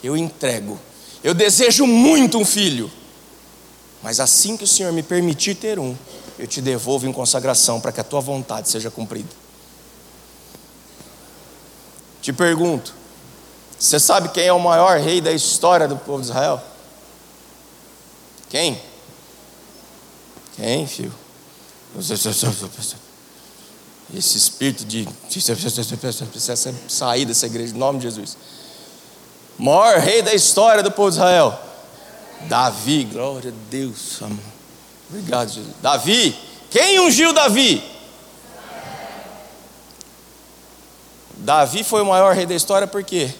eu 0.03 0.15
entrego 0.15 0.79
eu 1.23 1.33
desejo 1.33 1.85
muito 1.85 2.37
um 2.37 2.45
filho, 2.45 2.89
mas 4.01 4.19
assim 4.19 4.55
que 4.55 4.63
o 4.63 4.67
Senhor 4.67 4.91
me 4.93 5.03
permitir 5.03 5.55
ter 5.55 5.77
um, 5.77 5.95
eu 6.39 6.47
te 6.47 6.61
devolvo 6.61 7.05
em 7.05 7.13
consagração 7.13 7.79
para 7.79 7.91
que 7.91 7.99
a 7.99 8.03
tua 8.03 8.21
vontade 8.21 8.69
seja 8.69 8.89
cumprida. 8.89 9.29
Te 12.21 12.33
pergunto, 12.33 12.93
você 13.77 13.99
sabe 13.99 14.29
quem 14.29 14.47
é 14.47 14.53
o 14.53 14.59
maior 14.59 14.99
rei 14.99 15.21
da 15.21 15.31
história 15.31 15.87
do 15.87 15.97
povo 15.97 16.21
de 16.21 16.29
Israel? 16.29 16.61
Quem? 18.49 18.81
Quem, 20.55 20.87
filho? 20.87 21.13
Esse 24.13 24.37
espírito 24.37 24.85
de 24.85 25.07
precisa 26.25 26.73
sair 26.87 27.25
dessa 27.25 27.45
igreja, 27.45 27.75
em 27.75 27.77
nome 27.77 27.99
de 27.99 28.05
Jesus 28.05 28.35
maior 29.59 29.99
rei 29.99 30.21
da 30.21 30.33
história 30.33 30.81
do 30.81 30.89
povo 30.89 31.09
de 31.09 31.17
Israel? 31.17 31.59
Davi, 32.47 33.03
glória 33.03 33.51
a 33.51 33.69
Deus. 33.69 34.21
Obrigado, 35.09 35.49
Jesus. 35.49 35.73
Davi, 35.81 36.37
quem 36.69 36.99
ungiu 36.99 37.33
Davi? 37.33 37.83
Davi 41.37 41.83
foi 41.83 42.01
o 42.01 42.05
maior 42.05 42.35
rei 42.35 42.45
da 42.45 42.53
história 42.53 42.85
porque 42.87 43.33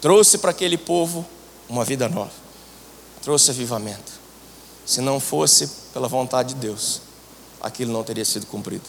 trouxe 0.00 0.38
para 0.38 0.50
aquele 0.50 0.76
povo 0.76 1.24
uma 1.68 1.84
vida 1.84 2.08
nova, 2.08 2.30
trouxe 3.22 3.50
avivamento. 3.50 4.12
Se 4.84 5.00
não 5.00 5.18
fosse 5.18 5.68
pela 5.92 6.06
vontade 6.06 6.54
de 6.54 6.60
Deus, 6.60 7.00
aquilo 7.60 7.92
não 7.92 8.04
teria 8.04 8.24
sido 8.24 8.46
cumprido. 8.46 8.84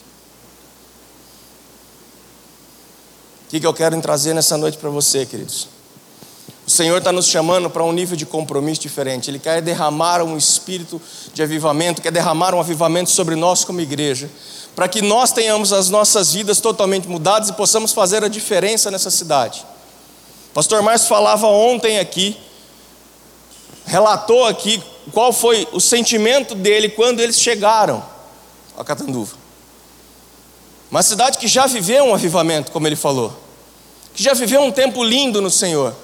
O 3.46 3.50
que, 3.50 3.66
eu 3.66 3.72
quero 3.72 3.98
trazer 4.02 4.34
nessa 4.34 4.58
noite 4.58 4.76
para 4.76 4.90
você, 4.90 5.24
queridos? 5.24 5.68
O 6.68 6.70
Senhor 6.70 6.98
está 6.98 7.10
nos 7.10 7.26
chamando 7.26 7.70
para 7.70 7.82
um 7.82 7.92
nível 7.92 8.14
de 8.14 8.26
compromisso 8.26 8.82
diferente. 8.82 9.30
Ele 9.30 9.38
quer 9.38 9.62
derramar 9.62 10.22
um 10.22 10.36
espírito 10.36 11.00
de 11.32 11.42
avivamento, 11.42 12.02
quer 12.02 12.12
derramar 12.12 12.54
um 12.54 12.60
avivamento 12.60 13.08
sobre 13.08 13.34
nós 13.34 13.64
como 13.64 13.80
igreja, 13.80 14.28
para 14.76 14.86
que 14.86 15.00
nós 15.00 15.32
tenhamos 15.32 15.72
as 15.72 15.88
nossas 15.88 16.34
vidas 16.34 16.60
totalmente 16.60 17.08
mudadas 17.08 17.48
e 17.48 17.54
possamos 17.54 17.94
fazer 17.94 18.22
a 18.22 18.28
diferença 18.28 18.90
nessa 18.90 19.10
cidade. 19.10 19.64
Pastor 20.52 20.82
Márcio 20.82 21.08
falava 21.08 21.46
ontem 21.46 22.00
aqui, 22.00 22.36
relatou 23.86 24.44
aqui 24.44 24.82
qual 25.14 25.32
foi 25.32 25.66
o 25.72 25.80
sentimento 25.80 26.54
dele 26.54 26.90
quando 26.90 27.20
eles 27.20 27.40
chegaram 27.40 28.04
a 28.76 28.84
Catanduva. 28.84 29.38
Uma 30.90 31.02
cidade 31.02 31.38
que 31.38 31.48
já 31.48 31.66
viveu 31.66 32.04
um 32.04 32.14
avivamento, 32.14 32.70
como 32.70 32.86
ele 32.86 32.94
falou, 32.94 33.32
que 34.12 34.22
já 34.22 34.34
viveu 34.34 34.60
um 34.60 34.70
tempo 34.70 35.02
lindo 35.02 35.40
no 35.40 35.50
Senhor 35.50 35.96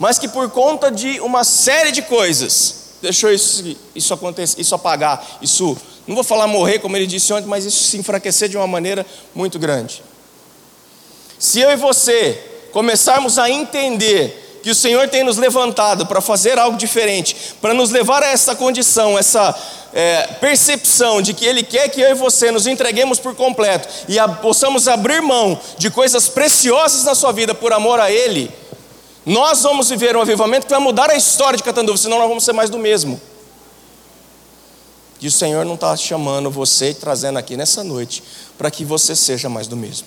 mas 0.00 0.18
que 0.18 0.26
por 0.26 0.48
conta 0.50 0.90
de 0.90 1.20
uma 1.20 1.44
série 1.44 1.92
de 1.92 2.00
coisas 2.00 2.80
deixou 3.02 3.30
isso, 3.30 3.76
isso 3.94 4.12
acontecer, 4.12 4.60
isso 4.60 4.74
apagar, 4.74 5.38
isso, 5.40 5.76
não 6.06 6.14
vou 6.14 6.24
falar 6.24 6.46
morrer 6.46 6.78
como 6.78 6.96
ele 6.96 7.06
disse 7.06 7.32
ontem, 7.32 7.46
mas 7.46 7.64
isso 7.66 7.84
se 7.84 7.98
enfraquecer 7.98 8.48
de 8.48 8.56
uma 8.56 8.66
maneira 8.66 9.06
muito 9.34 9.58
grande. 9.58 10.02
Se 11.38 11.60
eu 11.60 11.70
e 11.70 11.76
você 11.76 12.42
começarmos 12.72 13.38
a 13.38 13.50
entender 13.50 14.60
que 14.62 14.70
o 14.70 14.74
Senhor 14.74 15.08
tem 15.08 15.22
nos 15.22 15.36
levantado 15.36 16.06
para 16.06 16.20
fazer 16.20 16.58
algo 16.58 16.76
diferente, 16.76 17.54
para 17.60 17.74
nos 17.74 17.90
levar 17.90 18.22
a 18.22 18.28
essa 18.28 18.54
condição, 18.54 19.18
essa 19.18 19.54
é, 19.92 20.26
percepção 20.40 21.20
de 21.20 21.34
que 21.34 21.44
Ele 21.44 21.62
quer 21.62 21.88
que 21.88 22.00
eu 22.00 22.10
e 22.10 22.14
você 22.14 22.50
nos 22.50 22.66
entreguemos 22.66 23.18
por 23.18 23.34
completo 23.34 23.88
e 24.08 24.18
a, 24.18 24.28
possamos 24.28 24.88
abrir 24.88 25.20
mão 25.20 25.58
de 25.78 25.90
coisas 25.90 26.28
preciosas 26.28 27.04
na 27.04 27.14
sua 27.14 27.32
vida 27.32 27.54
por 27.54 27.72
amor 27.72 28.00
a 28.00 28.10
Ele, 28.10 28.50
nós 29.24 29.62
vamos 29.62 29.88
viver 29.90 30.16
um 30.16 30.20
avivamento 30.20 30.66
que 30.66 30.72
vai 30.72 30.80
mudar 30.80 31.10
a 31.10 31.14
história 31.14 31.56
de 31.56 31.62
Catanduva, 31.62 31.98
senão 31.98 32.18
nós 32.18 32.28
vamos 32.28 32.44
ser 32.44 32.52
mais 32.52 32.70
do 32.70 32.78
mesmo. 32.78 33.20
E 35.20 35.26
o 35.26 35.30
Senhor 35.30 35.66
não 35.66 35.74
está 35.74 35.94
chamando 35.96 36.50
você 36.50 36.90
e 36.90 36.94
trazendo 36.94 37.38
aqui 37.38 37.56
nessa 37.56 37.84
noite 37.84 38.22
para 38.56 38.70
que 38.70 38.84
você 38.84 39.14
seja 39.14 39.48
mais 39.50 39.66
do 39.66 39.76
mesmo. 39.76 40.06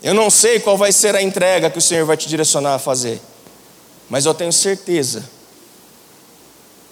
Eu 0.00 0.14
não 0.14 0.30
sei 0.30 0.60
qual 0.60 0.76
vai 0.76 0.92
ser 0.92 1.16
a 1.16 1.22
entrega 1.22 1.68
que 1.68 1.78
o 1.78 1.82
Senhor 1.82 2.06
vai 2.06 2.16
te 2.16 2.28
direcionar 2.28 2.74
a 2.74 2.78
fazer, 2.78 3.20
mas 4.08 4.24
eu 4.24 4.32
tenho 4.32 4.52
certeza 4.52 5.28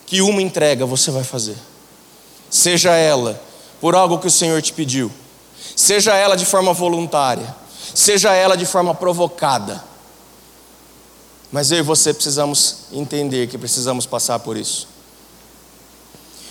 que 0.05 0.21
uma 0.21 0.43
entrega 0.43 0.85
você 0.85 1.12
vai 1.12 1.23
fazer, 1.23 1.57
seja 2.51 2.95
ela 2.95 3.41
por 3.81 3.95
algo 3.95 4.19
que 4.19 4.27
o 4.27 4.31
Senhor 4.31 4.61
te 4.61 4.73
pediu, 4.73 5.11
seja 5.77 6.17
ela 6.17 6.37
de 6.37 6.45
forma 6.45 6.73
voluntária 6.73 7.55
seja 7.97 8.34
ela 8.34 8.57
de 8.57 8.66
forma 8.66 8.94
provocada. 8.94 9.82
Mas 11.51 11.70
eu 11.70 11.78
e 11.78 11.82
você 11.82 12.12
precisamos 12.12 12.80
entender 12.92 13.47
que 13.47 13.57
precisamos 13.57 14.05
passar 14.05 14.38
por 14.38 14.57
isso. 14.57 14.86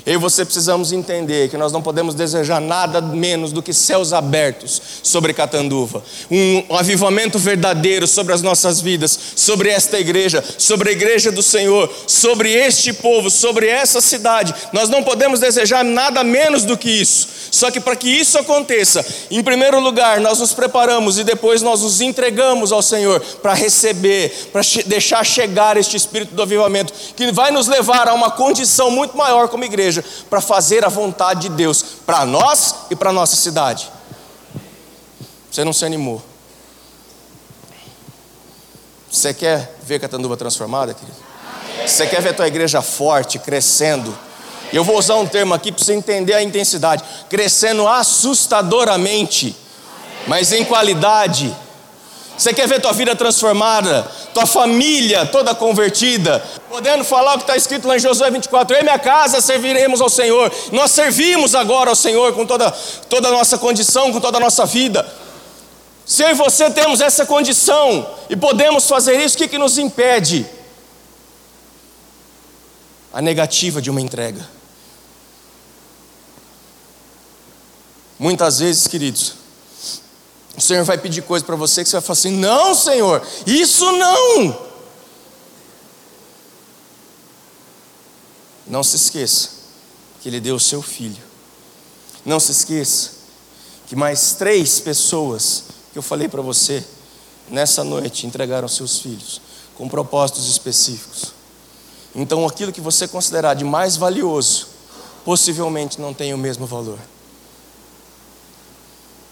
Eu 0.05 0.13
e 0.13 0.17
você 0.17 0.45
precisamos 0.45 0.91
entender 0.91 1.49
que 1.49 1.57
nós 1.57 1.71
não 1.71 1.81
podemos 1.81 2.13
desejar 2.13 2.61
nada 2.61 3.01
menos 3.01 3.51
do 3.51 3.63
que 3.63 3.73
céus 3.73 4.13
abertos 4.13 4.79
sobre 5.01 5.33
Catanduva, 5.33 6.03
um 6.29 6.75
avivamento 6.75 7.39
verdadeiro 7.39 8.05
sobre 8.05 8.31
as 8.31 8.43
nossas 8.43 8.79
vidas, 8.79 9.17
sobre 9.35 9.69
esta 9.69 9.99
igreja, 9.99 10.43
sobre 10.59 10.89
a 10.89 10.91
igreja 10.91 11.31
do 11.31 11.41
Senhor, 11.41 11.91
sobre 12.05 12.51
este 12.51 12.93
povo, 12.93 13.31
sobre 13.31 13.67
essa 13.67 13.99
cidade. 13.99 14.53
Nós 14.71 14.89
não 14.89 15.01
podemos 15.01 15.39
desejar 15.39 15.83
nada 15.83 16.23
menos 16.23 16.63
do 16.63 16.77
que 16.77 16.91
isso. 16.91 17.27
Só 17.55 17.71
que 17.71 17.79
para 17.79 17.95
que 17.95 18.09
isso 18.09 18.37
aconteça, 18.37 19.05
em 19.31 19.41
primeiro 19.41 19.79
lugar, 19.79 20.19
nós 20.19 20.39
nos 20.39 20.51
preparamos 20.51 21.17
e 21.17 21.23
depois 21.23 21.61
nós 21.61 21.81
nos 21.81 22.01
entregamos 22.01 22.71
ao 22.73 22.81
Senhor 22.81 23.21
para 23.41 23.53
receber, 23.53 24.49
para 24.51 24.61
deixar 24.85 25.25
chegar 25.25 25.77
este 25.77 25.95
espírito 25.95 26.35
do 26.35 26.41
avivamento, 26.41 26.91
que 27.15 27.31
vai 27.31 27.51
nos 27.51 27.67
levar 27.67 28.09
a 28.09 28.13
uma 28.13 28.29
condição 28.29 28.91
muito 28.91 29.15
maior 29.15 29.47
como 29.47 29.63
igreja, 29.63 29.94
para 30.29 30.41
fazer 30.41 30.85
a 30.85 30.89
vontade 30.89 31.41
de 31.41 31.49
Deus 31.49 31.83
para 32.05 32.25
nós 32.25 32.75
e 32.89 32.95
para 32.95 33.11
nossa 33.11 33.35
cidade. 33.35 33.91
Você 35.51 35.63
não 35.63 35.73
se 35.73 35.85
animou. 35.85 36.21
Você 39.09 39.33
quer 39.33 39.77
ver 39.83 39.99
Catanduva 39.99 40.35
transformada, 40.35 40.93
querido? 40.93 41.17
Você 41.87 42.05
quer 42.07 42.21
ver 42.21 42.29
a 42.29 42.33
tua 42.33 42.47
igreja 42.47 42.81
forte, 42.81 43.39
crescendo? 43.39 44.17
Eu 44.73 44.83
vou 44.83 44.97
usar 44.97 45.15
um 45.15 45.25
termo 45.25 45.53
aqui 45.53 45.71
para 45.71 45.83
você 45.83 45.93
entender 45.93 46.33
a 46.33 46.43
intensidade: 46.43 47.03
crescendo 47.29 47.87
assustadoramente, 47.87 49.55
mas 50.27 50.51
em 50.51 50.65
qualidade. 50.65 51.55
Você 52.37 52.53
quer 52.53 52.67
ver 52.67 52.81
tua 52.81 52.91
vida 52.91 53.15
transformada, 53.15 54.03
tua 54.33 54.45
família 54.45 55.25
toda 55.25 55.55
convertida, 55.55 56.43
podendo 56.69 57.03
falar 57.05 57.35
o 57.35 57.37
que 57.37 57.43
está 57.43 57.55
escrito 57.55 57.87
lá 57.87 57.95
em 57.95 57.99
Josué 57.99 58.29
24: 58.29 58.75
Eu 58.75 58.81
e 58.81 58.83
minha 58.83 58.99
casa 58.99 59.39
serviremos 59.39 60.01
ao 60.01 60.09
Senhor. 60.09 60.51
Nós 60.71 60.91
servimos 60.91 61.55
agora 61.55 61.89
ao 61.89 61.95
Senhor 61.95 62.33
com 62.33 62.45
toda, 62.45 62.69
toda 63.09 63.29
a 63.29 63.31
nossa 63.31 63.57
condição, 63.57 64.11
com 64.11 64.19
toda 64.19 64.37
a 64.37 64.41
nossa 64.41 64.65
vida. 64.65 65.05
Se 66.05 66.23
eu 66.23 66.29
e 66.29 66.33
você 66.33 66.69
temos 66.69 67.01
essa 67.01 67.25
condição 67.25 68.07
e 68.29 68.35
podemos 68.35 68.87
fazer 68.87 69.19
isso, 69.23 69.35
o 69.35 69.37
que, 69.39 69.47
que 69.47 69.57
nos 69.57 69.77
impede? 69.77 70.45
A 73.13 73.21
negativa 73.21 73.81
de 73.81 73.89
uma 73.89 74.01
entrega. 74.01 74.45
Muitas 78.19 78.59
vezes, 78.59 78.87
queridos, 78.87 79.44
o 80.57 80.61
Senhor 80.61 80.83
vai 80.83 80.97
pedir 80.97 81.21
coisa 81.21 81.43
para 81.43 81.55
você 81.55 81.83
que 81.83 81.89
você 81.89 81.97
vai 81.97 82.01
falar 82.01 82.13
assim: 82.13 82.31
não, 82.31 82.73
Senhor, 82.73 83.25
isso 83.45 83.91
não. 83.91 84.65
Não 88.67 88.83
se 88.83 88.95
esqueça 88.95 89.49
que 90.21 90.29
Ele 90.29 90.39
deu 90.39 90.55
o 90.55 90.59
seu 90.59 90.81
filho. 90.81 91.23
Não 92.25 92.39
se 92.39 92.51
esqueça 92.51 93.11
que 93.87 93.95
mais 93.95 94.33
três 94.33 94.79
pessoas 94.79 95.65
que 95.91 95.97
eu 95.99 96.01
falei 96.01 96.27
para 96.27 96.41
você 96.41 96.83
nessa 97.49 97.83
noite 97.83 98.25
entregaram 98.25 98.67
seus 98.67 98.99
filhos 98.99 99.39
com 99.75 99.87
propósitos 99.87 100.49
específicos. 100.49 101.33
Então, 102.15 102.47
aquilo 102.47 102.71
que 102.71 102.81
você 102.81 103.07
considerar 103.07 103.53
de 103.53 103.65
mais 103.65 103.97
valioso, 103.97 104.67
possivelmente 105.25 105.99
não 105.99 106.13
tem 106.13 106.33
o 106.33 106.37
mesmo 106.37 106.65
valor. 106.65 106.97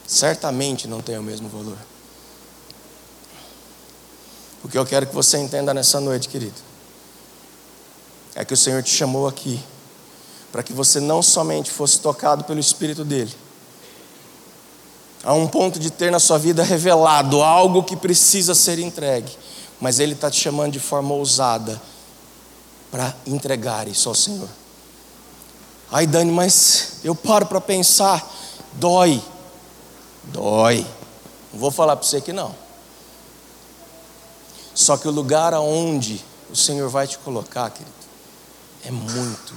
Certamente 0.08 0.88
não 0.88 1.02
tem 1.02 1.18
o 1.18 1.24
mesmo 1.24 1.48
valor. 1.50 1.78
O 4.64 4.70
que 4.70 4.78
eu 4.78 4.86
quero 4.86 5.08
que 5.08 5.14
você 5.14 5.38
entenda 5.38 5.74
nessa 5.74 6.00
noite, 6.00 6.30
querido, 6.30 6.56
é 8.36 8.46
que 8.46 8.54
o 8.54 8.58
Senhor 8.58 8.82
te 8.82 8.90
chamou 8.90 9.28
aqui 9.28 9.62
para 10.52 10.64
que 10.64 10.72
você 10.72 11.00
não 11.00 11.22
somente 11.22 11.72
fosse 11.72 12.00
tocado 12.00 12.44
pelo 12.44 12.60
Espírito 12.60 13.04
dele, 13.04 13.34
a 15.24 15.34
um 15.34 15.48
ponto 15.48 15.80
de 15.80 15.90
ter 15.90 16.12
na 16.12 16.20
sua 16.20 16.38
vida 16.38 16.64
revelado 16.64 17.42
algo 17.42 17.84
que 17.84 17.96
precisa 17.96 18.54
ser 18.54 18.78
entregue, 18.78 19.36
mas 19.82 20.00
Ele 20.00 20.14
está 20.14 20.30
te 20.30 20.40
chamando 20.40 20.74
de 20.74 20.80
forma 20.80 21.14
ousada 21.14 21.82
para 22.92 23.16
entregar 23.26 23.88
isso 23.88 24.08
ao 24.08 24.14
Senhor. 24.14 24.50
Ai, 25.92 26.06
Dani, 26.06 26.32
mas 26.32 26.98
eu 27.04 27.16
paro 27.16 27.48
para 27.48 27.60
pensar, 27.60 28.24
dói, 28.74 29.22
dói. 30.26 30.86
Não 31.52 31.60
vou 31.60 31.72
falar 31.72 31.96
para 31.96 32.06
você 32.06 32.22
que 32.22 32.34
não. 32.34 32.56
Só 34.74 34.98
que 34.98 35.08
o 35.08 35.12
lugar 35.12 35.54
aonde 35.54 36.24
o 36.50 36.56
Senhor 36.56 36.90
vai 36.90 37.08
te 37.08 37.18
colocar, 37.20 37.70
querido, 37.70 37.92
é 38.86 38.92
muito, 38.92 39.54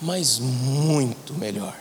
mas 0.00 0.38
muito 0.38 1.34
melhor. 1.34 1.74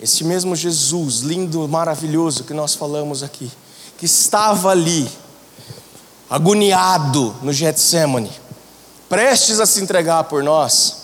Esse 0.00 0.24
mesmo 0.24 0.56
Jesus, 0.56 1.20
lindo, 1.20 1.68
maravilhoso 1.68 2.42
que 2.42 2.52
nós 2.52 2.74
falamos 2.74 3.22
aqui, 3.22 3.50
que 3.96 4.04
estava 4.04 4.70
ali, 4.70 5.08
agoniado 6.28 7.34
no 7.40 7.52
Getsemane, 7.52 8.32
prestes 9.08 9.60
a 9.60 9.66
se 9.66 9.80
entregar 9.80 10.24
por 10.24 10.42
nós, 10.42 11.01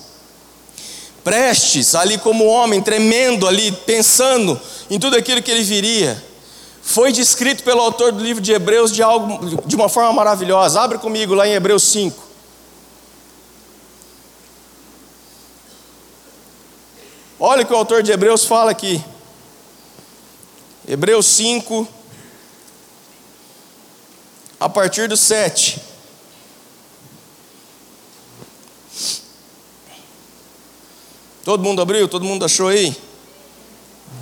prestes 1.29 1.95
ali 1.95 2.16
como 2.16 2.47
homem, 2.47 2.81
tremendo 2.81 3.47
ali, 3.47 3.70
pensando 3.70 4.59
em 4.89 4.99
tudo 4.99 5.14
aquilo 5.14 5.43
que 5.43 5.51
ele 5.51 5.62
viria, 5.62 6.24
foi 6.83 7.12
descrito 7.12 7.62
pelo 7.62 7.83
autor 7.83 8.12
do 8.12 8.24
livro 8.24 8.43
de 8.43 8.51
Hebreus 8.51 8.91
de 8.91 9.03
algo 9.03 9.62
de 9.66 9.76
uma 9.76 9.91
forma 9.91 10.11
maravilhosa. 10.14 10.81
Abre 10.81 10.97
comigo 10.97 11.35
lá 11.35 11.47
em 11.47 11.53
Hebreus 11.53 11.83
5. 11.83 12.29
Olha 17.39 17.62
o 17.62 17.66
que 17.66 17.74
o 17.74 17.76
autor 17.76 18.03
de 18.03 18.11
Hebreus 18.11 18.47
fala 18.47 18.70
aqui. 18.70 19.05
Hebreus 20.89 21.26
5, 21.26 21.87
a 24.59 24.68
partir 24.70 25.09
do 25.09 25.16
7. 25.16 25.88
Todo 31.49 31.65
mundo 31.65 31.81
abriu? 31.81 32.07
Todo 32.07 32.27
mundo 32.27 32.45
achou 32.45 32.69
aí? 32.69 32.95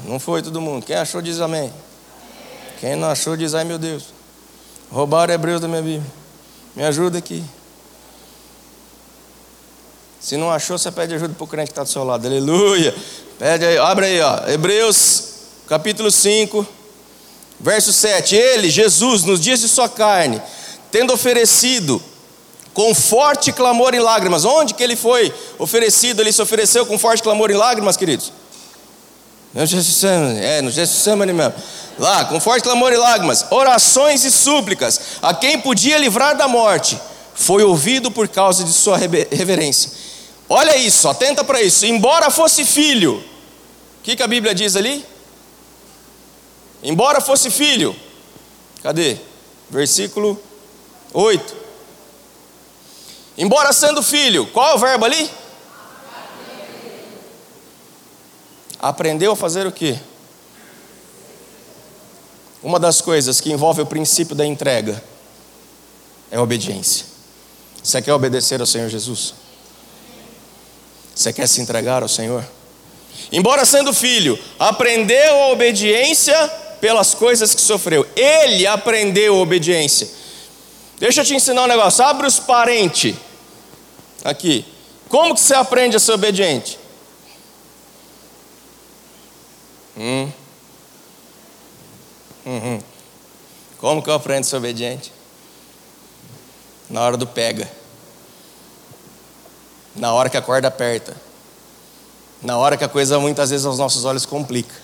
Não 0.05 0.20
foi 0.20 0.43
todo 0.43 0.61
mundo. 0.61 0.87
Quem 0.87 0.95
achou 0.95 1.20
diz 1.20 1.41
amém. 1.41 1.72
Quem 2.79 2.95
não 2.95 3.11
achou 3.11 3.37
diz 3.37 3.53
ai 3.53 3.64
meu 3.64 3.81
Deus. 3.81 4.05
Roubaram 4.93 5.35
Hebreus 5.35 5.61
da 5.61 5.66
minha 5.66 5.83
Bíblia. 5.83 6.07
Me 6.77 6.85
ajuda 6.85 7.18
aqui. 7.18 7.43
Se 10.20 10.37
não 10.37 10.53
achou, 10.53 10.79
você 10.79 10.93
pede 10.93 11.14
ajuda 11.14 11.35
para 11.35 11.43
o 11.43 11.49
crente 11.49 11.66
que 11.66 11.72
está 11.72 11.83
do 11.83 11.89
seu 11.89 12.05
lado. 12.05 12.24
Aleluia. 12.24 12.95
Pede 13.41 13.64
aí, 13.64 13.77
abre 13.77 14.07
aí, 14.07 14.20
ó. 14.20 14.49
Hebreus, 14.49 15.24
capítulo 15.66 16.12
5, 16.12 16.64
verso 17.59 17.93
7. 17.93 18.37
Ele, 18.37 18.70
Jesus, 18.70 19.24
nos 19.24 19.41
dias 19.41 19.59
de 19.59 19.68
sua 19.68 19.89
carne, 19.89 20.41
tendo 20.93 21.12
oferecido 21.12 22.01
com 22.77 22.95
forte 22.95 23.53
clamor 23.53 23.95
e 23.95 23.99
lágrimas. 23.99 24.45
Onde 24.45 24.74
que 24.74 24.83
ele 24.83 24.97
foi 24.97 25.33
oferecido? 25.59 26.20
Ele 26.20 26.31
se 26.31 26.43
ofereceu 26.43 26.85
com 26.85 26.99
forte 26.99 27.22
clamor 27.22 27.51
e 27.51 27.55
lágrimas, 27.55 27.97
queridos? 27.97 28.31
No 29.55 29.64
Getsemane, 29.64 30.39
é, 30.39 30.61
no 30.61 30.70
Getsemane 30.70 31.33
mesmo. 31.33 31.55
Lá, 31.99 32.27
com 32.27 32.39
forte 32.39 32.64
clamor 32.64 32.93
e 32.93 32.99
lágrimas, 32.99 33.47
orações 33.51 34.24
e 34.24 34.31
súplicas, 34.31 35.01
a 35.22 35.33
quem 35.33 35.59
podia 35.59 35.97
livrar 35.97 36.37
da 36.37 36.47
morte, 36.47 37.01
foi 37.35 37.62
ouvido 37.62 38.11
por 38.11 38.29
causa 38.29 38.62
de 38.62 38.74
sua 38.74 38.99
reverência. 38.99 39.91
Olha 40.47 40.77
isso, 40.77 41.09
atenta 41.09 41.43
para 41.43 41.62
isso. 41.62 41.87
Embora 41.87 42.31
fosse 42.31 42.62
filho, 42.62 43.14
o 44.01 44.03
que, 44.03 44.16
que 44.16 44.22
a 44.22 44.29
Bíblia 44.29 44.55
diz 44.55 44.77
ali? 44.77 45.03
Embora 46.83 47.22
fosse 47.22 47.51
filho, 47.51 47.97
cadê? 48.83 49.16
Versículo 49.70 50.39
8. 51.14 51.65
Embora 53.39 53.72
sendo 53.72 54.03
filho, 54.03 54.47
qual 54.47 54.72
é 54.72 54.74
o 54.74 54.78
verbo 54.78 55.05
ali? 55.05 55.30
Aprendeu 58.78 59.32
a 59.32 59.37
fazer 59.37 59.66
o 59.66 59.72
quê? 59.72 59.99
Uma 62.62 62.80
das 62.80 63.01
coisas 63.01 63.41
que 63.41 63.53
envolve 63.53 63.82
o 63.82 63.87
princípio 63.87 64.34
da 64.34 64.45
entrega 64.45 65.03
é 66.30 66.37
a 66.37 66.43
obediência. 66.43 67.07
Você 67.82 68.03
quer 68.03 68.12
obedecer 68.12 68.61
ao 68.61 68.66
Senhor 68.66 68.89
Jesus? 68.89 69.34
Você 71.14 71.32
quer 71.32 71.47
se 71.47 71.61
entregar 71.61 72.03
ao 72.03 72.09
Senhor? 72.09 72.45
Embora 73.30 73.64
sendo 73.64 73.93
filho, 73.93 74.39
aprendeu 74.59 75.43
a 75.43 75.49
obediência 75.49 76.37
pelas 76.80 77.14
coisas 77.14 77.55
que 77.55 77.61
sofreu. 77.61 78.07
Ele 78.14 78.66
aprendeu 78.66 79.37
a 79.37 79.39
obediência. 79.39 80.09
Deixa 80.99 81.20
eu 81.20 81.24
te 81.24 81.34
ensinar 81.34 81.64
um 81.64 81.68
negócio. 81.68 82.05
Abre 82.05 82.26
os 82.26 82.39
parentes. 82.39 83.14
Aqui. 84.24 84.64
Como 85.08 85.34
que 85.34 85.40
você 85.40 85.54
aprende 85.54 85.96
a 85.96 86.00
ser 86.00 86.12
obediente? 86.12 86.78
Hum. 89.96 90.30
Uhum. 92.44 92.80
Como 93.78 94.02
que 94.02 94.10
eu 94.10 94.14
aprendo 94.14 94.40
a 94.40 94.48
ser 94.48 94.56
obediente? 94.56 95.12
Na 96.88 97.02
hora 97.02 97.16
do 97.16 97.26
pega 97.26 97.70
na 99.96 100.12
hora 100.12 100.28
que 100.28 100.36
a 100.36 100.42
corda 100.42 100.68
aperta, 100.68 101.16
na 102.42 102.58
hora 102.58 102.76
que 102.76 102.84
a 102.84 102.88
coisa 102.88 103.18
muitas 103.18 103.50
vezes 103.50 103.64
aos 103.64 103.78
nossos 103.78 104.04
olhos 104.04 104.26
complica. 104.26 104.74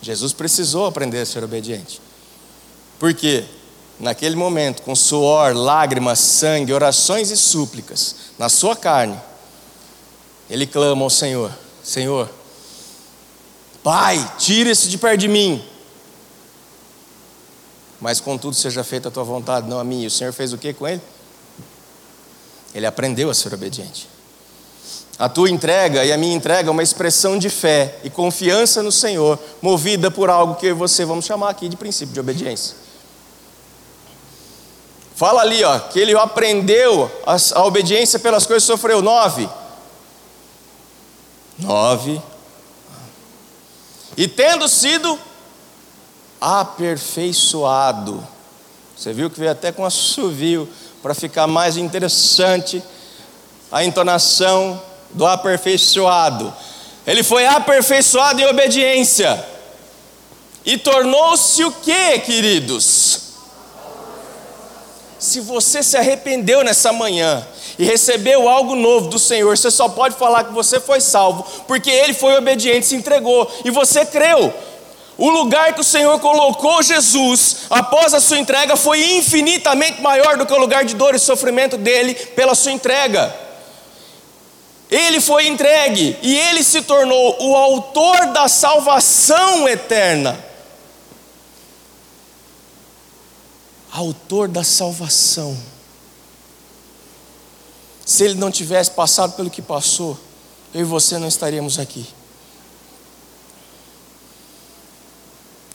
Jesus 0.00 0.32
precisou 0.32 0.86
aprender 0.86 1.20
a 1.20 1.26
ser 1.26 1.44
obediente. 1.44 2.00
Por 2.98 3.12
quê? 3.14 3.44
Naquele 4.02 4.34
momento, 4.34 4.82
com 4.82 4.96
suor, 4.96 5.54
lágrimas, 5.54 6.18
sangue, 6.18 6.72
orações 6.72 7.30
e 7.30 7.36
súplicas 7.36 8.16
na 8.36 8.48
sua 8.48 8.74
carne, 8.74 9.16
ele 10.50 10.66
clama 10.66 11.04
ao 11.04 11.08
Senhor: 11.08 11.56
Senhor, 11.84 12.28
Pai, 13.80 14.32
tira 14.38 14.72
isso 14.72 14.88
de 14.88 14.98
perto 14.98 15.20
de 15.20 15.28
mim. 15.28 15.64
Mas 18.00 18.18
contudo 18.18 18.56
seja 18.56 18.82
feita 18.82 19.06
a 19.06 19.10
tua 19.12 19.22
vontade, 19.22 19.68
não 19.68 19.78
a 19.78 19.84
minha. 19.84 20.02
E 20.02 20.08
o 20.08 20.10
Senhor 20.10 20.32
fez 20.32 20.52
o 20.52 20.58
que 20.58 20.72
com 20.72 20.88
ele? 20.88 21.00
Ele 22.74 22.86
aprendeu 22.86 23.30
a 23.30 23.34
ser 23.34 23.54
obediente. 23.54 24.08
A 25.16 25.28
tua 25.28 25.48
entrega 25.48 26.04
e 26.04 26.10
a 26.10 26.18
minha 26.18 26.34
entrega 26.34 26.70
é 26.70 26.72
uma 26.72 26.82
expressão 26.82 27.38
de 27.38 27.48
fé 27.48 28.00
e 28.02 28.10
confiança 28.10 28.82
no 28.82 28.90
Senhor, 28.90 29.38
movida 29.60 30.10
por 30.10 30.28
algo 30.28 30.56
que 30.56 30.72
você 30.72 31.04
vamos 31.04 31.24
chamar 31.24 31.50
aqui 31.50 31.68
de 31.68 31.76
princípio 31.76 32.12
de 32.12 32.18
obediência. 32.18 32.81
Fala 35.14 35.42
ali, 35.42 35.62
ó, 35.62 35.78
que 35.78 35.98
ele 35.98 36.16
aprendeu 36.16 37.10
a, 37.26 37.36
a 37.54 37.64
obediência 37.64 38.18
pelas 38.18 38.46
coisas 38.46 38.64
que 38.64 38.72
sofreu. 38.72 39.02
Nove. 39.02 39.48
Nove. 41.58 42.20
E 44.16 44.26
tendo 44.26 44.68
sido 44.68 45.18
aperfeiçoado. 46.40 48.26
Você 48.96 49.12
viu 49.12 49.30
que 49.30 49.38
veio 49.38 49.52
até 49.52 49.70
com 49.70 49.84
assovio 49.84 50.68
para 51.02 51.14
ficar 51.14 51.46
mais 51.46 51.76
interessante 51.76 52.82
a 53.70 53.84
entonação 53.84 54.80
do 55.10 55.26
aperfeiçoado. 55.26 56.52
Ele 57.06 57.22
foi 57.22 57.46
aperfeiçoado 57.46 58.40
em 58.40 58.46
obediência. 58.46 59.44
E 60.64 60.78
tornou-se 60.78 61.64
o 61.64 61.72
que, 61.72 62.18
queridos? 62.20 63.31
Se 65.22 65.38
você 65.38 65.84
se 65.84 65.96
arrependeu 65.96 66.64
nessa 66.64 66.92
manhã 66.92 67.46
e 67.78 67.84
recebeu 67.84 68.48
algo 68.48 68.74
novo 68.74 69.06
do 69.06 69.20
Senhor, 69.20 69.56
você 69.56 69.70
só 69.70 69.88
pode 69.88 70.16
falar 70.16 70.42
que 70.42 70.52
você 70.52 70.80
foi 70.80 71.00
salvo, 71.00 71.46
porque 71.68 71.88
ele 71.88 72.12
foi 72.12 72.36
obediente, 72.36 72.86
se 72.86 72.96
entregou 72.96 73.48
e 73.64 73.70
você 73.70 74.04
creu. 74.04 74.52
O 75.16 75.30
lugar 75.30 75.74
que 75.74 75.80
o 75.80 75.84
Senhor 75.84 76.18
colocou 76.18 76.82
Jesus 76.82 77.58
após 77.70 78.12
a 78.12 78.20
sua 78.20 78.36
entrega 78.36 78.74
foi 78.74 79.00
infinitamente 79.18 80.02
maior 80.02 80.36
do 80.36 80.44
que 80.44 80.52
o 80.52 80.58
lugar 80.58 80.84
de 80.84 80.96
dor 80.96 81.14
e 81.14 81.20
sofrimento 81.20 81.76
dele 81.76 82.14
pela 82.14 82.56
sua 82.56 82.72
entrega. 82.72 83.32
Ele 84.90 85.20
foi 85.20 85.46
entregue 85.46 86.16
e 86.20 86.36
ele 86.36 86.64
se 86.64 86.82
tornou 86.82 87.36
o 87.38 87.54
autor 87.54 88.26
da 88.32 88.48
salvação 88.48 89.68
eterna. 89.68 90.51
Autor 93.92 94.48
da 94.48 94.64
salvação. 94.64 95.56
Se 98.04 98.24
ele 98.24 98.34
não 98.34 98.50
tivesse 98.50 98.90
passado 98.90 99.34
pelo 99.34 99.50
que 99.50 99.62
passou, 99.62 100.18
eu 100.74 100.80
e 100.80 100.84
você 100.84 101.18
não 101.18 101.28
estaríamos 101.28 101.78
aqui. 101.78 102.06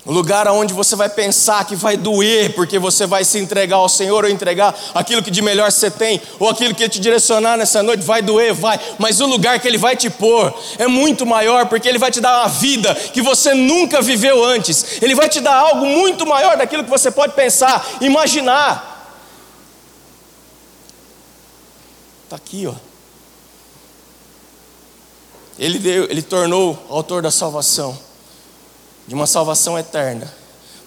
Um 0.08 0.14
lugar 0.14 0.48
onde 0.48 0.74
você 0.74 0.96
vai 0.96 1.10
pensar 1.10 1.66
que 1.66 1.76
vai 1.76 1.98
doer, 1.98 2.56
porque 2.56 2.80
você 2.80 3.06
vai 3.06 3.26
se 3.26 3.38
entregar 3.40 3.76
ao 3.76 3.90
Senhor 3.90 4.24
ou 4.24 4.30
entregar 4.30 4.74
aquilo 4.96 5.22
que 5.22 5.30
de 5.30 5.42
melhor 5.42 5.70
você 5.70 5.92
tem, 5.92 6.22
ou 6.40 6.48
aquilo 6.50 6.74
que 6.74 6.88
te 6.88 6.98
direcionar 6.98 7.58
nessa 7.58 7.84
noite, 7.84 8.06
vai 8.06 8.22
doer, 8.22 8.54
vai, 8.54 8.80
mas 8.98 9.20
o 9.20 9.26
lugar 9.26 9.60
que 9.60 9.68
Ele 9.68 9.78
vai 9.78 9.98
te 9.98 10.10
pôr 10.10 10.58
é 10.78 10.88
muito 10.88 11.26
maior, 11.26 11.66
porque 11.66 11.90
Ele 11.90 11.98
vai 11.98 12.10
te 12.10 12.22
dar 12.22 12.40
uma 12.40 12.48
vida 12.48 12.96
que 12.96 13.22
você 13.22 13.54
nunca 13.54 14.02
viveu 14.02 14.46
antes, 14.46 15.02
Ele 15.02 15.14
vai 15.14 15.28
te 15.28 15.42
dar 15.42 15.56
algo 15.56 15.86
muito 15.86 16.26
maior 16.26 16.56
daquilo 16.56 16.86
que 16.86 16.90
você 16.90 17.12
pode 17.12 17.34
pensar, 17.34 17.86
imaginar. 18.00 19.12
Está 22.24 22.38
aqui, 22.38 22.66
ó. 22.66 22.74
Ele, 25.60 25.80
deu, 25.80 26.06
ele 26.06 26.22
tornou 26.22 26.82
o 26.88 26.96
autor 26.96 27.22
da 27.22 27.32
salvação 27.32 28.07
de 29.08 29.16
uma 29.16 29.26
salvação 29.26 29.80
eterna 29.80 30.32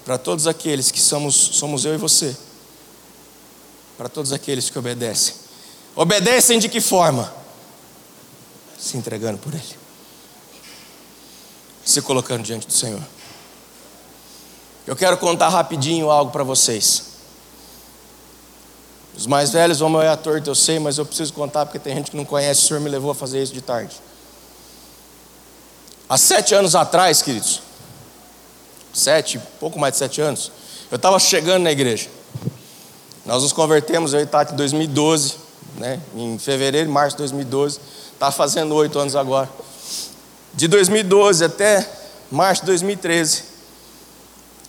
para 0.05 0.18
todos 0.18 0.47
aqueles 0.47 0.91
que 0.91 1.01
somos, 1.01 1.35
somos 1.35 1.85
eu 1.85 1.95
e 1.95 1.97
você, 1.97 2.37
para 3.97 4.09
todos 4.09 4.33
aqueles 4.33 4.68
que 4.68 4.79
obedecem. 4.79 5.35
Obedecem 5.97 6.59
de 6.59 6.68
que 6.68 6.81
forma? 6.81 7.33
Se 8.79 8.97
entregando 8.97 9.39
por 9.39 9.55
Ele, 9.55 9.77
se 11.85 12.01
colocando 12.03 12.43
diante 12.43 12.66
do 12.66 12.73
Senhor. 12.73 13.03
Eu 14.87 14.97
quero 14.97 15.16
contar 15.18 15.49
rapidinho 15.49 16.11
algo 16.11 16.31
para 16.31 16.43
vocês. 16.43 17.11
Os 19.16 19.27
mais 19.27 19.51
velhos 19.51 19.81
vão 19.81 19.91
me 19.91 19.97
olhar 19.97 20.16
torto, 20.16 20.49
eu 20.49 20.55
sei, 20.55 20.79
mas 20.79 20.97
eu 20.97 21.05
preciso 21.05 21.33
contar 21.33 21.66
porque 21.66 21.79
tem 21.79 21.95
gente 21.95 22.11
que 22.11 22.16
não 22.16 22.25
conhece. 22.25 22.64
O 22.64 22.68
Senhor 22.68 22.81
me 22.81 22.89
levou 22.89 23.11
a 23.11 23.14
fazer 23.14 23.43
isso 23.43 23.53
de 23.53 23.61
tarde. 23.61 24.01
Há 26.09 26.16
sete 26.16 26.55
anos 26.55 26.75
atrás, 26.75 27.21
queridos, 27.21 27.61
sete, 29.01 29.40
pouco 29.59 29.78
mais 29.78 29.92
de 29.92 29.98
sete 29.98 30.20
anos, 30.20 30.53
eu 30.90 30.96
estava 30.96 31.18
chegando 31.18 31.62
na 31.62 31.72
igreja. 31.72 32.09
Nós 33.24 33.42
nos 33.42 33.53
convertemos, 33.53 34.12
eu 34.12 34.20
e 34.20 34.26
Tati, 34.26 34.53
em 34.53 34.57
2012, 34.57 35.36
né? 35.76 36.01
em 36.14 36.38
fevereiro 36.38 36.90
março 36.90 37.16
de 37.16 37.22
2012. 37.22 37.78
Está 38.12 38.30
fazendo 38.30 38.74
oito 38.74 38.98
anos 38.98 39.14
agora. 39.14 39.48
De 40.55 40.66
2012 40.66 41.44
até 41.44 41.88
março 42.30 42.62
de 42.62 42.66
2013, 42.66 43.44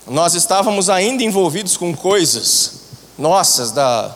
nós 0.08 0.36
estávamos 0.36 0.90
ainda 0.90 1.24
envolvidos 1.24 1.78
com 1.78 1.96
coisas 1.96 2.74
nossas, 3.18 3.72
da, 3.72 4.16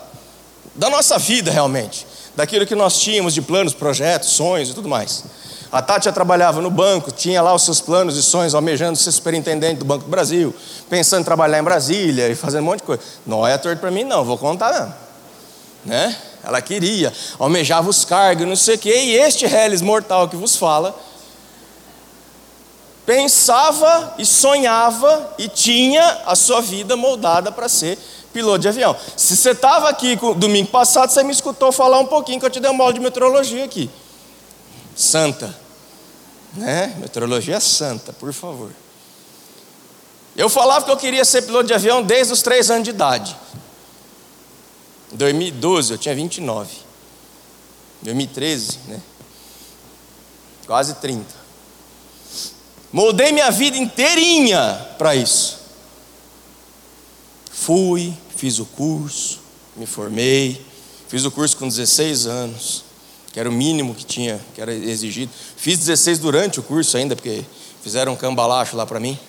da 0.76 0.90
nossa 0.90 1.18
vida 1.18 1.52
realmente, 1.52 2.06
daquilo 2.36 2.66
que 2.66 2.76
nós 2.76 3.00
tínhamos 3.00 3.34
de 3.34 3.42
planos, 3.42 3.74
projetos, 3.74 4.30
sonhos 4.30 4.70
e 4.70 4.74
tudo 4.74 4.90
mais. 4.90 5.24
A 5.72 5.82
Tati 5.82 6.06
já 6.06 6.12
trabalhava 6.12 6.62
no 6.62 6.70
banco, 6.70 7.12
tinha 7.12 7.42
lá 7.42 7.54
os 7.54 7.64
seus 7.64 7.82
planos 7.82 8.16
e 8.16 8.24
sonhos, 8.24 8.54
almejando 8.56 8.98
ser 8.98 9.12
superintendente 9.12 9.80
do 9.80 9.86
Banco 9.86 10.06
do 10.06 10.10
Brasil, 10.10 10.54
pensando 10.90 11.22
em 11.22 11.26
trabalhar 11.26 11.60
em 11.60 11.64
Brasília 11.64 12.30
e 12.30 12.36
fazendo 12.36 12.62
um 12.64 12.66
monte 12.66 12.80
de 12.80 12.86
coisa. 12.86 13.02
Não 13.26 13.46
é 13.46 13.58
torto 13.58 13.80
para 13.80 13.92
mim, 13.92 14.04
não, 14.04 14.24
vou 14.24 14.38
contar. 14.38 14.98
Né? 15.84 16.16
Ela 16.44 16.62
queria, 16.62 17.12
almejava 17.40 17.90
os 17.90 18.06
cargos, 18.06 18.48
não 18.48 18.56
sei 18.56 18.76
o 18.76 18.80
quê, 18.80 18.96
e 18.96 19.16
este 19.16 19.46
Reles 19.46 19.82
mortal 19.82 20.30
que 20.30 20.36
vos 20.36 20.56
fala, 20.56 20.96
pensava 23.06 24.14
e 24.18 24.26
sonhava 24.26 25.34
e 25.38 25.48
tinha 25.48 26.22
a 26.26 26.36
sua 26.36 26.62
vida 26.62 26.96
moldada 26.96 27.52
para 27.52 27.68
ser 27.68 27.98
piloto 28.34 28.60
de 28.60 28.68
avião. 28.68 28.96
Se 29.16 29.36
você 29.38 29.52
estava 29.52 29.90
aqui 29.90 30.18
domingo 30.36 30.70
passado, 30.70 31.10
você 31.10 31.24
me 31.24 31.32
escutou 31.32 31.72
falar 31.72 32.00
um 32.00 32.06
pouquinho 32.06 32.40
que 32.40 32.46
eu 32.46 32.50
te 32.50 32.60
dei 32.60 32.70
uma 32.70 32.84
aula 32.84 32.94
de 32.94 33.00
meteorologia 33.00 33.64
aqui. 33.64 33.90
Santa 34.96 35.66
né? 36.56 36.96
Meteorologia 37.00 37.60
santa, 37.60 38.14
por 38.14 38.34
favor. 38.34 38.72
Eu 40.36 40.50
falava 40.50 40.86
que 40.86 40.92
eu 40.92 40.98
queria 40.98 41.24
ser 41.24 41.44
piloto 41.44 41.68
de 41.68 41.74
avião 41.74 42.04
desde 42.04 42.34
os 42.34 42.42
três 42.42 42.70
anos 42.70 42.84
de 42.84 42.90
idade. 42.90 43.36
Em 45.12 45.18
2012 45.18 45.94
eu 45.94 45.98
tinha 45.98 46.16
29. 46.16 46.70
2013, 48.02 48.80
né? 48.88 49.02
Quase 50.66 50.96
30. 50.96 51.26
Moldei 52.92 53.32
minha 53.32 53.52
vida 53.52 53.78
inteirinha 53.78 54.96
para 54.98 55.16
isso. 55.16 55.60
Fui, 57.52 58.14
fiz 58.36 58.60
o 58.60 58.66
curso, 58.66 59.40
me 59.76 59.86
formei, 59.86 60.66
fiz 61.08 61.26
o 61.26 61.32
curso 61.32 61.58
com 61.58 61.68
16 61.68 62.28
anos 62.28 62.85
que 63.36 63.40
era 63.42 63.50
o 63.50 63.52
mínimo 63.52 63.94
que 63.94 64.06
tinha, 64.06 64.40
que 64.54 64.62
era 64.62 64.74
exigido. 64.74 65.30
Fiz 65.58 65.78
16 65.80 66.20
durante 66.20 66.62
o 66.62 66.64
curso 66.64 66.96
ainda, 66.96 67.18
porque 67.18 67.44
fizeram 67.84 68.14
um 68.14 68.16
cambalacho 68.16 68.78
lá 68.78 68.86
para 68.86 68.98
mim. 68.98 69.20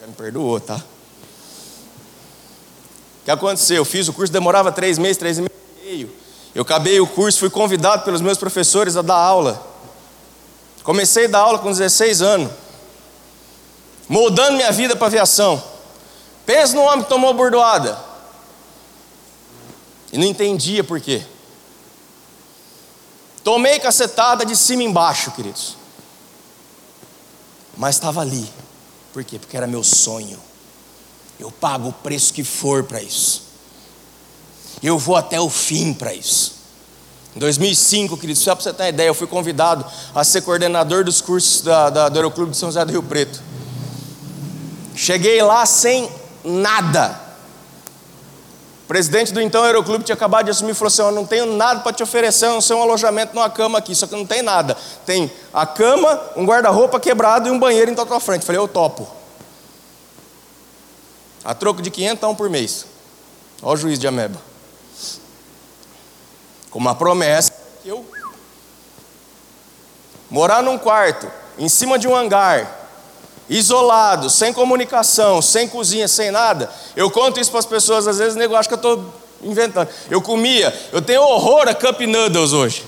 Já 0.00 0.08
me 0.08 0.12
perdoou, 0.12 0.58
tá? 0.58 0.74
O 3.20 3.24
que 3.24 3.30
aconteceu? 3.30 3.76
Eu 3.76 3.84
fiz 3.84 4.08
o 4.08 4.12
curso, 4.12 4.32
demorava 4.32 4.72
três 4.72 4.98
meses, 4.98 5.16
três 5.16 5.38
meses 5.38 5.54
e 5.54 5.84
meio. 5.84 6.12
Eu 6.52 6.62
acabei 6.62 6.98
o 6.98 7.06
curso, 7.06 7.38
fui 7.38 7.48
convidado 7.48 8.04
pelos 8.04 8.20
meus 8.20 8.38
professores 8.38 8.96
a 8.96 9.02
dar 9.02 9.14
aula. 9.14 9.64
Comecei 10.82 11.26
a 11.26 11.28
dar 11.28 11.38
aula 11.42 11.60
com 11.60 11.70
16 11.70 12.22
anos, 12.22 12.50
moldando 14.08 14.56
minha 14.56 14.72
vida 14.72 14.96
para 14.96 15.06
aviação. 15.06 15.62
Pensa 16.44 16.74
no 16.74 16.82
homem 16.82 17.04
que 17.04 17.08
tomou 17.08 17.32
bordoada. 17.34 17.96
E 20.12 20.18
não 20.18 20.26
entendia 20.26 20.82
por 20.82 21.00
quê. 21.00 21.22
Tomei 23.44 23.78
cacetada 23.78 24.44
de 24.46 24.56
cima 24.56 24.82
embaixo, 24.82 25.30
queridos. 25.32 25.76
Mas 27.76 27.96
estava 27.96 28.22
ali. 28.22 28.48
Por 29.12 29.22
quê? 29.22 29.38
Porque 29.38 29.54
era 29.54 29.66
meu 29.66 29.84
sonho. 29.84 30.40
Eu 31.38 31.52
pago 31.52 31.90
o 31.90 31.92
preço 31.92 32.32
que 32.32 32.42
for 32.42 32.84
para 32.84 33.02
isso. 33.02 33.42
Eu 34.82 34.98
vou 34.98 35.14
até 35.14 35.38
o 35.38 35.50
fim 35.50 35.92
para 35.92 36.14
isso. 36.14 36.54
Em 37.36 37.38
2005, 37.38 38.16
queridos, 38.16 38.42
só 38.42 38.54
para 38.54 38.62
você 38.62 38.72
ter 38.72 38.84
uma 38.84 38.88
ideia, 38.88 39.08
eu 39.08 39.14
fui 39.14 39.26
convidado 39.26 39.84
a 40.14 40.24
ser 40.24 40.40
coordenador 40.42 41.04
dos 41.04 41.20
cursos 41.20 41.60
da, 41.60 41.90
da, 41.90 42.08
do 42.08 42.16
Aeroclube 42.16 42.52
de 42.52 42.56
São 42.56 42.68
José 42.68 42.84
do 42.84 42.92
Rio 42.92 43.02
Preto. 43.02 43.42
Cheguei 44.94 45.42
lá 45.42 45.66
sem 45.66 46.08
nada. 46.44 47.20
O 48.84 48.86
presidente 48.86 49.32
do 49.32 49.40
então 49.40 49.64
Aeroclube 49.64 50.04
tinha 50.04 50.14
acabado 50.14 50.44
de 50.44 50.50
assumir 50.50 50.72
e 50.72 50.74
falou 50.74 50.88
assim: 50.88 51.00
Eu 51.00 51.10
não 51.10 51.24
tenho 51.24 51.46
nada 51.46 51.80
para 51.80 51.92
te 51.92 52.02
oferecer, 52.02 52.48
não 52.48 52.60
ser 52.60 52.74
um 52.74 52.82
alojamento 52.82 53.34
numa 53.34 53.48
cama 53.48 53.78
aqui, 53.78 53.94
só 53.94 54.06
que 54.06 54.14
não 54.14 54.26
tem 54.26 54.42
nada. 54.42 54.76
Tem 55.06 55.32
a 55.54 55.66
cama, 55.66 56.20
um 56.36 56.44
guarda-roupa 56.44 57.00
quebrado 57.00 57.48
e 57.48 57.50
um 57.50 57.58
banheiro 57.58 57.90
em 57.90 57.94
tua 57.94 58.20
frente. 58.20 58.42
Eu 58.42 58.46
falei: 58.46 58.60
Eu 58.60 58.68
topo. 58.68 59.08
A 61.42 61.54
troco 61.54 61.80
de 61.80 61.90
500 61.90 62.36
por 62.36 62.50
mês. 62.50 62.84
Olha 63.62 63.74
o 63.74 63.76
juiz 63.76 63.98
de 63.98 64.06
Ameba. 64.06 64.38
Com 66.70 66.78
uma 66.78 66.94
promessa 66.94 67.52
que 67.82 67.88
eu. 67.88 68.04
Morar 70.28 70.62
num 70.62 70.76
quarto, 70.76 71.30
em 71.58 71.68
cima 71.70 71.98
de 71.98 72.06
um 72.06 72.14
hangar, 72.14 72.83
isolado, 73.48 74.30
sem 74.30 74.52
comunicação, 74.52 75.42
sem 75.42 75.68
cozinha, 75.68 76.08
sem 76.08 76.30
nada. 76.30 76.70
Eu 76.96 77.10
conto 77.10 77.40
isso 77.40 77.50
para 77.50 77.60
as 77.60 77.66
pessoas, 77.66 78.06
às 78.06 78.18
vezes 78.18 78.34
o 78.34 78.38
nego 78.38 78.58
que 78.58 78.72
eu 78.72 78.76
estou 78.76 79.14
inventando. 79.42 79.88
Eu 80.10 80.20
comia, 80.22 80.74
eu 80.92 81.02
tenho 81.02 81.22
horror 81.22 81.68
a 81.68 81.74
Cup 81.74 82.00
Noodles 82.00 82.52
hoje. 82.52 82.84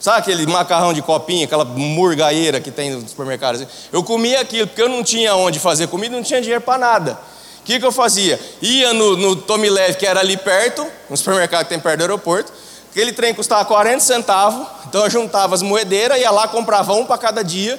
Sabe 0.00 0.18
aquele 0.18 0.46
macarrão 0.46 0.92
de 0.92 1.02
copinha, 1.02 1.44
aquela 1.44 1.64
murgaeira 1.64 2.60
que 2.60 2.70
tem 2.70 2.90
no 2.90 3.08
supermercado? 3.08 3.66
Eu 3.92 4.04
comia 4.04 4.40
aquilo, 4.40 4.68
porque 4.68 4.82
eu 4.82 4.88
não 4.88 5.02
tinha 5.02 5.34
onde 5.34 5.58
fazer 5.58 5.88
comida, 5.88 6.14
não 6.14 6.22
tinha 6.22 6.40
dinheiro 6.40 6.60
para 6.62 6.78
nada. 6.78 7.18
O 7.60 7.64
que, 7.64 7.80
que 7.80 7.84
eu 7.84 7.92
fazia? 7.92 8.40
Ia 8.62 8.92
no, 8.94 9.16
no 9.16 9.36
Tommy 9.36 9.68
Leve, 9.68 9.98
que 9.98 10.06
era 10.06 10.20
ali 10.20 10.36
perto, 10.36 10.86
no 11.10 11.16
supermercado 11.16 11.64
que 11.64 11.70
tem 11.70 11.80
perto 11.80 11.98
do 11.98 12.02
aeroporto. 12.02 12.52
Aquele 12.90 13.12
trem 13.12 13.34
custava 13.34 13.64
40 13.64 14.00
centavos, 14.00 14.66
então 14.86 15.04
eu 15.04 15.10
juntava 15.10 15.54
as 15.54 15.62
moedeiras, 15.62 16.18
ia 16.18 16.30
lá, 16.30 16.48
comprava 16.48 16.94
um 16.94 17.04
para 17.04 17.18
cada 17.18 17.42
dia, 17.42 17.78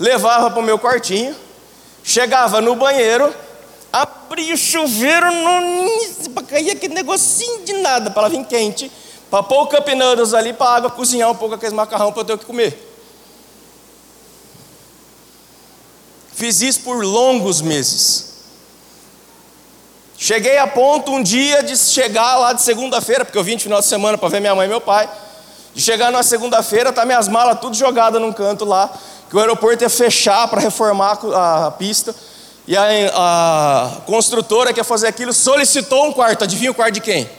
levava 0.00 0.50
para 0.50 0.58
o 0.58 0.62
meu 0.62 0.78
quartinho, 0.78 1.36
chegava 2.02 2.60
no 2.60 2.74
banheiro, 2.74 3.32
abria 3.92 4.54
o 4.54 4.56
chuveiro, 4.56 5.30
não, 5.30 6.42
caía 6.48 6.72
aquele 6.72 6.94
negocinho 6.94 7.62
de 7.64 7.74
nada 7.74 8.10
para 8.10 8.22
ela 8.22 8.30
vir 8.30 8.44
quente 8.46 8.90
para 9.30 9.44
pôr 9.44 9.62
o 9.62 9.66
cup 9.68 9.86
ali 10.36 10.52
para 10.52 10.66
a 10.66 10.74
água 10.74 10.90
cozinhar 10.90 11.30
um 11.30 11.36
pouco 11.36 11.54
aqueles 11.54 11.72
macarrão 11.72 12.12
para 12.12 12.22
eu 12.22 12.24
ter 12.24 12.32
o 12.32 12.38
que 12.38 12.44
comer. 12.44 12.88
Fiz 16.34 16.60
isso 16.60 16.80
por 16.80 17.04
longos 17.04 17.60
meses. 17.60 18.30
Cheguei 20.16 20.58
a 20.58 20.66
ponto 20.66 21.12
um 21.12 21.22
dia 21.22 21.62
de 21.62 21.76
chegar 21.76 22.36
lá 22.38 22.52
de 22.52 22.62
segunda-feira, 22.62 23.24
porque 23.24 23.38
eu 23.38 23.44
vim 23.44 23.56
de 23.56 23.62
final 23.62 23.80
de 23.80 23.86
semana 23.86 24.18
para 24.18 24.28
ver 24.28 24.40
minha 24.40 24.54
mãe 24.54 24.66
e 24.66 24.68
meu 24.68 24.80
pai. 24.80 25.08
De 25.74 25.80
chegar 25.80 26.10
na 26.10 26.22
segunda-feira, 26.22 26.92
tá 26.92 27.04
minhas 27.04 27.28
malas 27.28 27.60
tudo 27.60 27.76
jogadas 27.76 28.20
num 28.20 28.32
canto 28.32 28.64
lá, 28.64 28.90
que 29.30 29.36
o 29.36 29.38
aeroporto 29.38 29.84
ia 29.84 29.88
fechar 29.88 30.48
para 30.48 30.60
reformar 30.60 31.18
a 31.32 31.70
pista. 31.70 32.12
E 32.66 32.76
a, 32.76 32.82
a 33.14 34.00
construtora 34.04 34.72
que 34.72 34.80
ia 34.80 34.84
fazer 34.84 35.06
aquilo 35.06 35.32
solicitou 35.32 36.06
um 36.06 36.12
quarto. 36.12 36.42
Adivinha 36.42 36.72
o 36.72 36.74
quarto 36.74 36.94
de 36.94 37.00
quem? 37.00 37.30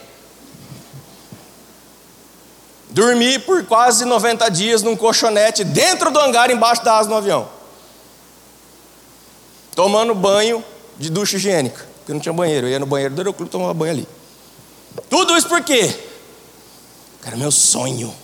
Dormi 2.88 3.38
por 3.38 3.64
quase 3.66 4.06
90 4.06 4.50
dias 4.50 4.82
num 4.82 4.96
colchonete 4.96 5.64
dentro 5.64 6.10
do 6.10 6.18
hangar, 6.18 6.50
embaixo 6.50 6.82
da 6.82 6.96
asa 6.96 7.08
do 7.08 7.14
avião. 7.14 7.48
Tomando 9.74 10.14
banho 10.14 10.64
de 10.98 11.10
ducha 11.10 11.36
higiênica, 11.36 11.86
porque 11.98 12.12
não 12.12 12.20
tinha 12.20 12.32
banheiro. 12.32 12.66
Eu 12.66 12.70
ia 12.70 12.78
no 12.78 12.86
banheiro 12.86 13.14
do 13.14 13.20
aeroclube 13.20 13.50
tomava 13.50 13.72
banho 13.74 13.92
ali. 13.92 14.08
Tudo 15.08 15.36
isso 15.36 15.48
por 15.48 15.62
quê? 15.62 15.94
Era 17.24 17.36
meu 17.36 17.50
sonho. 17.50 18.14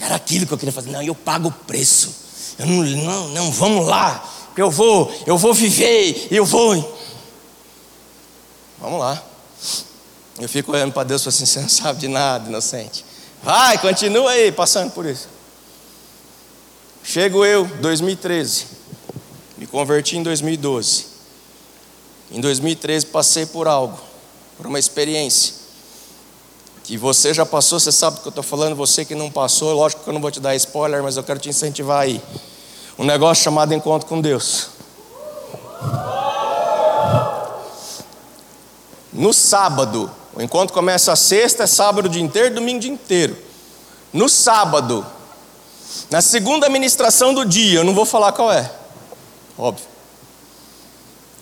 Era 0.00 0.14
aquilo 0.14 0.46
que 0.46 0.52
eu 0.52 0.58
queria 0.58 0.72
fazer. 0.72 0.90
Não, 0.90 1.02
eu 1.02 1.14
pago 1.14 1.48
o 1.48 1.52
preço. 1.52 2.14
Eu 2.58 2.66
não, 2.66 2.82
não, 2.82 3.28
não, 3.28 3.52
vamos 3.52 3.86
lá. 3.86 4.28
Eu 4.56 4.70
vou, 4.70 5.12
eu 5.26 5.38
vou 5.38 5.54
viver, 5.54 6.28
eu 6.30 6.44
vou. 6.44 6.98
Vamos 8.78 8.98
lá. 8.98 9.22
Eu 10.38 10.48
fico 10.48 10.72
olhando 10.72 10.92
para 10.92 11.04
Deus 11.04 11.26
assim: 11.26 11.46
você 11.46 11.60
não 11.60 11.68
sabe 11.68 12.00
de 12.00 12.08
nada, 12.08 12.48
inocente. 12.48 13.04
Vai, 13.42 13.78
continua 13.78 14.30
aí, 14.32 14.50
passando 14.50 14.90
por 14.92 15.06
isso. 15.06 15.28
Chego 17.02 17.44
eu, 17.44 17.64
2013. 17.64 18.66
Me 19.56 19.66
converti 19.66 20.16
em 20.16 20.22
2012. 20.22 21.06
Em 22.30 22.40
2013 22.40 23.06
passei 23.06 23.46
por 23.46 23.66
algo, 23.66 24.00
por 24.56 24.66
uma 24.66 24.78
experiência. 24.78 25.59
Que 26.90 26.98
você 26.98 27.32
já 27.32 27.46
passou, 27.46 27.78
você 27.78 27.92
sabe 27.92 28.16
do 28.16 28.22
que 28.22 28.26
eu 28.26 28.30
estou 28.30 28.42
falando, 28.42 28.74
você 28.74 29.04
que 29.04 29.14
não 29.14 29.30
passou, 29.30 29.72
lógico 29.72 30.02
que 30.02 30.10
eu 30.10 30.12
não 30.12 30.20
vou 30.20 30.28
te 30.28 30.40
dar 30.40 30.56
spoiler, 30.56 31.00
mas 31.04 31.16
eu 31.16 31.22
quero 31.22 31.38
te 31.38 31.48
incentivar 31.48 32.00
aí. 32.00 32.20
Um 32.98 33.04
negócio 33.04 33.44
chamado 33.44 33.72
encontro 33.72 34.08
com 34.08 34.20
Deus. 34.20 34.70
No 39.12 39.32
sábado, 39.32 40.10
o 40.34 40.42
encontro 40.42 40.74
começa 40.74 41.14
sexta, 41.14 41.62
é 41.62 41.66
sábado 41.68 42.06
o 42.06 42.08
dia 42.08 42.22
inteiro, 42.22 42.56
domingo 42.56 42.78
o 42.78 42.80
dia 42.80 42.90
inteiro. 42.90 43.36
No 44.12 44.28
sábado, 44.28 45.06
na 46.10 46.20
segunda 46.20 46.68
ministração 46.68 47.32
do 47.32 47.44
dia, 47.44 47.78
eu 47.78 47.84
não 47.84 47.94
vou 47.94 48.04
falar 48.04 48.32
qual 48.32 48.50
é, 48.50 48.68
óbvio. 49.56 49.86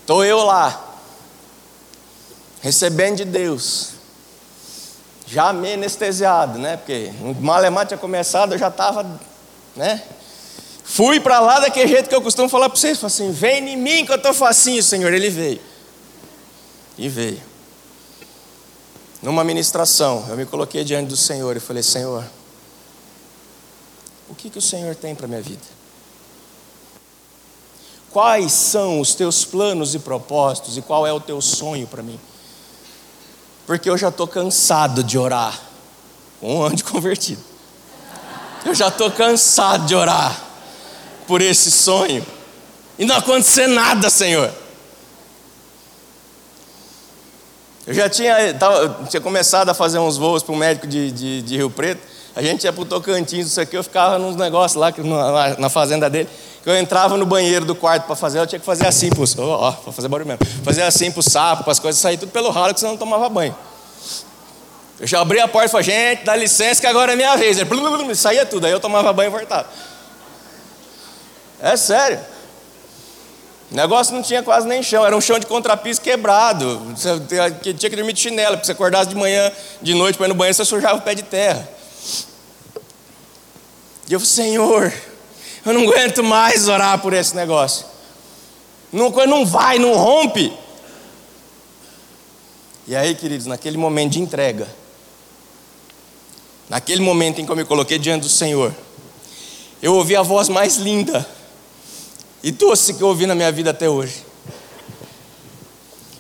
Estou 0.03 0.23
eu 0.23 0.45
lá, 0.45 0.99
recebendo 2.61 3.17
de 3.17 3.25
Deus, 3.25 3.97
já 5.31 5.53
meio 5.53 5.75
anestesiado, 5.75 6.59
né? 6.59 6.77
Porque 6.79 7.13
o 7.21 7.35
malemar 7.35 7.87
tinha 7.87 7.99
começado, 7.99 8.55
eu 8.55 8.59
já 8.59 8.69
estava, 8.69 9.07
né? 9.77 10.03
Fui 10.83 11.21
para 11.21 11.39
lá 11.39 11.61
daquele 11.61 11.87
jeito 11.87 12.09
que 12.09 12.15
eu 12.15 12.23
costumo 12.23 12.49
falar 12.49 12.71
para 12.71 12.79
vocês, 12.79 13.03
assim, 13.05 13.31
vem 13.31 13.69
em 13.69 13.77
mim 13.77 14.07
que 14.07 14.13
eu 14.13 14.17
estou 14.17 14.33
facinho, 14.33 14.83
Senhor. 14.83 15.13
Ele 15.13 15.29
veio. 15.29 15.61
E 16.97 17.09
veio. 17.11 17.43
Numa 19.21 19.45
ministração, 19.45 20.25
eu 20.31 20.37
me 20.37 20.47
coloquei 20.47 20.83
diante 20.83 21.09
do 21.09 21.17
Senhor 21.17 21.55
e 21.57 21.61
falei: 21.61 21.83
Senhor, 21.83 22.25
o 24.31 24.35
que, 24.35 24.49
que 24.49 24.59
o 24.59 24.63
Senhor 24.63 24.95
tem 24.95 25.15
para 25.15 25.27
a 25.27 25.29
minha 25.29 25.43
vida? 25.43 25.63
Quais 28.11 28.53
são 28.53 28.99
os 28.99 29.15
teus 29.15 29.45
planos 29.45 29.95
e 29.95 29.99
propósitos 29.99 30.79
e 30.79 30.83
qual 30.83 31.07
é 31.07 31.13
o 31.13 31.21
teu 31.21 31.41
sonho 31.43 31.87
para 31.87 32.03
mim? 32.03 32.19
Porque 33.69 33.91
eu 33.91 33.99
já 33.99 34.09
estou 34.09 34.27
cansado 34.27 35.05
de 35.05 35.19
orar, 35.19 35.61
um 36.41 36.63
ano 36.63 36.75
de 36.75 36.83
convertido. 36.85 37.43
Eu 38.65 38.75
já 38.75 38.89
estou 38.89 39.11
cansado 39.11 39.85
de 39.85 39.95
orar 39.95 40.41
por 41.27 41.43
esse 41.43 41.71
sonho 41.71 42.25
e 42.99 43.05
não 43.05 43.17
acontecer 43.17 43.67
nada, 43.67 44.09
Senhor. 44.09 44.51
Eu 47.87 47.93
já 47.93 48.09
tinha, 48.09 48.55
tava, 48.55 49.05
tinha 49.11 49.21
começado 49.21 49.69
a 49.69 49.75
fazer 49.75 49.99
uns 49.99 50.17
voos 50.17 50.43
para 50.43 50.55
o 50.55 50.57
médico 50.57 50.87
de, 50.87 51.13
de, 51.13 51.43
de, 51.43 51.57
Rio 51.59 51.69
Preto. 51.69 52.01
A 52.35 52.41
gente 52.41 52.65
ia 52.65 52.73
para 52.73 52.83
o 52.83 52.87
Tocantins, 52.87 53.49
isso 53.49 53.61
aqui, 53.61 53.77
eu 53.77 53.85
ficava 53.85 54.19
nos 54.19 54.35
negócios 54.35 54.81
lá 54.81 54.95
na, 54.97 55.59
na, 55.59 55.69
fazenda 55.69 56.09
dele. 56.09 56.29
Que 56.63 56.71
eu 56.71 56.77
entrava 56.77 57.17
no 57.17 57.25
banheiro 57.25 57.65
do 57.65 57.75
quarto 57.75 58.05
para 58.05 58.17
fazer, 58.17 58.39
eu 58.41 58.47
tinha 58.47 58.59
que 58.59 58.67
fazer 58.67 58.87
assim 58.87 59.11
para 59.11 59.43
ó, 59.43 59.73
para 59.73 59.93
fazer 59.93 60.09
barulho 60.09 60.29
mesmo. 60.29 60.45
Fazer 60.65 60.83
assim 60.83 61.11
para 61.11 61.21
o 61.21 61.23
sapo, 61.23 61.63
para 61.63 61.73
as 61.73 61.79
coisas 61.79 62.01
sair 62.01 62.17
tudo 62.17 62.33
pelo 62.33 62.51
ralo, 62.51 62.75
que 62.75 62.81
senão 62.81 62.93
não 62.93 62.99
tomava 62.99 63.29
banho. 63.29 63.57
Eu 65.01 65.07
já 65.07 65.21
abri 65.21 65.39
a 65.39 65.47
porta 65.47 65.69
e 65.69 65.71
falei, 65.71 65.87
gente, 65.87 66.25
dá 66.25 66.35
licença 66.35 66.81
que 66.81 66.87
agora 66.87 67.13
é 67.13 67.17
minha 67.17 67.37
vez. 67.37 67.57
Ele 67.57 67.65
blum, 67.65 67.97
blum, 67.97 68.15
saía 68.15 68.45
tudo, 68.45 68.67
aí 68.67 68.73
eu 68.73 68.81
tomava 68.81 69.13
banho 69.13 69.29
e 69.29 69.31
voltava. 69.31 69.69
É 71.61 71.77
sério. 71.77 72.19
O 73.71 73.75
negócio 73.77 74.15
não 74.15 74.23
tinha 74.23 74.43
quase 74.43 74.67
nem 74.67 74.83
chão, 74.83 75.05
era 75.05 75.15
um 75.15 75.21
chão 75.21 75.39
de 75.39 75.47
contrapiso 75.47 76.01
quebrado. 76.01 76.79
Você 76.97 77.09
tinha 77.61 77.91
que 77.91 77.97
dormir 77.97 78.15
de 78.15 78.21
chinelo, 78.21 78.57
porque 78.57 78.67
você 78.67 78.73
acordasse 78.73 79.11
de 79.11 79.15
manhã, 79.15 79.53
de 79.83 79.95
noite 79.95 80.17
para 80.17 80.27
ir 80.27 80.31
no 80.31 80.35
banheiro, 80.35 80.57
você 80.57 80.65
sujava 80.65 80.97
o 80.97 81.03
pé 81.03 81.15
de 81.15 81.23
terra. 81.23 81.69
E 84.09 84.13
eu 84.13 84.21
Senhor, 84.21 84.93
eu 85.65 85.73
não 85.73 85.83
aguento 85.83 86.23
mais 86.23 86.69
orar 86.69 87.01
por 87.01 87.13
esse 87.13 87.35
negócio. 87.35 87.87
Não, 88.93 89.11
não 89.11 89.45
vai, 89.45 89.79
não 89.79 89.95
rompe. 89.95 90.53
E 92.87 92.97
aí, 92.97 93.15
queridos, 93.15 93.47
naquele 93.47 93.77
momento 93.77 94.13
de 94.13 94.21
entrega, 94.21 94.67
naquele 96.69 97.03
momento 97.03 97.41
em 97.41 97.45
que 97.45 97.53
eu 97.53 97.57
me 97.57 97.65
coloquei 97.65 97.99
diante 97.99 98.23
do 98.23 98.29
Senhor, 98.29 98.75
eu 99.83 99.95
ouvi 99.95 100.17
a 100.17 100.23
voz 100.23 100.49
mais 100.49 100.77
linda 100.77 101.29
e 102.43 102.51
doce 102.51 102.95
que 102.95 103.03
eu 103.03 103.09
ouvi 103.09 103.27
na 103.27 103.35
minha 103.35 103.53
vida 103.53 103.71
até 103.71 103.89
hoje. 103.89 104.25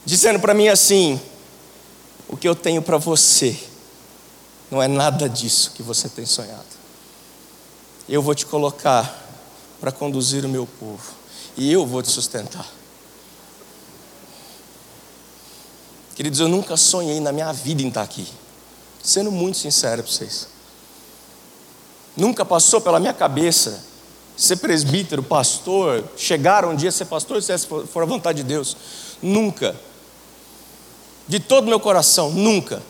Dizendo 0.04 0.38
para 0.38 0.52
mim 0.52 0.68
assim: 0.68 1.20
o 2.28 2.36
que 2.36 2.46
eu 2.46 2.54
tenho 2.54 2.82
para 2.82 2.98
você 2.98 3.58
não 4.70 4.82
é 4.82 4.88
nada 4.88 5.28
disso 5.28 5.72
que 5.74 5.82
você 5.82 6.08
tem 6.08 6.26
sonhado. 6.26 6.66
Eu 8.08 8.20
vou 8.22 8.34
te 8.34 8.44
colocar 8.44 9.27
para 9.80 9.92
conduzir 9.92 10.44
o 10.44 10.48
meu 10.48 10.66
povo 10.66 11.18
e 11.56 11.72
eu 11.72 11.84
vou 11.84 12.02
te 12.02 12.10
sustentar. 12.10 12.66
Queridos, 16.14 16.40
eu 16.40 16.48
nunca 16.48 16.76
sonhei 16.76 17.20
na 17.20 17.32
minha 17.32 17.52
vida 17.52 17.82
em 17.82 17.88
estar 17.88 18.02
aqui, 18.02 18.26
sendo 19.02 19.30
muito 19.30 19.58
sincero 19.58 20.02
para 20.02 20.10
vocês. 20.10 20.48
Nunca 22.16 22.44
passou 22.44 22.80
pela 22.80 22.98
minha 22.98 23.12
cabeça 23.12 23.84
ser 24.36 24.56
presbítero, 24.56 25.22
pastor, 25.22 26.04
chegar 26.16 26.64
um 26.64 26.74
dia 26.74 26.90
a 26.90 26.92
ser 26.92 27.06
pastor, 27.06 27.42
se 27.42 27.56
for 27.58 28.02
a 28.02 28.06
vontade 28.06 28.38
de 28.38 28.44
Deus. 28.44 28.76
Nunca. 29.20 29.74
De 31.26 31.40
todo 31.40 31.66
meu 31.66 31.80
coração, 31.80 32.30
nunca. 32.30 32.80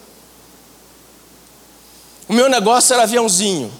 O 2.28 2.34
meu 2.34 2.51
negócio 2.51 2.93
era 2.93 3.05
aviãozinho. 3.05 3.72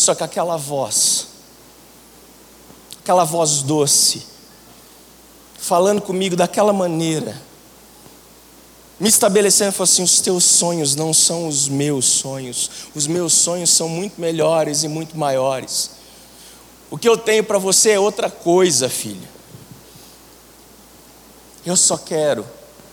Só 0.00 0.14
que 0.14 0.24
aquela 0.24 0.56
voz, 0.56 1.26
aquela 3.02 3.22
voz 3.22 3.60
doce, 3.60 4.22
falando 5.58 6.00
comigo 6.00 6.34
daquela 6.34 6.72
maneira, 6.72 7.38
me 8.98 9.10
estabelecendo, 9.10 9.72
falou 9.72 9.84
assim: 9.84 10.02
os 10.02 10.22
teus 10.22 10.42
sonhos 10.42 10.94
não 10.96 11.12
são 11.12 11.46
os 11.46 11.68
meus 11.68 12.06
sonhos, 12.06 12.70
os 12.94 13.06
meus 13.06 13.34
sonhos 13.34 13.68
são 13.68 13.90
muito 13.90 14.18
melhores 14.18 14.84
e 14.84 14.88
muito 14.88 15.18
maiores. 15.18 15.90
O 16.90 16.96
que 16.96 17.06
eu 17.06 17.18
tenho 17.18 17.44
para 17.44 17.58
você 17.58 17.90
é 17.90 18.00
outra 18.00 18.30
coisa, 18.30 18.88
filho. 18.88 19.28
Eu 21.66 21.76
só 21.76 21.98
quero 21.98 22.46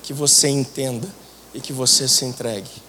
que 0.04 0.12
você 0.12 0.50
entenda 0.50 1.08
e 1.54 1.62
que 1.62 1.72
você 1.72 2.06
se 2.06 2.26
entregue. 2.26 2.87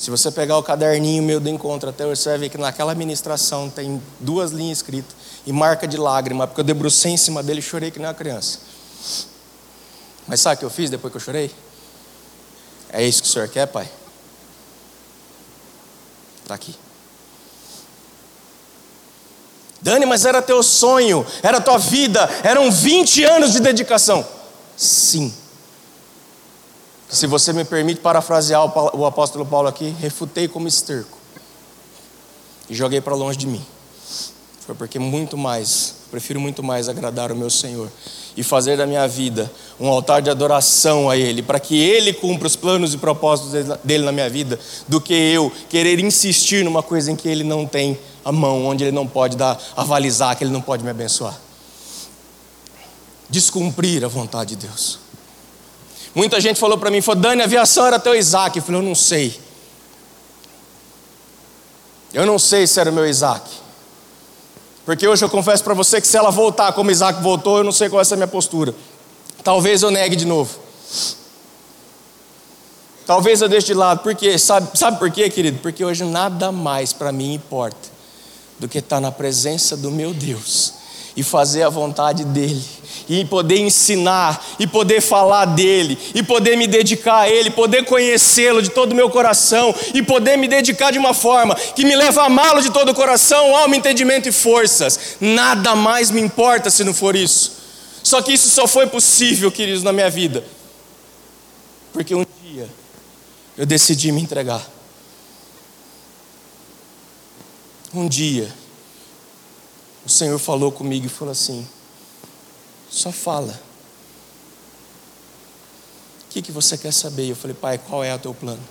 Se 0.00 0.10
você 0.10 0.30
pegar 0.30 0.56
o 0.56 0.62
caderninho 0.62 1.22
meu 1.22 1.38
do 1.38 1.50
encontro 1.50 1.90
até 1.90 2.06
hoje, 2.06 2.22
você 2.22 2.30
vai 2.30 2.38
ver 2.38 2.48
que 2.48 2.56
naquela 2.56 2.94
ministração 2.94 3.68
tem 3.68 4.02
duas 4.18 4.50
linhas 4.50 4.78
escritas 4.78 5.14
e 5.44 5.52
marca 5.52 5.86
de 5.86 5.98
lágrima, 5.98 6.46
porque 6.46 6.62
eu 6.62 6.64
debrucei 6.64 7.12
em 7.12 7.18
cima 7.18 7.42
dele 7.42 7.58
e 7.58 7.62
chorei 7.62 7.90
que 7.90 7.98
nem 7.98 8.08
uma 8.08 8.14
criança. 8.14 8.60
Mas 10.26 10.40
sabe 10.40 10.56
o 10.56 10.58
que 10.60 10.64
eu 10.64 10.70
fiz 10.70 10.88
depois 10.88 11.10
que 11.10 11.18
eu 11.18 11.20
chorei? 11.20 11.54
É 12.88 13.06
isso 13.06 13.22
que 13.22 13.28
o 13.28 13.30
senhor 13.30 13.46
quer, 13.48 13.66
pai? 13.66 13.90
Está 16.44 16.54
aqui. 16.54 16.74
Dani, 19.82 20.06
mas 20.06 20.24
era 20.24 20.40
teu 20.40 20.62
sonho, 20.62 21.26
era 21.42 21.60
tua 21.60 21.76
vida, 21.76 22.26
eram 22.42 22.72
20 22.72 23.22
anos 23.24 23.52
de 23.52 23.60
dedicação. 23.60 24.26
Sim. 24.78 25.30
Se 27.10 27.26
você 27.26 27.52
me 27.52 27.64
permite 27.64 28.00
parafrasear 28.00 28.64
o 28.96 29.04
apóstolo 29.04 29.44
Paulo 29.44 29.66
aqui, 29.66 29.94
refutei 29.98 30.46
como 30.46 30.68
esterco 30.68 31.18
e 32.68 32.74
joguei 32.74 33.00
para 33.00 33.16
longe 33.16 33.36
de 33.36 33.48
mim. 33.48 33.64
Foi 34.64 34.76
porque 34.76 34.96
muito 35.00 35.36
mais, 35.36 35.96
prefiro 36.08 36.40
muito 36.40 36.62
mais 36.62 36.88
agradar 36.88 37.32
o 37.32 37.36
meu 37.36 37.50
Senhor 37.50 37.90
e 38.36 38.44
fazer 38.44 38.76
da 38.76 38.86
minha 38.86 39.08
vida 39.08 39.50
um 39.80 39.88
altar 39.88 40.22
de 40.22 40.30
adoração 40.30 41.10
a 41.10 41.16
Ele, 41.16 41.42
para 41.42 41.58
que 41.58 41.76
Ele 41.76 42.12
cumpra 42.12 42.46
os 42.46 42.54
planos 42.54 42.94
e 42.94 42.98
propósitos 42.98 43.76
dele 43.82 44.04
na 44.04 44.12
minha 44.12 44.30
vida, 44.30 44.60
do 44.86 45.00
que 45.00 45.12
eu 45.12 45.50
querer 45.68 45.98
insistir 45.98 46.64
numa 46.64 46.82
coisa 46.82 47.10
em 47.10 47.16
que 47.16 47.28
Ele 47.28 47.42
não 47.42 47.66
tem 47.66 47.98
a 48.24 48.30
mão, 48.30 48.64
onde 48.66 48.84
Ele 48.84 48.92
não 48.92 49.08
pode 49.08 49.36
dar, 49.36 49.60
avalizar, 49.76 50.36
que 50.36 50.44
Ele 50.44 50.52
não 50.52 50.62
pode 50.62 50.84
me 50.84 50.90
abençoar. 50.90 51.36
Descumprir 53.28 54.04
a 54.04 54.08
vontade 54.08 54.54
de 54.54 54.68
Deus. 54.68 55.09
Muita 56.14 56.40
gente 56.40 56.58
falou 56.58 56.76
para 56.76 56.90
mim, 56.90 57.00
falou, 57.00 57.20
Dani, 57.20 57.42
a 57.42 57.44
aviação 57.44 57.86
era 57.86 57.98
teu 57.98 58.14
Isaac. 58.14 58.58
Eu 58.58 58.62
falei, 58.62 58.80
eu 58.80 58.84
não 58.84 58.94
sei. 58.94 59.40
Eu 62.12 62.26
não 62.26 62.38
sei 62.38 62.66
se 62.66 62.80
era 62.80 62.90
meu 62.90 63.06
Isaac. 63.06 63.48
Porque 64.84 65.06
hoje 65.06 65.24
eu 65.24 65.30
confesso 65.30 65.62
para 65.62 65.74
você 65.74 66.00
que 66.00 66.06
se 66.06 66.16
ela 66.16 66.30
voltar 66.30 66.72
como 66.72 66.90
Isaac 66.90 67.22
voltou, 67.22 67.58
eu 67.58 67.64
não 67.64 67.70
sei 67.70 67.88
qual 67.88 68.02
é 68.02 68.04
a 68.12 68.16
minha 68.16 68.26
postura. 68.26 68.74
Talvez 69.44 69.82
eu 69.82 69.90
negue 69.90 70.16
de 70.16 70.24
novo. 70.24 70.58
Talvez 73.06 73.40
eu 73.40 73.48
deixe 73.48 73.68
de 73.68 73.74
lado. 73.74 74.02
Por 74.02 74.14
quê? 74.14 74.36
Sabe, 74.36 74.76
sabe 74.76 74.98
por 74.98 75.10
quê, 75.10 75.30
querido? 75.30 75.60
Porque 75.60 75.84
hoje 75.84 76.04
nada 76.04 76.50
mais 76.50 76.92
para 76.92 77.12
mim 77.12 77.34
importa 77.34 77.88
do 78.58 78.68
que 78.68 78.78
estar 78.78 79.00
na 79.00 79.12
presença 79.12 79.76
do 79.76 79.90
meu 79.90 80.12
Deus 80.12 80.79
e 81.20 81.22
fazer 81.22 81.62
a 81.62 81.68
vontade 81.68 82.24
dEle, 82.24 82.64
e 83.06 83.26
poder 83.26 83.58
ensinar, 83.58 84.42
e 84.58 84.66
poder 84.66 85.02
falar 85.02 85.44
dEle, 85.44 85.98
e 86.14 86.22
poder 86.22 86.56
me 86.56 86.66
dedicar 86.66 87.20
a 87.20 87.28
Ele, 87.28 87.50
poder 87.50 87.84
conhecê-lo 87.84 88.62
de 88.62 88.70
todo 88.70 88.92
o 88.92 88.94
meu 88.94 89.10
coração, 89.10 89.74
e 89.92 90.02
poder 90.02 90.38
me 90.38 90.48
dedicar 90.48 90.90
de 90.90 90.98
uma 90.98 91.12
forma 91.12 91.54
que 91.54 91.84
me 91.84 91.94
leva 91.94 92.22
a 92.22 92.26
amá-lo 92.26 92.62
de 92.62 92.70
todo 92.70 92.88
o 92.88 92.94
coração, 92.94 93.54
alma, 93.54 93.76
entendimento 93.76 94.30
e 94.30 94.32
forças. 94.32 94.98
Nada 95.20 95.76
mais 95.76 96.10
me 96.10 96.22
importa 96.22 96.70
se 96.70 96.82
não 96.84 96.94
for 96.94 97.14
isso. 97.14 97.52
Só 98.02 98.22
que 98.22 98.32
isso 98.32 98.48
só 98.48 98.66
foi 98.66 98.86
possível, 98.86 99.52
queridos, 99.52 99.82
na 99.82 99.92
minha 99.92 100.08
vida, 100.08 100.42
porque 101.92 102.14
um 102.14 102.24
dia 102.42 102.66
eu 103.58 103.66
decidi 103.66 104.10
me 104.10 104.22
entregar. 104.22 104.66
Um 107.92 108.08
dia 108.08 108.59
o 110.10 110.12
Senhor 110.12 110.38
falou 110.40 110.72
comigo 110.72 111.06
e 111.06 111.08
falou 111.08 111.30
assim: 111.30 111.66
só 112.90 113.12
fala. 113.12 113.58
O 116.24 116.32
que, 116.32 116.42
que 116.42 116.50
você 116.50 116.76
quer 116.76 116.92
saber? 116.92 117.30
Eu 117.30 117.36
falei, 117.36 117.54
pai, 117.54 117.78
qual 117.78 118.02
é 118.02 118.12
o 118.14 118.18
teu 118.18 118.34
plano? 118.34 118.62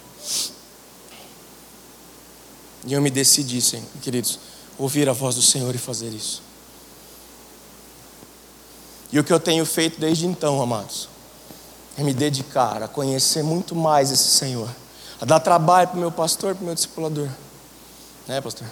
E 2.86 2.94
eu 2.94 3.02
me 3.02 3.10
decidi, 3.10 3.62
Senhor, 3.62 3.86
queridos, 4.02 4.40
ouvir 4.78 5.08
a 5.10 5.14
voz 5.14 5.36
do 5.36 5.42
Senhor 5.42 5.74
e 5.74 5.78
fazer 5.78 6.10
isso. 6.10 6.42
E 9.12 9.20
o 9.20 9.24
que 9.24 9.32
eu 9.32 9.40
tenho 9.40 9.66
feito 9.66 10.00
desde 10.00 10.26
então, 10.26 10.62
amados, 10.62 11.10
é 11.98 12.04
me 12.04 12.14
dedicar 12.14 12.84
a 12.84 12.88
conhecer 12.88 13.44
muito 13.44 13.76
mais 13.76 14.12
esse 14.12 14.30
Senhor, 14.30 14.70
a 15.20 15.26
dar 15.26 15.40
trabalho 15.40 15.88
para 15.88 15.98
o 15.98 16.00
meu 16.00 16.12
pastor, 16.12 16.54
para 16.54 16.64
o 16.64 16.66
meu 16.66 16.76
discipulador. 16.76 17.30
Né, 18.28 18.40
pastor? 18.42 18.68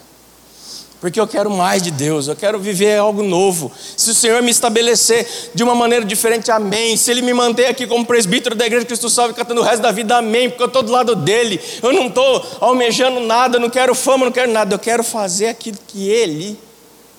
Porque 1.00 1.20
eu 1.20 1.28
quero 1.28 1.52
mais 1.52 1.84
de 1.84 1.92
Deus, 1.92 2.28
eu 2.28 2.36
quero 2.36 2.60
viver 2.60 2.98
algo 2.98 3.22
novo. 3.22 3.72
Se 3.96 4.10
o 4.10 4.16
Senhor 4.16 4.42
me 4.42 4.50
estabelecer 4.50 5.52
de 5.54 5.62
uma 5.62 5.76
maneira 5.76 6.04
diferente, 6.04 6.50
amém. 6.50 6.98
Se 6.98 7.12
Ele 7.12 7.22
me 7.22 7.34
manter 7.34 7.68
aqui 7.68 7.86
como 7.86 8.04
presbítero 8.04 8.56
da 8.56 8.66
Igreja 8.66 8.86
Cristo 8.86 9.08
Salve, 9.08 9.36
cantando 9.36 9.62
o 9.62 9.64
resto 9.64 9.82
da 9.82 9.92
vida, 9.92 10.18
amém. 10.18 10.50
Porque 10.50 10.64
eu 10.64 10.68
estou 10.68 10.82
do 10.82 10.92
lado 10.92 11.16
dele, 11.16 11.62
eu 11.84 11.94
não 11.94 12.08
estou 12.08 12.44
almejando 12.60 13.20
nada, 13.20 13.58
eu 13.58 13.62
não 13.62 13.70
quero 13.70 13.94
fama, 13.94 14.26
não 14.26 14.32
quero 14.32 14.52
nada. 14.52 14.74
Eu 14.74 14.80
quero 14.80 15.04
fazer 15.04 15.50
aquilo 15.50 15.78
que 15.88 16.10
Ele 16.10 16.60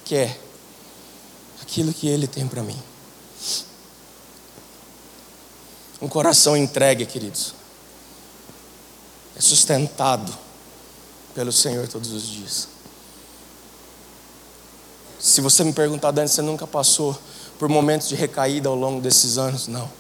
quer, 0.04 0.36
aquilo 1.62 1.92
que 1.92 2.08
Ele 2.08 2.26
tem 2.26 2.48
para 2.48 2.62
mim. 2.62 2.76
Um 6.02 6.08
coração 6.08 6.56
entregue, 6.56 7.06
queridos, 7.06 7.54
é 9.36 9.40
sustentado 9.40 10.32
pelo 11.32 11.52
Senhor 11.52 11.86
todos 11.86 12.10
os 12.12 12.26
dias. 12.26 12.77
Se 15.18 15.40
você 15.40 15.64
me 15.64 15.72
perguntar, 15.72 16.10
Dani, 16.10 16.28
você 16.28 16.42
nunca 16.42 16.66
passou 16.66 17.18
por 17.58 17.68
momentos 17.68 18.08
de 18.08 18.14
recaída 18.14 18.68
ao 18.68 18.74
longo 18.76 19.00
desses 19.00 19.36
anos? 19.36 19.66
Não. 19.66 19.90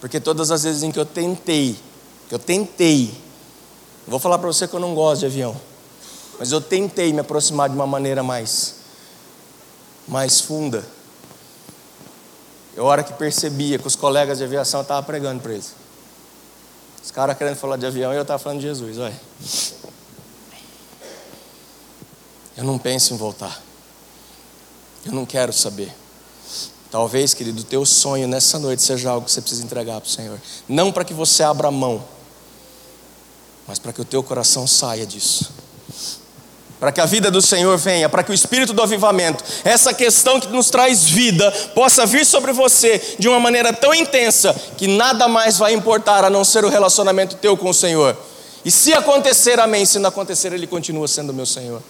Porque 0.00 0.20
todas 0.20 0.50
as 0.50 0.62
vezes 0.62 0.82
em 0.82 0.92
que 0.92 0.98
eu 0.98 1.06
tentei, 1.06 1.76
que 2.28 2.34
eu 2.34 2.38
tentei, 2.38 3.10
eu 4.06 4.10
vou 4.10 4.20
falar 4.20 4.38
para 4.38 4.46
você 4.46 4.68
que 4.68 4.74
eu 4.74 4.80
não 4.80 4.94
gosto 4.94 5.20
de 5.20 5.26
avião, 5.26 5.56
mas 6.38 6.52
eu 6.52 6.60
tentei 6.60 7.12
me 7.12 7.20
aproximar 7.20 7.68
de 7.68 7.74
uma 7.74 7.86
maneira 7.86 8.22
mais, 8.22 8.76
mais 10.06 10.40
funda. 10.40 10.84
Eu, 12.76 12.84
a 12.84 12.90
hora 12.90 13.02
que 13.02 13.12
percebia 13.14 13.78
que 13.78 13.86
os 13.86 13.96
colegas 13.96 14.38
de 14.38 14.44
aviação 14.44 14.82
estavam 14.82 15.02
pregando 15.02 15.42
para 15.42 15.52
eles. 15.52 15.74
Os 17.02 17.10
caras 17.10 17.36
querendo 17.36 17.56
falar 17.56 17.76
de 17.76 17.86
avião 17.86 18.12
e 18.12 18.16
eu 18.16 18.22
estava 18.22 18.38
falando 18.38 18.60
de 18.60 18.66
Jesus, 18.66 18.98
olha. 18.98 19.20
Eu 22.58 22.64
não 22.64 22.76
penso 22.76 23.14
em 23.14 23.16
voltar. 23.16 23.62
Eu 25.06 25.12
não 25.12 25.24
quero 25.24 25.52
saber. 25.52 25.94
Talvez, 26.90 27.32
querido, 27.32 27.60
o 27.60 27.64
teu 27.64 27.86
sonho 27.86 28.26
nessa 28.26 28.58
noite 28.58 28.82
seja 28.82 29.10
algo 29.10 29.26
que 29.26 29.30
você 29.30 29.40
precisa 29.40 29.64
entregar 29.64 30.00
para 30.00 30.08
o 30.08 30.10
Senhor. 30.10 30.40
Não 30.68 30.90
para 30.90 31.04
que 31.04 31.14
você 31.14 31.44
abra 31.44 31.70
mão, 31.70 32.04
mas 33.64 33.78
para 33.78 33.92
que 33.92 34.00
o 34.00 34.04
teu 34.04 34.24
coração 34.24 34.66
saia 34.66 35.06
disso. 35.06 35.52
Para 36.80 36.90
que 36.90 37.00
a 37.00 37.06
vida 37.06 37.30
do 37.30 37.40
Senhor 37.40 37.78
venha, 37.78 38.08
para 38.08 38.24
que 38.24 38.32
o 38.32 38.34
espírito 38.34 38.72
do 38.72 38.82
avivamento, 38.82 39.44
essa 39.62 39.94
questão 39.94 40.40
que 40.40 40.48
nos 40.48 40.68
traz 40.68 41.04
vida, 41.04 41.52
possa 41.76 42.06
vir 42.06 42.26
sobre 42.26 42.52
você 42.52 43.14
de 43.20 43.28
uma 43.28 43.38
maneira 43.38 43.72
tão 43.72 43.94
intensa 43.94 44.52
que 44.76 44.88
nada 44.88 45.28
mais 45.28 45.58
vai 45.58 45.74
importar 45.74 46.24
a 46.24 46.30
não 46.30 46.44
ser 46.44 46.64
o 46.64 46.68
relacionamento 46.68 47.36
teu 47.36 47.56
com 47.56 47.70
o 47.70 47.74
Senhor. 47.74 48.16
E 48.64 48.70
se 48.70 48.92
acontecer, 48.92 49.60
amém. 49.60 49.86
Se 49.86 50.00
não 50.00 50.08
acontecer, 50.08 50.52
Ele 50.52 50.66
continua 50.66 51.06
sendo 51.06 51.32
meu 51.32 51.46
Senhor. 51.46 51.80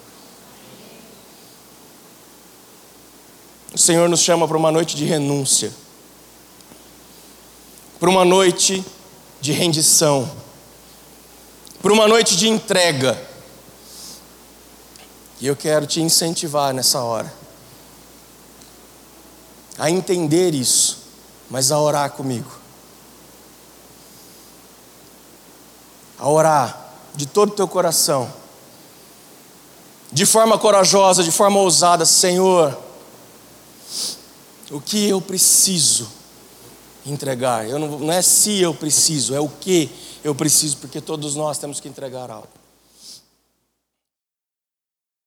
O 3.72 3.78
Senhor 3.78 4.08
nos 4.08 4.20
chama 4.20 4.48
para 4.48 4.56
uma 4.56 4.72
noite 4.72 4.96
de 4.96 5.04
renúncia, 5.04 5.72
para 8.00 8.08
uma 8.08 8.24
noite 8.24 8.84
de 9.40 9.52
rendição, 9.52 10.30
para 11.82 11.92
uma 11.92 12.08
noite 12.08 12.36
de 12.36 12.48
entrega. 12.48 13.20
E 15.40 15.46
eu 15.46 15.54
quero 15.54 15.86
te 15.86 16.00
incentivar 16.00 16.72
nessa 16.72 17.00
hora 17.00 17.32
a 19.78 19.90
entender 19.90 20.54
isso, 20.54 20.98
mas 21.48 21.70
a 21.70 21.78
orar 21.78 22.10
comigo. 22.12 22.50
A 26.18 26.28
orar 26.28 26.94
de 27.14 27.26
todo 27.26 27.50
o 27.50 27.54
teu 27.54 27.68
coração, 27.68 28.32
de 30.10 30.24
forma 30.26 30.58
corajosa, 30.58 31.22
de 31.22 31.30
forma 31.30 31.60
ousada, 31.60 32.04
Senhor 32.04 32.87
o 34.70 34.80
que 34.80 35.08
eu 35.08 35.20
preciso 35.20 36.08
entregar. 37.06 37.68
Eu 37.68 37.78
não, 37.78 37.98
não 37.98 38.12
é 38.12 38.22
se 38.22 38.60
eu 38.60 38.74
preciso, 38.74 39.34
é 39.34 39.40
o 39.40 39.48
que 39.48 39.90
eu 40.22 40.34
preciso, 40.34 40.76
porque 40.78 41.00
todos 41.00 41.34
nós 41.34 41.58
temos 41.58 41.80
que 41.80 41.88
entregar 41.88 42.30
algo. 42.30 42.57